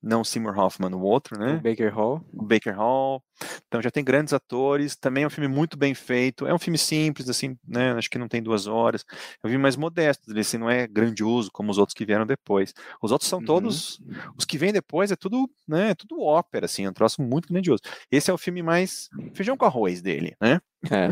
não 0.01 0.23
Seymour 0.23 0.57
Hoffman, 0.57 0.95
o 0.95 1.01
outro, 1.01 1.37
né? 1.37 1.57
O 1.57 1.61
Baker 1.61 1.93
Hall. 1.93 2.25
O 2.33 2.45
Baker 2.45 2.77
Hall. 2.77 3.21
Então 3.67 3.83
já 3.83 3.91
tem 3.91 4.05
grandes 4.05 4.33
atores. 4.33 4.95
Também 4.95 5.25
é 5.25 5.27
um 5.27 5.31
filme 5.31 5.49
muito 5.49 5.77
bem 5.77 5.95
feito. 5.95 6.47
É 6.47 6.55
um 6.55 6.59
filme 6.59 6.79
simples, 6.79 7.29
assim, 7.29 7.59
né? 7.67 7.93
Acho 7.93 8.09
que 8.09 8.19
não 8.19 8.29
tem 8.29 8.41
duas 8.41 8.69
horas. 8.69 9.05
É 9.43 9.47
um 9.47 9.51
filme 9.51 9.63
mais 9.63 9.77
modesto. 9.77 10.31
Ele 10.31 10.41
assim, 10.41 10.57
não 10.57 10.71
é 10.71 10.87
grandioso 10.87 11.51
como 11.53 11.73
os 11.73 11.79
outros 11.79 11.95
que 11.95 12.07
vieram 12.07 12.25
depois. 12.25 12.73
Os 13.03 13.11
outros 13.11 13.29
são 13.29 13.41
uhum. 13.41 13.45
todos. 13.45 14.01
Os 14.37 14.45
que 14.45 14.57
vêm 14.57 14.73
depois 14.73 15.11
é 15.11 15.17
tudo, 15.17 15.51
né? 15.67 15.91
É 15.91 15.95
tudo 15.97 16.23
ópera, 16.23 16.67
assim. 16.67 16.85
É 16.85 16.91
um 16.91 16.95
troço 16.95 17.21
muito 17.21 17.49
grandioso. 17.49 17.83
Esse 18.11 18.31
é 18.31 18.35
o 18.35 18.39
filme 18.39 18.63
mais 18.63 19.09
feijão 19.35 19.57
com 19.57 19.65
arroz 19.65 20.01
dele, 20.01 20.37
né? 20.41 20.61
É. 20.85 21.09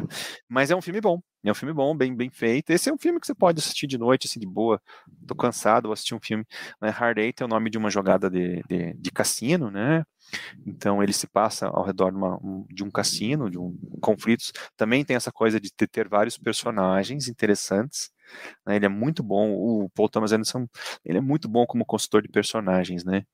Mas 0.48 0.70
é 0.70 0.76
um 0.76 0.82
filme 0.82 1.00
bom. 1.00 1.20
É 1.44 1.50
um 1.50 1.54
filme 1.54 1.72
bom, 1.72 1.96
bem, 1.96 2.14
bem 2.14 2.30
feito. 2.30 2.70
Esse 2.70 2.88
é 2.88 2.92
um 2.92 2.98
filme 2.98 3.20
que 3.20 3.26
você 3.26 3.34
pode 3.34 3.60
assistir 3.60 3.86
de 3.86 3.98
noite, 3.98 4.26
assim, 4.26 4.40
de 4.40 4.46
boa. 4.46 4.80
Tô 5.26 5.34
cansado, 5.34 5.84
vou 5.84 5.92
assistir 5.92 6.14
um 6.14 6.20
filme. 6.20 6.44
Né? 6.80 6.88
Hard 6.88 7.18
Eight 7.18 7.42
é 7.42 7.46
o 7.46 7.48
nome 7.48 7.70
de 7.70 7.78
uma 7.78 7.90
jogada 7.90 8.28
de, 8.30 8.62
de, 8.68 8.94
de 8.94 9.10
cassino, 9.10 9.70
né? 9.70 10.04
Então 10.66 11.02
ele 11.02 11.12
se 11.12 11.26
passa 11.26 11.68
ao 11.68 11.84
redor 11.84 12.10
de, 12.10 12.16
uma, 12.16 12.38
de 12.68 12.82
um 12.82 12.90
cassino, 12.90 13.50
de 13.50 13.58
um 13.58 13.76
conflitos. 14.00 14.52
Também 14.76 15.04
tem 15.04 15.16
essa 15.16 15.30
coisa 15.32 15.60
de 15.60 15.72
ter, 15.72 15.88
ter 15.88 16.08
vários 16.08 16.36
personagens 16.36 17.28
interessantes. 17.28 18.10
Né? 18.66 18.76
Ele 18.76 18.86
é 18.86 18.88
muito 18.88 19.22
bom. 19.22 19.52
O 19.52 19.90
Paul 19.90 20.08
Thomas 20.08 20.32
Anderson, 20.32 20.66
ele 21.04 21.18
é 21.18 21.20
muito 21.20 21.48
bom 21.48 21.66
como 21.66 21.84
consultor 21.84 22.22
de 22.22 22.28
personagens, 22.28 23.04
né? 23.04 23.24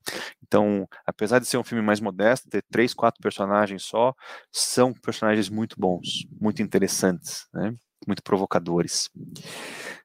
Então, 0.41 0.87
apesar 1.05 1.39
de 1.39 1.45
ser 1.47 1.57
um 1.57 1.63
filme 1.63 1.83
mais 1.83 1.99
modesto, 1.99 2.49
ter 2.49 2.63
três, 2.71 2.93
quatro 2.93 3.21
personagens 3.21 3.83
só, 3.83 4.13
são 4.51 4.93
personagens 4.93 5.49
muito 5.49 5.75
bons, 5.79 6.25
muito 6.39 6.61
interessantes, 6.61 7.47
né? 7.53 7.75
muito 8.07 8.23
provocadores. 8.23 9.09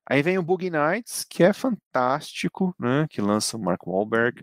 Aí 0.08 0.22
vem 0.22 0.38
o 0.38 0.42
Boogie 0.42 0.70
Nights, 0.70 1.24
que 1.28 1.42
é 1.42 1.52
fantástico, 1.52 2.74
né? 2.78 3.06
Que 3.10 3.20
lança 3.20 3.56
o 3.56 3.60
Mark 3.60 3.86
Wahlberg, 3.86 4.42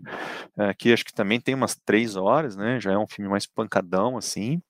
é, 0.58 0.72
que 0.74 0.92
acho 0.92 1.04
que 1.04 1.12
também 1.12 1.40
tem 1.40 1.54
umas 1.54 1.74
três 1.74 2.16
horas, 2.16 2.56
né? 2.56 2.78
Já 2.80 2.92
é 2.92 2.98
um 2.98 3.06
filme 3.08 3.28
mais 3.30 3.46
pancadão, 3.46 4.16
assim, 4.16 4.62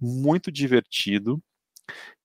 muito 0.00 0.52
divertido. 0.52 1.42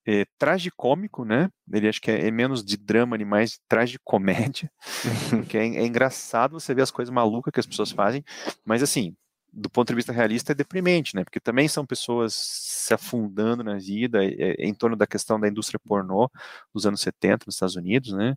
É, 0.05 0.25
tragicômico, 0.37 1.23
né? 1.23 1.49
Ele 1.71 1.87
acho 1.87 2.01
que 2.01 2.09
é, 2.09 2.27
é, 2.27 2.31
menos 2.31 2.63
de 2.63 2.75
drama 2.75 3.17
e 3.17 3.25
mais 3.25 3.51
de 3.51 3.59
tragicomédia, 3.67 4.71
porque 5.29 5.57
é, 5.57 5.61
é 5.61 5.85
engraçado 5.85 6.59
você 6.59 6.73
ver 6.73 6.81
as 6.81 6.91
coisas 6.91 7.13
malucas 7.13 7.51
que 7.51 7.59
as 7.59 7.67
pessoas 7.67 7.91
fazem, 7.91 8.23
mas 8.65 8.81
assim, 8.81 9.15
do 9.53 9.69
ponto 9.69 9.89
de 9.89 9.95
vista 9.95 10.13
realista, 10.13 10.53
é 10.53 10.55
deprimente, 10.55 11.15
né? 11.15 11.23
Porque 11.23 11.39
também 11.39 11.67
são 11.67 11.85
pessoas 11.85 12.33
se 12.33 12.93
afundando 12.93 13.63
na 13.63 13.77
vida 13.77 14.23
é, 14.23 14.29
é, 14.29 14.65
em 14.65 14.73
torno 14.73 14.95
da 14.95 15.05
questão 15.05 15.39
da 15.39 15.47
indústria 15.47 15.79
pornô 15.85 16.29
dos 16.73 16.85
anos 16.85 17.01
70 17.01 17.45
nos 17.45 17.55
Estados 17.55 17.75
Unidos, 17.75 18.13
né? 18.13 18.35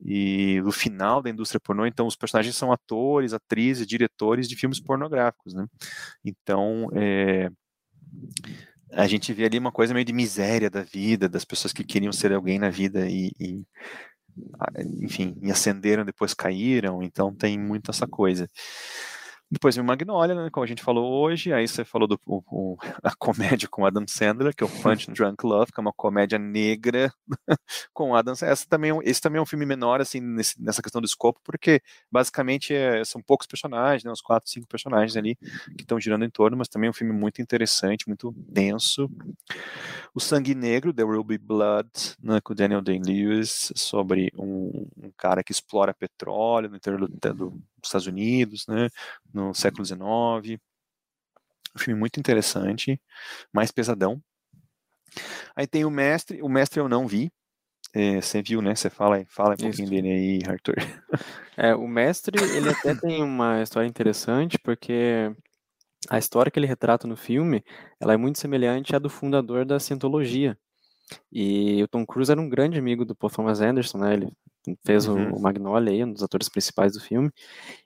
E 0.00 0.60
do 0.62 0.70
final 0.70 1.22
da 1.22 1.30
indústria 1.30 1.60
pornô, 1.60 1.86
então 1.86 2.06
os 2.06 2.16
personagens 2.16 2.54
são 2.56 2.70
atores, 2.70 3.32
atrizes, 3.32 3.86
diretores 3.86 4.48
de 4.48 4.56
filmes 4.56 4.80
pornográficos, 4.80 5.54
né? 5.54 5.66
Então, 6.22 6.88
é, 6.94 7.50
a 8.92 9.06
gente 9.06 9.32
vê 9.32 9.44
ali 9.46 9.58
uma 9.58 9.72
coisa 9.72 9.94
meio 9.94 10.04
de 10.04 10.12
miséria 10.12 10.70
da 10.70 10.82
vida, 10.82 11.28
das 11.28 11.44
pessoas 11.44 11.72
que 11.72 11.84
queriam 11.84 12.12
ser 12.12 12.32
alguém 12.32 12.58
na 12.58 12.70
vida 12.70 13.06
e, 13.08 13.32
e 13.40 13.66
enfim, 15.02 15.36
e 15.42 15.50
ascenderam, 15.50 16.04
depois 16.04 16.34
caíram, 16.34 17.02
então 17.02 17.34
tem 17.34 17.58
muito 17.58 17.90
essa 17.90 18.06
coisa. 18.06 18.48
Depois 19.52 19.76
vem 19.76 19.84
Magnolia, 19.84 20.34
né, 20.34 20.48
como 20.50 20.64
a 20.64 20.66
gente 20.66 20.82
falou 20.82 21.12
hoje. 21.12 21.52
Aí 21.52 21.68
você 21.68 21.84
falou 21.84 22.08
do 22.08 22.18
o, 22.24 22.42
o, 22.50 22.76
a 23.04 23.14
comédia 23.14 23.68
com 23.68 23.84
Adam 23.84 24.06
Sandler, 24.08 24.56
que 24.56 24.64
é 24.64 24.66
o 24.66 24.70
Punch 24.80 25.10
Drunk 25.10 25.44
Love, 25.44 25.70
que 25.70 25.78
é 25.78 25.82
uma 25.82 25.92
comédia 25.92 26.38
negra 26.38 27.12
com 27.92 28.14
Adam 28.14 28.34
Sandler. 28.34 28.52
Essa 28.54 28.66
também, 28.66 28.92
é 28.92 28.98
esse 29.04 29.20
também 29.20 29.38
é 29.38 29.42
um 29.42 29.46
filme 29.46 29.66
menor, 29.66 30.00
assim, 30.00 30.20
nesse, 30.20 30.54
nessa 30.58 30.80
questão 30.80 31.02
do 31.02 31.04
escopo, 31.04 31.38
porque 31.44 31.82
basicamente 32.10 32.72
é, 32.72 33.04
são 33.04 33.20
poucos 33.20 33.46
personagens, 33.46 34.04
né, 34.04 34.10
uns 34.10 34.22
quatro, 34.22 34.48
cinco 34.48 34.66
personagens 34.66 35.18
ali 35.18 35.36
que 35.76 35.82
estão 35.82 36.00
girando 36.00 36.24
em 36.24 36.30
torno, 36.30 36.56
mas 36.56 36.68
também 36.68 36.86
é 36.86 36.90
um 36.90 36.94
filme 36.94 37.12
muito 37.12 37.42
interessante, 37.42 38.08
muito 38.08 38.34
denso. 38.34 39.10
O 40.14 40.20
Sangue 40.20 40.54
Negro, 40.54 40.94
There 40.94 41.06
Will 41.06 41.24
Be 41.24 41.36
Blood, 41.36 41.90
né, 42.22 42.40
com 42.40 42.54
Daniel 42.54 42.80
Day-Lewis, 42.80 43.70
sobre 43.76 44.32
um, 44.34 44.88
um, 44.96 45.12
cara 45.14 45.44
que 45.44 45.52
explora 45.52 45.92
petróleo 45.92 46.70
no 46.70 46.76
interior 46.76 47.06
do, 47.06 47.34
do 47.34 47.62
dos 47.82 47.88
Estados 47.88 48.06
Unidos, 48.06 48.66
né, 48.66 48.88
no 49.32 49.54
século 49.54 49.84
XIX. 49.84 50.60
Um 51.74 51.78
filme 51.78 51.98
muito 51.98 52.20
interessante, 52.20 53.00
mais 53.52 53.70
pesadão. 53.70 54.22
Aí 55.54 55.66
tem 55.66 55.84
o 55.84 55.90
Mestre, 55.90 56.42
o 56.42 56.48
Mestre 56.48 56.80
eu 56.80 56.88
não 56.88 57.06
vi, 57.06 57.30
é, 57.94 58.20
você 58.20 58.42
viu, 58.42 58.62
né? 58.62 58.74
Você 58.74 58.88
fala, 58.88 59.22
fala 59.28 59.54
um 59.54 59.56
pouquinho 59.56 59.90
dele 59.90 60.08
aí, 60.08 60.40
Arthur. 60.46 60.76
É, 61.56 61.74
o 61.74 61.86
Mestre, 61.86 62.42
ele 62.42 62.70
até 62.70 62.94
tem 62.96 63.22
uma 63.22 63.62
história 63.62 63.86
interessante, 63.86 64.58
porque 64.58 65.30
a 66.08 66.18
história 66.18 66.50
que 66.50 66.58
ele 66.58 66.66
retrata 66.66 67.06
no 67.06 67.16
filme, 67.16 67.62
ela 68.00 68.14
é 68.14 68.16
muito 68.16 68.38
semelhante 68.38 68.96
à 68.96 68.98
do 68.98 69.10
fundador 69.10 69.66
da 69.66 69.78
Cientologia. 69.78 70.58
E 71.30 71.82
o 71.82 71.88
Tom 71.88 72.06
Cruise 72.06 72.32
era 72.32 72.40
um 72.40 72.48
grande 72.48 72.78
amigo 72.78 73.04
do 73.04 73.14
Paul 73.14 73.30
Thomas 73.30 73.60
Anderson, 73.60 73.98
né? 73.98 74.14
Ele 74.14 74.32
fez 74.84 75.06
uhum. 75.06 75.34
o, 75.34 75.40
Magnolia 75.40 75.92
aí, 75.92 76.04
um 76.04 76.12
dos 76.12 76.22
atores 76.22 76.48
principais 76.48 76.92
do 76.92 77.00
filme, 77.00 77.30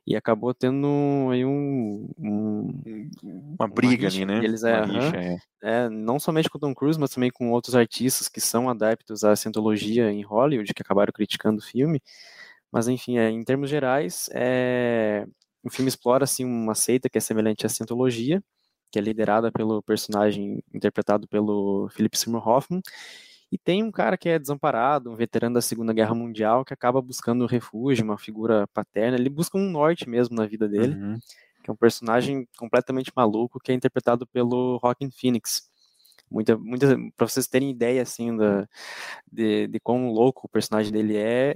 e 0.06 0.16
acabou 0.16 0.52
tendo 0.52 0.86
aí 1.30 1.44
um, 1.44 2.08
um 2.18 3.10
uma 3.58 3.68
briga 3.68 4.04
uma 4.04 4.08
ali, 4.08 4.24
né? 4.24 4.44
Eles 4.44 4.62
é, 4.62 4.84
rixa, 4.84 5.16
é. 5.16 5.38
é, 5.62 5.88
não 5.88 6.18
somente 6.18 6.50
com 6.50 6.58
o 6.58 6.60
Tom 6.60 6.74
Cruise, 6.74 6.98
mas 6.98 7.10
também 7.10 7.30
com 7.30 7.50
outros 7.50 7.74
artistas 7.74 8.28
que 8.28 8.40
são 8.40 8.68
adeptos 8.68 9.24
à 9.24 9.34
cientologia 9.34 10.10
em 10.10 10.22
Hollywood, 10.22 10.74
que 10.74 10.82
acabaram 10.82 11.12
criticando 11.12 11.58
o 11.58 11.64
filme. 11.64 12.02
Mas 12.70 12.88
enfim, 12.88 13.18
é, 13.18 13.30
em 13.30 13.42
termos 13.42 13.70
gerais, 13.70 14.28
é, 14.32 15.26
o 15.62 15.70
filme 15.70 15.88
explora 15.88 16.24
assim 16.24 16.44
uma 16.44 16.74
seita 16.74 17.08
que 17.08 17.18
é 17.18 17.20
semelhante 17.20 17.66
à 17.66 17.68
cientologia, 17.68 18.42
que 18.90 18.98
é 18.98 19.02
liderada 19.02 19.50
pelo 19.50 19.82
personagem 19.82 20.62
interpretado 20.72 21.26
pelo 21.28 21.88
Philip 21.90 22.16
Seymour 22.16 22.46
Hoffman, 22.46 22.82
e 23.50 23.56
tem 23.56 23.82
um 23.82 23.92
cara 23.92 24.16
que 24.16 24.28
é 24.28 24.38
desamparado, 24.38 25.10
um 25.10 25.14
veterano 25.14 25.54
da 25.54 25.62
Segunda 25.62 25.92
Guerra 25.92 26.14
Mundial, 26.14 26.64
que 26.64 26.74
acaba 26.74 27.00
buscando 27.00 27.46
refúgio, 27.46 28.04
uma 28.04 28.18
figura 28.18 28.66
paterna. 28.68 29.16
Ele 29.16 29.30
busca 29.30 29.56
um 29.56 29.70
norte 29.70 30.08
mesmo 30.08 30.34
na 30.34 30.46
vida 30.46 30.68
dele, 30.68 30.94
uhum. 30.94 31.18
que 31.62 31.70
é 31.70 31.72
um 31.72 31.76
personagem 31.76 32.48
completamente 32.58 33.12
maluco, 33.14 33.60
que 33.60 33.70
é 33.70 33.74
interpretado 33.74 34.26
pelo 34.26 34.80
Joaquin 34.82 35.10
Phoenix 35.10 35.70
muita, 36.30 36.56
muita 36.56 36.96
para 37.16 37.28
vocês 37.28 37.46
terem 37.46 37.70
ideia 37.70 38.02
assim 38.02 38.36
da, 38.36 38.68
de, 39.30 39.66
de 39.68 39.80
quão 39.80 40.10
louco 40.10 40.46
o 40.46 40.48
personagem 40.48 40.92
dele 40.92 41.16
é, 41.16 41.52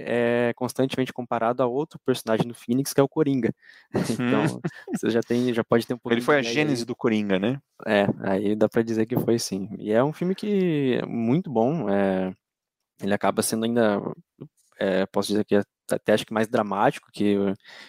é 0.49 0.53
constantemente 0.53 1.13
comparado 1.13 1.61
a 1.61 1.67
outro 1.67 1.99
personagem 2.05 2.47
do 2.47 2.53
Phoenix 2.53 2.93
que 2.93 2.99
é 2.99 3.03
o 3.03 3.09
Coringa. 3.09 3.53
Então 4.21 4.57
hum. 4.57 4.61
você 4.93 5.09
já 5.09 5.21
tem, 5.21 5.53
já 5.53 5.63
pode 5.63 5.85
ter 5.85 5.93
um 5.93 5.97
pouco. 5.97 6.13
Ele 6.13 6.21
foi 6.21 6.37
a 6.37 6.41
gênese 6.41 6.83
aí. 6.83 6.85
do 6.85 6.95
Coringa, 6.95 7.39
né? 7.39 7.59
É, 7.85 8.05
aí 8.21 8.55
dá 8.55 8.69
para 8.69 8.81
dizer 8.81 9.05
que 9.05 9.17
foi 9.17 9.39
sim. 9.39 9.69
E 9.79 9.91
é 9.91 10.03
um 10.03 10.13
filme 10.13 10.35
que 10.35 10.99
é 11.01 11.05
muito 11.05 11.49
bom. 11.49 11.89
É, 11.89 12.33
ele 13.01 13.13
acaba 13.13 13.41
sendo 13.41 13.65
ainda, 13.65 14.01
é, 14.79 15.05
posso 15.07 15.29
dizer 15.29 15.45
que 15.45 15.55
é 15.55 15.63
até 15.93 16.13
acho 16.13 16.25
que 16.25 16.33
mais 16.33 16.47
dramático 16.47 17.09
que, 17.11 17.35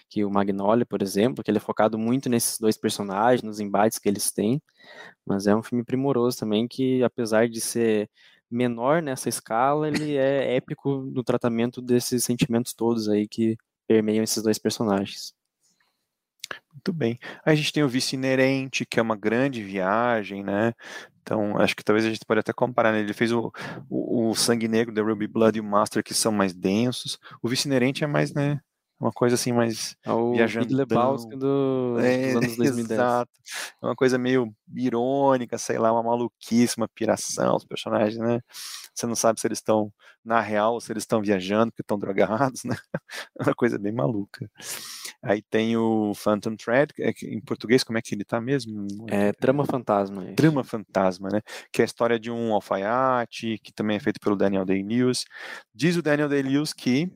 que 0.09 0.25
o 0.25 0.31
Magnolia, 0.31 0.87
por 0.87 1.03
exemplo, 1.03 1.43
que 1.43 1.51
ele 1.51 1.59
é 1.59 1.61
focado 1.61 1.99
muito 1.99 2.29
nesses 2.29 2.59
dois 2.59 2.77
personagens, 2.77 3.43
nos 3.43 3.61
embates 3.61 3.99
que 3.99 4.09
eles 4.09 4.31
têm, 4.33 4.63
mas 5.27 5.47
é 5.47 5.55
um 5.57 5.63
filme 5.63 5.85
primoroso 5.85 6.39
também 6.39 6.69
que, 6.69 7.03
apesar 7.03 7.49
de 7.49 7.61
ser 7.61 8.11
menor 8.51 9.03
nessa 9.03 9.29
escala, 9.29 9.89
ele 9.89 10.17
é 10.17 10.57
épico 10.57 11.03
no 11.13 11.25
tratamento 11.25 11.81
desses 11.83 12.25
sentimentos 12.25 12.75
todos 12.75 13.09
aí 13.09 13.27
que 13.29 13.57
permeiam 13.87 14.25
esses 14.25 14.43
dois 14.43 14.59
personagens. 14.59 15.35
Muito 16.73 16.93
bem. 16.93 17.19
A 17.45 17.55
gente 17.55 17.73
tem 17.73 17.83
o 17.83 17.89
Vice 17.89 18.17
Inerente, 18.17 18.85
que 18.85 18.99
é 18.99 19.03
uma 19.03 19.17
grande 19.17 19.63
viagem, 19.63 20.43
né? 20.43 20.75
Então, 21.23 21.57
acho 21.59 21.77
que 21.77 21.85
talvez 21.85 22.05
a 22.05 22.09
gente 22.11 22.25
pode 22.27 22.41
até 22.41 22.53
comparar, 22.53 22.93
né? 22.93 23.01
Ele 23.01 23.13
fez 23.15 23.33
o, 23.33 23.53
o, 23.89 24.31
o 24.31 24.35
Sangue 24.35 24.69
Negro, 24.69 24.95
The 24.95 25.01
Ruby 25.01 25.29
Blood 25.29 25.59
e 25.59 25.61
o 25.61 25.65
Master, 25.65 26.03
que 26.03 26.15
são 26.15 26.33
mais 26.33 26.53
densos. 26.53 27.19
O 27.43 27.49
Vice 27.49 27.69
Inerente 27.69 28.03
é 28.05 28.07
mais, 28.07 28.35
né? 28.35 28.61
Uma 29.03 29.11
coisa 29.11 29.35
assim 29.35 29.51
mais 29.51 29.97
é 30.05 30.13
o 30.13 30.33
viajando. 30.33 30.67
Big 30.67 30.77
Lebowski 30.77 31.35
do, 31.35 31.97
é, 31.99 32.35
dos 32.35 32.37
anos 32.37 32.57
2010. 32.57 32.91
Exato. 32.93 33.31
É 33.83 33.87
uma 33.87 33.97
coisa 33.97 34.17
meio 34.17 34.55
irônica, 34.73 35.59
sei 35.59 35.77
lá, 35.77 35.91
uma 35.91 36.05
maluquice, 36.05 36.77
uma 36.77 36.87
piração, 36.87 37.57
os 37.57 37.65
personagens, 37.65 38.17
né? 38.17 38.41
Você 38.95 39.05
não 39.05 39.17
sabe 39.17 39.41
se 39.41 39.47
eles 39.49 39.59
estão 39.59 39.93
na 40.25 40.41
real 40.41 40.75
ou 40.75 40.81
se 40.81 40.93
eles 40.93 41.03
estão 41.03 41.21
viajando 41.21 41.73
porque 41.73 41.83
estão 41.83 41.99
drogados, 41.99 42.63
né? 42.65 42.77
É 43.41 43.43
uma 43.43 43.55
coisa 43.57 43.77
bem 43.77 43.91
maluca. 43.91 44.49
Aí 45.21 45.43
tem 45.43 45.77
o 45.77 46.15
Phantom 46.15 46.55
Thread, 46.55 46.93
é 47.01 47.13
em 47.25 47.41
português 47.41 47.83
como 47.83 47.99
é 47.99 48.03
que 48.03 48.15
ele 48.15 48.25
tá 48.25 48.41
mesmo? 48.41 48.87
É 49.09 49.33
Trama 49.33 49.67
Fantasma. 49.67 50.33
Trama 50.37 50.63
Fantasma, 50.63 51.29
né? 51.29 51.41
Que 51.73 51.83
é 51.83 51.85
a 51.85 51.87
história 51.87 52.21
de 52.21 52.31
um 52.31 52.55
alfaiate, 52.55 53.59
que 53.65 53.73
também 53.73 53.97
é 53.97 54.01
feito 54.01 54.21
pelo 54.21 54.37
Daniel 54.37 54.65
Day-Lewis. 54.65 55.25
Diz 55.75 55.97
o 55.97 56.03
Daniel 56.03 56.29
Day-Lewis 56.29 56.73
que 56.73 57.11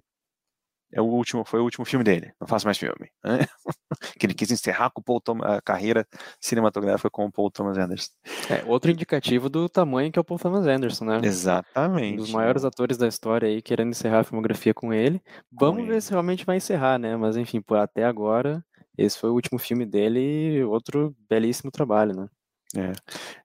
é 0.96 1.00
o 1.00 1.04
último, 1.04 1.44
foi 1.44 1.60
o 1.60 1.64
último 1.64 1.84
filme 1.84 2.02
dele, 2.02 2.32
não 2.40 2.48
faz 2.48 2.64
mais 2.64 2.78
filme. 2.78 3.10
Né? 3.22 3.40
que 4.18 4.24
ele 4.24 4.32
quis 4.32 4.50
encerrar 4.50 4.90
com 4.90 5.02
Paul 5.02 5.20
Thomas, 5.20 5.50
a 5.50 5.60
carreira 5.60 6.06
cinematográfica 6.40 7.10
com 7.10 7.26
o 7.26 7.30
Paul 7.30 7.50
Thomas 7.50 7.76
Anderson. 7.76 8.12
É, 8.48 8.64
outro 8.64 8.90
indicativo 8.90 9.50
do 9.50 9.68
tamanho 9.68 10.10
que 10.10 10.18
é 10.18 10.22
o 10.22 10.24
Paul 10.24 10.40
Thomas 10.40 10.66
Anderson, 10.66 11.04
né? 11.04 11.20
Exatamente. 11.22 12.14
Um 12.14 12.16
dos 12.16 12.32
maiores 12.32 12.64
atores 12.64 12.96
da 12.96 13.06
história 13.06 13.46
aí, 13.46 13.60
querendo 13.60 13.90
encerrar 13.90 14.20
a 14.20 14.24
filmografia 14.24 14.72
com 14.72 14.92
ele. 14.92 15.20
Vamos 15.52 15.82
com 15.82 15.86
ver 15.86 15.92
ele. 15.94 16.00
se 16.00 16.10
realmente 16.10 16.46
vai 16.46 16.56
encerrar, 16.56 16.98
né? 16.98 17.14
Mas 17.16 17.36
enfim, 17.36 17.60
por 17.60 17.76
até 17.76 18.04
agora 18.04 18.64
esse 18.96 19.18
foi 19.18 19.28
o 19.28 19.34
último 19.34 19.58
filme 19.58 19.84
dele 19.84 20.20
e 20.20 20.64
outro 20.64 21.14
belíssimo 21.28 21.70
trabalho, 21.70 22.16
né? 22.16 22.28
É. 22.74 22.92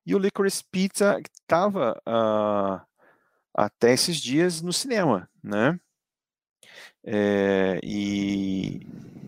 E 0.05 0.15
o 0.15 0.17
Licorice 0.17 0.63
Pizza 0.71 1.19
estava 1.41 2.01
uh, 2.07 2.81
até 3.53 3.91
esses 3.91 4.17
dias 4.17 4.61
no 4.61 4.71
cinema, 4.71 5.29
né? 5.43 5.77
É, 7.03 7.79
e, 7.83 8.79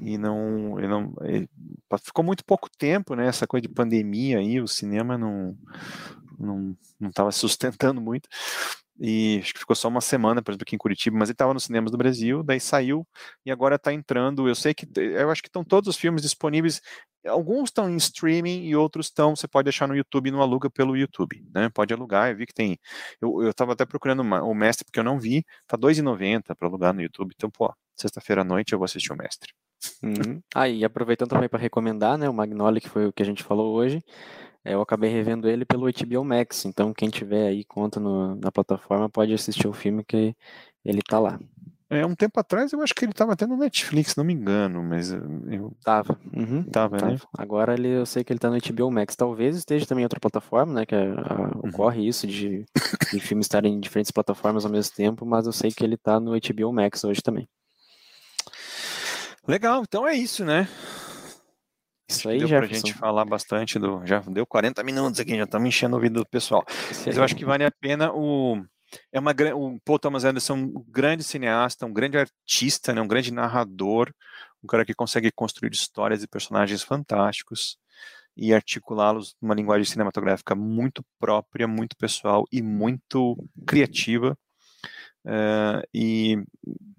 e 0.01 0.17
não, 0.17 0.80
e 0.80 0.88
não 0.88 1.13
e 1.24 1.47
ficou 2.03 2.24
muito 2.24 2.45
pouco 2.45 2.69
tempo, 2.78 3.15
né? 3.15 3.28
Essa 3.28 3.47
coisa 3.47 3.63
de 3.67 3.74
pandemia 3.74 4.39
aí, 4.39 4.61
o 4.61 4.67
cinema 4.67 5.17
não 5.17 5.57
não 6.39 6.76
não 6.99 7.09
estava 7.09 7.32
sustentando 7.32 8.01
muito 8.01 8.28
e 9.00 9.39
acho 9.41 9.54
que 9.54 9.60
ficou 9.60 9.76
só 9.76 9.88
uma 9.88 10.02
semana, 10.02 10.41
por 10.41 10.52
exemplo, 10.52 10.64
aqui 10.64 10.76
em 10.76 10.80
Curitiba, 10.80 11.18
mas 11.18 11.30
ele 11.30 11.34
estava 11.34 11.54
nos 11.54 11.64
cinemas 11.64 11.91
do 11.91 11.98
Brasil, 11.98 12.44
daí 12.44 12.60
saiu 12.60 13.08
e 13.46 13.52
agora 13.52 13.76
está 13.76 13.91
entrando. 13.91 14.48
Eu 14.48 14.56
sei 14.56 14.74
que 14.74 14.88
eu 14.98 15.30
acho 15.32 15.41
que 15.41 15.50
estão 15.50 15.64
todos 15.64 15.89
os 15.89 15.98
filmes 15.98 16.22
disponíveis. 16.22 16.82
Alguns 17.26 17.70
estão 17.70 17.89
em 17.89 17.96
streaming 17.96 18.66
e 18.66 18.76
outros 18.76 19.08
estão. 19.08 19.36
Você 19.36 19.48
pode 19.48 19.70
achar 19.70 19.88
no 19.88 19.96
YouTube 19.96 20.30
não 20.30 20.41
aluga 20.41 20.70
pelo 20.70 20.96
YouTube, 20.96 21.44
né? 21.54 21.70
Pode 21.70 21.94
alugar. 21.94 22.30
Eu 22.30 22.38
vi 22.38 22.46
que 22.46 22.54
tem. 22.54 22.78
Eu 23.22 23.50
estava 23.50 23.74
até 23.74 23.86
procurando 23.86 24.22
uma, 24.22 24.44
o 24.44 24.54
mestre 24.54 24.86
porque 24.86 25.00
eu 25.00 25.04
não 25.04 25.20
vi. 25.20 25.44
Tá 25.68 25.78
R$2,90 25.78 26.56
para 26.56 26.68
alugar 26.68 26.94
no 26.94 27.02
YouTube. 27.02 27.34
Então, 27.36 27.50
pô, 27.50 27.74
sexta-feira 27.96 28.41
à 28.41 28.46
noite 28.46 28.74
eu 28.74 28.80
vou 28.80 28.86
assistir 28.86 29.12
o 29.12 29.18
mestre. 29.18 29.54
Uhum. 30.02 30.41
Ah, 30.54 30.70
e 30.70 30.86
aproveitando 30.86 31.30
também 31.30 31.50
para 31.50 31.60
recomendar, 31.60 32.18
né, 32.18 32.30
o 32.30 32.34
Magnolia, 32.34 32.80
que 32.80 32.89
foi 32.89 33.08
o 33.08 33.14
que 33.14 33.22
a 33.22 33.26
gente 33.26 33.44
falou 33.44 33.74
hoje, 33.74 34.02
eu 34.66 34.82
acabei 34.82 35.09
revendo 35.09 35.49
ele 35.49 35.66
pelo 35.66 35.88
HBO 35.91 36.24
Max, 36.24 36.66
então 36.66 36.93
quem 36.93 37.09
tiver 37.09 37.47
aí 37.47 37.64
conta 37.64 37.99
no, 37.99 38.36
na 38.36 38.51
plataforma 38.51 39.09
pode 39.09 39.34
assistir 39.34 39.68
o 39.68 39.74
filme 39.74 40.03
que 40.03 40.36
ele 40.86 41.01
tá 41.01 41.20
lá. 41.20 41.39
É, 41.89 42.03
um 42.03 42.16
tempo 42.16 42.39
atrás 42.39 42.74
eu 42.74 42.82
acho 42.82 42.95
que 42.95 43.05
ele 43.05 43.11
estava 43.11 43.34
até 43.34 43.45
no 43.45 43.55
Netflix, 43.55 44.16
não 44.16 44.24
me 44.24 44.34
engano, 44.34 44.82
mas 44.82 45.11
eu... 45.11 45.72
Tava. 45.84 46.20
Uhum, 46.36 46.64
tava, 46.64 46.97
tava, 46.97 47.11
né? 47.11 47.20
Agora 47.38 47.74
ele, 47.76 47.88
eu 47.88 48.05
sei 48.05 48.24
que 48.24 48.34
ele 48.34 48.39
tá 48.39 48.49
no 48.49 48.57
HBO 48.57 48.89
Max. 48.89 49.16
Talvez 49.16 49.55
esteja 49.55 49.86
também 49.86 50.01
em 50.01 50.05
outra 50.05 50.20
plataforma, 50.20 50.74
né? 50.74 50.86
Que 50.88 50.95
a, 50.95 50.99
a, 50.99 51.41
uhum. 51.41 51.70
ocorre 51.70 52.07
isso 52.07 52.26
de, 52.26 52.66
de 53.11 53.20
filmes 53.20 53.45
estarem 53.45 53.76
em 53.76 53.80
diferentes 53.80 54.11
plataformas 54.11 54.66
ao 54.66 54.72
mesmo 54.72 54.95
tempo, 54.95 55.24
mas 55.24 55.45
eu 55.45 55.51
sei 55.51 55.72
que 55.72 55.84
ele 55.84 55.95
tá 55.95 56.20
no 56.20 56.32
HBO 56.32 56.74
Max 56.74 57.03
hoje 57.03 57.22
também. 57.22 57.47
Legal, 59.47 59.84
então 59.84 60.07
é 60.07 60.16
isso, 60.16 60.43
né? 60.43 60.68
Isso 62.08 62.30
aí, 62.30 62.39
deu 62.39 62.47
Jefferson. 62.47 62.70
pra 62.70 62.89
gente 62.89 62.93
falar 62.93 63.26
bastante 63.26 63.80
do. 63.80 64.06
Já 64.06 64.20
deu 64.20 64.45
40 64.45 64.84
minutos 64.84 65.20
aqui, 65.20 65.36
já 65.36 65.43
estamos 65.43 65.68
enchendo 65.68 65.95
o 65.95 65.97
ouvido 65.97 66.20
do 66.20 66.30
pessoal. 66.30 66.64
Mas 67.06 67.18
eu 67.18 67.24
acho 67.24 67.36
que 67.36 67.45
vale 67.45 67.64
a 67.64 67.72
pena 67.72 68.12
o. 68.14 68.64
É 69.12 69.20
uma, 69.20 69.32
o 69.56 69.80
Paul 69.84 69.97
Thomas 69.97 70.24
Anderson, 70.24 70.54
um 70.54 70.86
grande 70.88 71.24
cineasta, 71.24 71.86
um 71.86 71.93
grande 71.93 72.18
artista, 72.18 72.93
né, 72.93 73.01
um 73.01 73.08
grande 73.08 73.34
narrador, 73.34 74.14
um 74.64 74.68
cara 74.68 74.86
que 74.86 74.93
consegue 74.93 75.32
construir 75.32 75.72
histórias 75.72 76.22
e 76.22 76.28
personagens 76.28 76.84
fantásticos 76.84 77.78
e 78.38 78.54
articulá-los 78.54 79.36
numa 79.41 79.56
linguagem 79.56 79.86
cinematográfica 79.86 80.54
muito 80.54 81.04
própria, 81.20 81.68
muito 81.68 81.95
pessoal 81.97 82.45
e 82.51 82.62
muito 82.62 83.38
criativa. 83.66 84.38
Uh, 85.26 85.82
e 85.93 86.38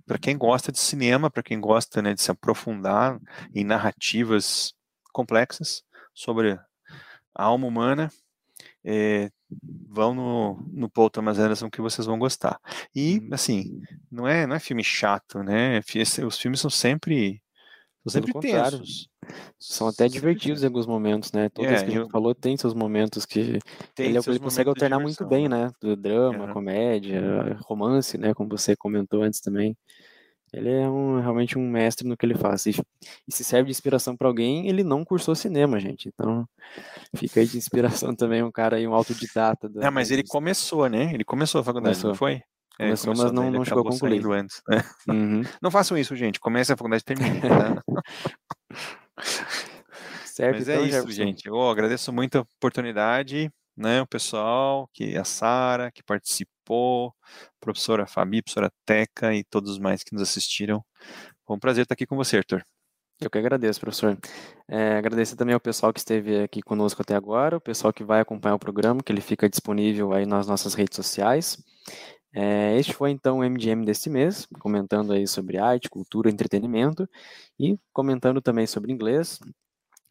para 0.07 0.19
quem 0.19 0.37
gosta 0.37 0.73
de 0.73 0.79
cinema, 0.79 1.31
para 1.31 1.43
quem 1.43 1.61
gosta 1.61 2.01
né, 2.01 2.15
de 2.15 2.23
se 2.23 2.31
aprofundar 2.31 3.19
em 3.55 3.65
narrativas 3.65 4.75
complexas 5.15 5.83
sobre 6.13 6.53
a 7.35 7.45
alma 7.45 7.67
humana, 7.67 8.11
é, 8.85 9.31
vão 9.89 10.15
no, 10.15 10.63
no 10.73 10.91
Paul 10.91 11.09
Thomas 11.09 11.39
Anderson 11.39 11.71
que 11.71 11.81
vocês 11.81 12.07
vão 12.07 12.19
gostar. 12.19 12.61
E, 12.95 13.19
uhum. 13.19 13.29
assim, 13.33 13.81
não 14.11 14.29
é, 14.29 14.47
não 14.47 14.55
é 14.57 14.61
filme 14.61 14.85
chato, 14.85 15.43
né? 15.43 15.81
Os 16.27 16.39
filmes 16.39 16.61
são 16.61 16.71
sempre 16.71 17.43
são 18.07 18.23
sempre 18.23 18.39
tensos. 18.41 19.09
São 19.59 19.89
até 19.89 20.07
divertidos 20.09 20.63
em 20.63 20.67
alguns 20.67 20.87
momentos, 20.87 21.33
né? 21.33 21.49
Todas 21.49 21.73
é, 21.73 21.77
que 21.77 21.85
a 21.85 21.87
gente 21.87 21.97
eu... 22.01 22.11
falou 22.11 22.35
tem 22.35 22.55
seus 22.57 22.75
momentos 22.75 23.25
que 23.25 23.59
tem 23.95 24.11
ele, 24.11 24.19
ele 24.19 24.39
consegue 24.39 24.69
alternar 24.69 25.01
muito 25.01 25.25
bem, 25.27 25.49
né? 25.49 25.71
Do 25.81 25.97
drama, 25.97 26.53
comédia, 26.53 27.23
romance, 27.63 28.19
né? 28.19 28.35
Como 28.35 28.51
você 28.51 28.77
comentou 28.77 29.23
antes 29.23 29.41
também. 29.41 29.75
Ele 30.57 30.71
é 30.71 30.89
um, 30.89 31.21
realmente 31.21 31.59
um 31.59 31.69
mestre 31.69 32.07
no 32.07 32.17
que 32.17 32.25
ele 32.25 32.35
faz. 32.35 32.67
E, 32.67 32.71
e 33.27 33.33
se 33.33 33.43
serve 33.43 33.67
de 33.67 33.73
inspiração 33.73 34.17
para 34.17 34.29
alguém, 34.29 34.69
ele 34.69 34.85
não 34.85 35.05
cursou 35.05 35.35
cinema, 35.35 35.81
gente. 35.81 36.09
Então, 36.09 36.49
fica 37.17 37.41
aí 37.41 37.47
de 37.47 37.59
inspiração 37.59 38.15
também 38.17 38.43
um 38.43 38.53
cara 38.53 38.77
aí, 38.77 38.87
um 38.87 38.95
autodidata. 38.95 39.69
Da, 39.69 39.87
é, 39.87 39.91
mas 39.91 40.11
ele 40.11 40.23
começou, 40.23 40.89
né? 40.89 41.13
Ele 41.13 41.25
começou 41.25 41.61
a 41.61 41.65
faculdade, 41.65 41.97
começou. 41.97 42.11
não 42.11 42.17
foi? 42.17 42.43
É, 42.79 42.87
começou, 42.87 43.13
começou, 43.13 43.25
mas 43.27 43.33
não, 43.33 43.51
não 43.51 43.65
chegou 43.65 43.87
a 43.87 43.91
concluir. 43.91 44.25
Antes, 44.27 44.63
né? 44.69 44.83
uhum. 45.09 45.43
Não 45.61 45.71
façam 45.71 45.99
isso, 45.99 46.15
gente. 46.15 46.39
Comece 46.39 46.73
a 46.73 46.77
faculdade 46.77 47.03
e 47.03 47.05
termine. 47.05 47.41
Tá? 47.41 47.83
certo, 50.25 50.57
mas 50.59 50.69
é 50.69 50.75
então, 50.75 50.85
é 50.85 50.89
isso, 50.89 50.97
Jefferson. 50.97 51.23
gente. 51.23 51.49
Eu 51.49 51.61
agradeço 51.69 52.13
muito 52.13 52.39
a 52.39 52.41
oportunidade 52.43 53.51
né, 53.77 54.03
o 54.03 54.07
pessoal, 54.07 54.89
que 54.93 55.17
a 55.17 55.25
Sara, 55.25 55.91
que 55.91 56.03
participou, 56.03 57.15
professora 57.61 58.07
Fabi, 58.07 58.43
professora 58.43 58.73
Teca 58.87 59.35
e 59.35 59.45
todos 59.45 59.73
os 59.73 59.79
mais 59.79 60.03
que 60.03 60.13
nos 60.15 60.23
assistiram. 60.23 60.85
Foi 61.47 61.57
um 61.57 61.61
prazer 61.61 61.83
estar 61.83 61.95
aqui 61.95 62.07
com 62.07 62.17
você, 62.17 62.39
Arthur. 62.39 62.65
Eu 63.21 63.31
que 63.31 63.39
agradeço, 63.39 63.81
professor. 63.81 64.19
É, 64.69 64.97
agradecer 64.97 65.37
também 65.37 65.55
ao 65.55 65.61
pessoal 65.61 65.93
que 65.93 66.01
esteve 66.01 66.43
aqui 66.43 66.61
conosco 66.63 67.01
até 67.03 67.15
agora, 67.15 67.57
o 67.57 67.61
pessoal 67.61 67.93
que 67.93 68.05
vai 68.05 68.21
acompanhar 68.21 68.55
o 68.57 68.59
programa, 68.59 69.03
que 69.03 69.13
ele 69.13 69.21
fica 69.21 69.49
disponível 69.49 70.13
aí 70.13 70.27
nas 70.27 70.47
nossas 70.47 70.75
redes 70.75 70.97
sociais. 70.97 71.57
É, 72.35 72.77
este 72.77 72.93
foi 72.93 73.11
então 73.13 73.39
o 73.39 73.45
MGM 73.45 73.85
deste 73.85 74.11
mês, 74.11 74.47
comentando 74.59 75.13
aí 75.13 75.27
sobre 75.27 75.57
arte, 75.57 75.89
cultura, 75.89 76.29
entretenimento 76.29 77.09
e 77.59 77.79
comentando 77.93 78.41
também 78.43 78.67
sobre 78.67 78.93
inglês. 78.93 79.39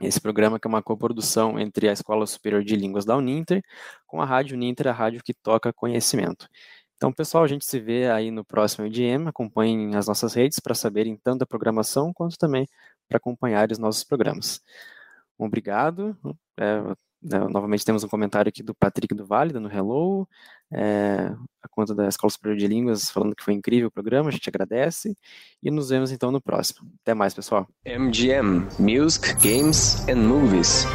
Esse 0.06 0.20
programa 0.20 0.60
que 0.60 0.68
é 0.68 0.70
uma 0.70 0.84
coprodução 0.84 1.60
entre 1.60 1.90
a 1.90 1.94
Escola 1.94 2.26
Superior 2.28 2.64
de 2.64 2.76
Línguas 2.76 3.06
da 3.06 3.16
Uninter 3.16 3.64
com 4.06 4.22
a 4.22 4.26
Rádio 4.26 4.56
Uninter, 4.56 4.88
a 4.88 4.92
rádio 4.92 5.24
que 5.24 5.34
toca 5.34 5.72
conhecimento. 5.74 6.48
Então, 6.96 7.12
pessoal, 7.12 7.44
a 7.44 7.48
gente 7.48 7.66
se 7.66 7.80
vê 7.80 8.10
aí 8.10 8.32
no 8.32 8.46
próximo 8.46 8.86
EDM. 8.86 9.28
Acompanhem 9.28 9.96
as 9.96 10.08
nossas 10.08 10.34
redes 10.34 10.60
para 10.60 10.74
saberem 10.76 11.18
tanto 11.18 11.40
da 11.40 11.46
programação 11.46 12.14
quanto 12.14 12.38
também 12.38 12.68
para 13.10 13.18
acompanhar 13.18 13.72
os 13.72 13.78
nossos 13.78 14.04
programas. 14.04 14.62
Obrigado. 15.38 16.18
É, 16.58 16.96
novamente 17.24 17.86
temos 17.86 18.04
um 18.04 18.08
comentário 18.08 18.50
aqui 18.50 18.62
do 18.62 18.76
Patrick 18.76 19.14
do 19.16 19.26
Vale, 19.26 19.54
dando 19.54 19.72
hello, 19.72 20.28
é, 20.72 21.34
a 21.62 21.68
conta 21.70 21.96
da 21.96 22.08
Escola 22.08 22.30
Superior 22.30 22.58
de 22.58 22.68
Línguas, 22.68 23.10
falando 23.10 23.36
que 23.36 23.44
foi 23.44 23.54
incrível 23.54 23.88
o 23.88 23.92
programa, 23.92 24.30
a 24.30 24.32
gente 24.32 24.50
agradece, 24.50 25.16
e 25.62 25.72
nos 25.72 25.90
vemos 25.90 26.12
então 26.12 26.32
no 26.32 26.42
próximo. 26.42 26.90
Até 27.02 27.14
mais, 27.14 27.34
pessoal. 27.34 27.68
MGM, 27.86 28.68
Music, 28.80 29.34
Games 29.36 30.08
and 30.08 30.28
Movies. 30.28 30.86